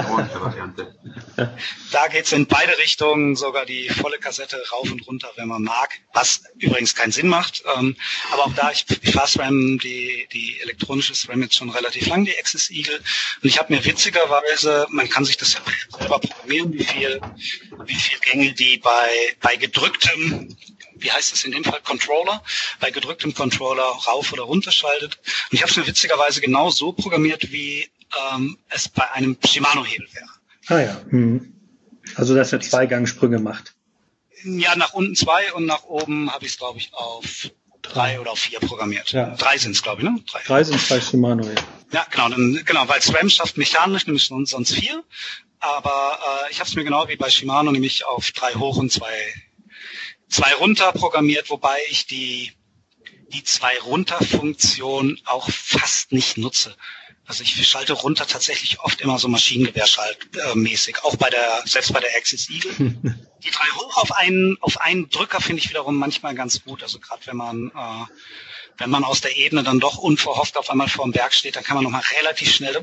da 1.92 2.08
geht's 2.08 2.32
in 2.32 2.46
beide 2.46 2.76
Richtungen, 2.78 3.36
sogar 3.36 3.64
die 3.64 3.88
volle 3.88 4.18
Kassette 4.18 4.60
rauf 4.72 4.90
und 4.90 5.06
runter, 5.06 5.30
wenn 5.36 5.46
man 5.46 5.62
mag, 5.62 5.90
was 6.12 6.42
übrigens 6.58 6.96
keinen 6.96 7.12
Sinn 7.12 7.28
macht. 7.28 7.62
Ähm, 7.76 7.96
aber 8.32 8.46
auch 8.46 8.54
da, 8.54 8.72
ich, 8.72 8.84
ich 9.00 9.12
fahre 9.12 9.28
SRAM, 9.28 9.78
die, 9.78 10.26
die 10.32 10.60
elektronische 10.60 11.14
SRAM 11.14 11.42
jetzt 11.42 11.54
schon 11.54 11.70
relativ 11.70 12.08
lang, 12.08 12.24
die 12.24 12.36
Access 12.36 12.70
Eagle. 12.70 12.96
Und 12.96 13.48
ich 13.48 13.58
habe 13.58 13.72
mir 13.72 13.84
witzigerweise, 13.84 14.86
man 14.90 15.08
kann 15.08 15.24
sich 15.24 15.36
das 15.36 15.54
ja 15.54 15.60
selber 15.96 16.18
programmieren, 16.18 16.72
wie 16.72 16.84
viel, 16.84 17.20
wie 17.84 17.94
viel 17.94 18.18
Gänge 18.18 18.52
die 18.54 18.78
bei, 18.78 19.08
bei 19.40 19.54
gedrücktem 19.54 20.56
wie 21.00 21.10
heißt 21.10 21.32
es 21.32 21.44
in 21.44 21.52
dem 21.52 21.64
Fall, 21.64 21.80
Controller, 21.82 22.42
bei 22.80 22.90
gedrücktem 22.90 23.34
Controller 23.34 23.82
rauf 23.82 24.32
oder 24.32 24.42
runter 24.42 24.72
schaltet. 24.72 25.18
Und 25.24 25.52
ich 25.52 25.62
habe 25.62 25.70
es 25.70 25.76
mir 25.76 25.86
witzigerweise 25.86 26.40
genau 26.40 26.70
so 26.70 26.92
programmiert, 26.92 27.50
wie 27.52 27.88
ähm, 28.32 28.58
es 28.68 28.88
bei 28.88 29.10
einem 29.12 29.36
Shimano-Hebel 29.44 30.08
wäre. 30.12 30.28
Ah 30.66 30.80
ja. 30.80 31.00
Hm. 31.10 31.52
Also 32.14 32.34
dass 32.34 32.52
er 32.52 32.60
zwei 32.60 32.86
Gangsprünge 32.86 33.38
macht. 33.38 33.74
Ja, 34.44 34.74
nach 34.76 34.94
unten 34.94 35.14
zwei 35.16 35.52
und 35.52 35.66
nach 35.66 35.84
oben 35.84 36.32
habe 36.32 36.46
ich 36.46 36.52
es, 36.52 36.58
glaube 36.58 36.78
ich, 36.78 36.94
auf 36.94 37.50
drei 37.82 38.20
oder 38.20 38.32
auf 38.32 38.38
vier 38.38 38.60
programmiert. 38.60 39.12
Ja. 39.12 39.34
Drei 39.36 39.58
sind 39.58 39.72
es, 39.72 39.82
glaube 39.82 40.02
ich, 40.02 40.08
ne? 40.08 40.18
Drei, 40.30 40.40
drei 40.44 40.64
sind 40.64 40.88
bei 40.88 41.00
Shimano, 41.00 41.44
ja. 41.44 41.54
Ja, 41.92 42.06
genau, 42.10 42.28
dann, 42.28 42.62
genau, 42.64 42.88
weil 42.88 43.02
SRAM 43.02 43.28
schafft 43.28 43.56
mechanisch 43.56 44.06
nämlich 44.06 44.26
sonst 44.26 44.74
vier. 44.74 45.02
Aber 45.58 46.18
äh, 46.48 46.52
ich 46.52 46.60
habe 46.60 46.68
es 46.68 46.74
mir 46.74 46.84
genau 46.84 47.08
wie 47.08 47.16
bei 47.16 47.28
Shimano 47.28 47.70
nämlich 47.70 48.06
auf 48.06 48.30
drei 48.32 48.54
hoch 48.54 48.76
und 48.76 48.90
zwei 48.90 49.12
zwei 50.30 50.54
runter 50.54 50.92
programmiert, 50.92 51.50
wobei 51.50 51.78
ich 51.90 52.06
die, 52.06 52.52
die 53.32 53.44
zwei 53.44 53.78
runter 53.80 54.18
Funktion 54.24 55.20
auch 55.24 55.50
fast 55.50 56.12
nicht 56.12 56.38
nutze. 56.38 56.74
Also 57.26 57.44
ich 57.44 57.68
schalte 57.68 57.92
runter 57.92 58.26
tatsächlich 58.26 58.80
oft 58.80 59.00
immer 59.00 59.18
so 59.20 59.28
Maschinengewehrschaltmäßig, 59.28 60.96
äh, 60.96 61.00
auch 61.02 61.14
bei 61.14 61.30
der, 61.30 61.62
selbst 61.64 61.92
bei 61.92 62.00
der 62.00 62.10
Axis 62.16 62.50
Eagle. 62.50 62.72
die 63.44 63.50
drei 63.50 63.66
hoch 63.76 63.98
auf 63.98 64.12
einen, 64.12 64.56
auf 64.60 64.80
einen 64.80 65.08
Drücker 65.10 65.40
finde 65.40 65.62
ich 65.62 65.68
wiederum 65.68 65.96
manchmal 65.96 66.34
ganz 66.34 66.64
gut. 66.64 66.82
Also 66.82 66.98
gerade 66.98 67.24
wenn 67.26 67.36
man, 67.36 67.68
äh, 67.68 68.12
wenn 68.78 68.90
man 68.90 69.04
aus 69.04 69.20
der 69.20 69.36
Ebene 69.36 69.62
dann 69.62 69.78
doch 69.78 69.98
unverhofft 69.98 70.56
auf 70.56 70.70
einmal 70.70 70.88
vor 70.88 71.04
dem 71.04 71.12
Berg 71.12 71.32
steht, 71.32 71.54
dann 71.54 71.62
kann 71.62 71.76
man 71.76 71.84
nochmal 71.84 72.02
relativ 72.18 72.52
schnell 72.52 72.80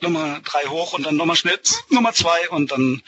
Nummer 0.00 0.40
drei 0.44 0.62
hoch 0.68 0.92
und 0.92 1.04
dann 1.04 1.16
nochmal 1.16 1.36
schnell 1.36 1.58
Nummer 1.88 2.12
zwei 2.12 2.48
und 2.50 2.70
dann, 2.70 3.02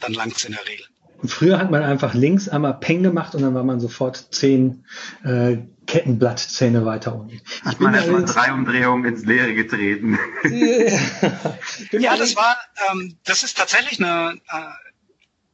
dann 0.00 0.12
langt's 0.12 0.44
in 0.44 0.52
der 0.52 0.66
Regel. 0.66 0.86
Und 1.20 1.28
früher 1.28 1.58
hat 1.58 1.70
man 1.70 1.82
einfach 1.82 2.14
links 2.14 2.48
einmal 2.48 2.74
Peng 2.74 3.02
gemacht 3.02 3.34
und 3.34 3.42
dann 3.42 3.54
war 3.54 3.64
man 3.64 3.80
sofort 3.80 4.28
zehn 4.32 4.84
äh, 5.24 5.58
Kettenblattzähne 5.86 6.84
weiter 6.84 7.14
unten. 7.14 7.40
Hat 7.64 7.74
ich 7.74 7.80
man 7.80 7.94
erstmal 7.94 8.24
drei 8.24 8.52
Umdrehungen 8.52 9.04
ins 9.06 9.24
Leere 9.24 9.54
getreten. 9.54 10.18
ja, 11.92 12.16
das 12.16 12.36
war, 12.36 12.56
ähm, 12.90 13.16
das 13.24 13.42
ist 13.42 13.56
tatsächlich 13.56 13.98
eine, 13.98 14.38
äh, 14.48 14.60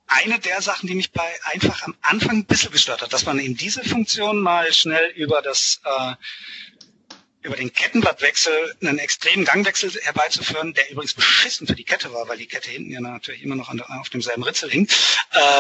eine 0.07 0.39
der 0.41 0.61
Sachen, 0.61 0.87
die 0.87 0.95
mich 0.95 1.13
bei 1.13 1.23
einfach 1.53 1.83
am 1.85 1.95
Anfang 2.03 2.39
ein 2.39 2.45
bisschen 2.45 2.73
gestört 2.73 3.01
hat, 3.01 3.13
dass 3.13 3.25
man 3.25 3.39
eben 3.39 3.57
diese 3.57 3.85
Funktion 3.85 4.41
mal 4.41 4.71
schnell 4.73 5.13
über 5.17 5.41
das 5.41 5.81
äh, 5.85 6.15
über 7.45 7.57
den 7.57 7.73
Kettenblattwechsel 7.73 8.53
einen 8.83 8.99
extremen 8.99 9.45
Gangwechsel 9.45 9.91
herbeizuführen, 10.03 10.73
der 10.73 10.91
übrigens 10.91 11.15
beschissen 11.15 11.67
für 11.67 11.75
die 11.75 11.85
Kette 11.85 12.13
war, 12.13 12.27
weil 12.29 12.39
die 12.39 12.47
Kette 12.47 12.71
hinten 12.71 12.91
ja 12.91 13.01
natürlich 13.01 13.43
immer 13.43 13.55
noch 13.55 13.73
der, 13.75 13.89
auf 14.01 14.09
demselben 14.09 14.43
Ritzel 14.43 14.71
hing, 14.71 14.89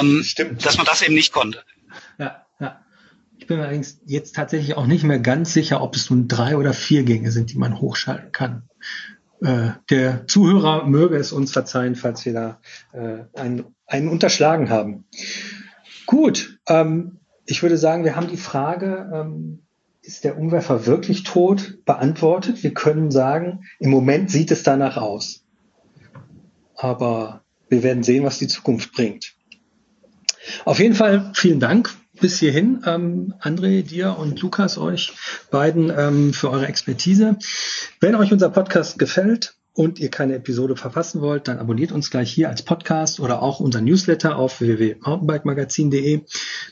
ähm, 0.00 0.22
Stimmt. 0.24 0.64
dass 0.64 0.78
man 0.78 0.86
das 0.86 1.02
eben 1.02 1.14
nicht 1.14 1.32
konnte. 1.32 1.62
Ja, 2.18 2.46
ja. 2.58 2.80
Ich 3.36 3.46
bin 3.46 3.58
mir 3.58 3.64
allerdings 3.64 4.00
jetzt 4.06 4.34
tatsächlich 4.34 4.76
auch 4.76 4.86
nicht 4.86 5.04
mehr 5.04 5.18
ganz 5.18 5.52
sicher, 5.52 5.82
ob 5.82 5.94
es 5.94 6.08
nun 6.08 6.26
drei 6.26 6.56
oder 6.56 6.72
vier 6.72 7.02
Gänge 7.02 7.30
sind, 7.30 7.52
die 7.52 7.58
man 7.58 7.78
hochschalten 7.78 8.32
kann. 8.32 8.68
Äh, 9.42 9.72
der 9.90 10.26
Zuhörer 10.26 10.86
möge 10.86 11.16
es 11.16 11.32
uns 11.32 11.52
verzeihen, 11.52 11.96
falls 11.96 12.24
wir 12.24 12.32
da 12.32 12.60
äh, 12.92 13.24
einen, 13.38 13.74
einen 13.86 14.08
unterschlagen 14.08 14.70
haben. 14.70 15.04
Gut, 16.06 16.58
ähm, 16.66 17.20
ich 17.44 17.62
würde 17.62 17.76
sagen, 17.76 18.04
wir 18.04 18.16
haben 18.16 18.28
die 18.28 18.38
Frage 18.38 19.10
ähm, 19.12 19.63
ist 20.04 20.24
der 20.24 20.38
Umwerfer 20.38 20.86
wirklich 20.86 21.22
tot 21.22 21.78
beantwortet. 21.86 22.62
Wir 22.62 22.74
können 22.74 23.10
sagen, 23.10 23.64
im 23.78 23.90
Moment 23.90 24.30
sieht 24.30 24.50
es 24.50 24.62
danach 24.62 24.98
aus. 24.98 25.44
Aber 26.76 27.42
wir 27.68 27.82
werden 27.82 28.02
sehen, 28.02 28.24
was 28.24 28.38
die 28.38 28.48
Zukunft 28.48 28.92
bringt. 28.92 29.34
Auf 30.66 30.78
jeden 30.78 30.94
Fall 30.94 31.32
vielen 31.34 31.58
Dank 31.58 31.94
bis 32.20 32.38
hierhin. 32.38 32.82
Ähm, 32.86 33.34
André, 33.40 33.82
dir 33.82 34.18
und 34.18 34.40
Lukas, 34.40 34.76
euch 34.76 35.14
beiden 35.50 35.90
ähm, 35.96 36.34
für 36.34 36.50
eure 36.50 36.66
Expertise. 36.66 37.38
Wenn 38.00 38.14
euch 38.14 38.30
unser 38.30 38.50
Podcast 38.50 38.98
gefällt, 38.98 39.56
und 39.74 39.98
ihr 39.98 40.08
keine 40.08 40.36
Episode 40.36 40.76
verpassen 40.76 41.20
wollt, 41.20 41.48
dann 41.48 41.58
abonniert 41.58 41.92
uns 41.92 42.10
gleich 42.10 42.32
hier 42.32 42.48
als 42.48 42.62
Podcast 42.62 43.20
oder 43.20 43.42
auch 43.42 43.60
unser 43.60 43.80
Newsletter 43.80 44.36
auf 44.36 44.60
www.mountainbikemagazin.de. 44.60 46.20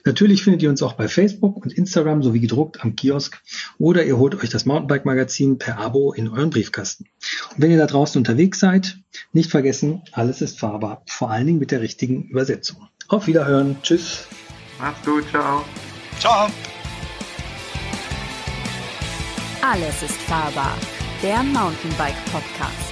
Natürlich 0.05 0.45
findet 0.45 0.63
ihr 0.63 0.71
uns 0.71 0.83
auch 0.83 0.95
bei 0.95 1.09
Facebook 1.09 1.57
und 1.57 1.73
Instagram 1.73 2.23
sowie 2.23 2.41
gedruckt 2.41 2.83
am 2.83 2.95
Kiosk 2.95 3.43
oder 3.79 4.05
ihr 4.05 4.19
holt 4.19 4.37
euch 4.37 4.51
das 4.51 4.67
Mountainbike 4.67 5.05
Magazin 5.05 5.59
per 5.59 5.79
Abo 5.79 6.13
in 6.13 6.29
euren 6.29 6.51
Briefkasten. 6.51 7.07
Und 7.55 7.61
wenn 7.63 7.73
ihr 7.73 7.79
da 7.79 7.87
draußen 7.87 8.19
unterwegs 8.19 8.61
seid, 8.61 8.99
nicht 9.33 9.51
vergessen, 9.51 10.03
alles 10.13 10.41
ist 10.41 10.59
fahrbar, 10.59 11.03
vor 11.07 11.31
allen 11.31 11.47
Dingen 11.47 11.59
mit 11.59 11.73
der 11.73 11.81
richtigen 11.81 12.29
Übersetzung. 12.29 12.89
Auf 13.09 13.27
Wiederhören. 13.27 13.77
Tschüss. 13.83 14.27
Macht's 14.79 15.05
gut. 15.05 15.29
Ciao. 15.29 15.65
Ciao. 16.19 16.49
Alles 19.61 20.03
ist 20.03 20.17
fahrbar. 20.23 20.77
Der 21.23 21.43
Mountainbike 21.43 22.25
Podcast. 22.33 22.92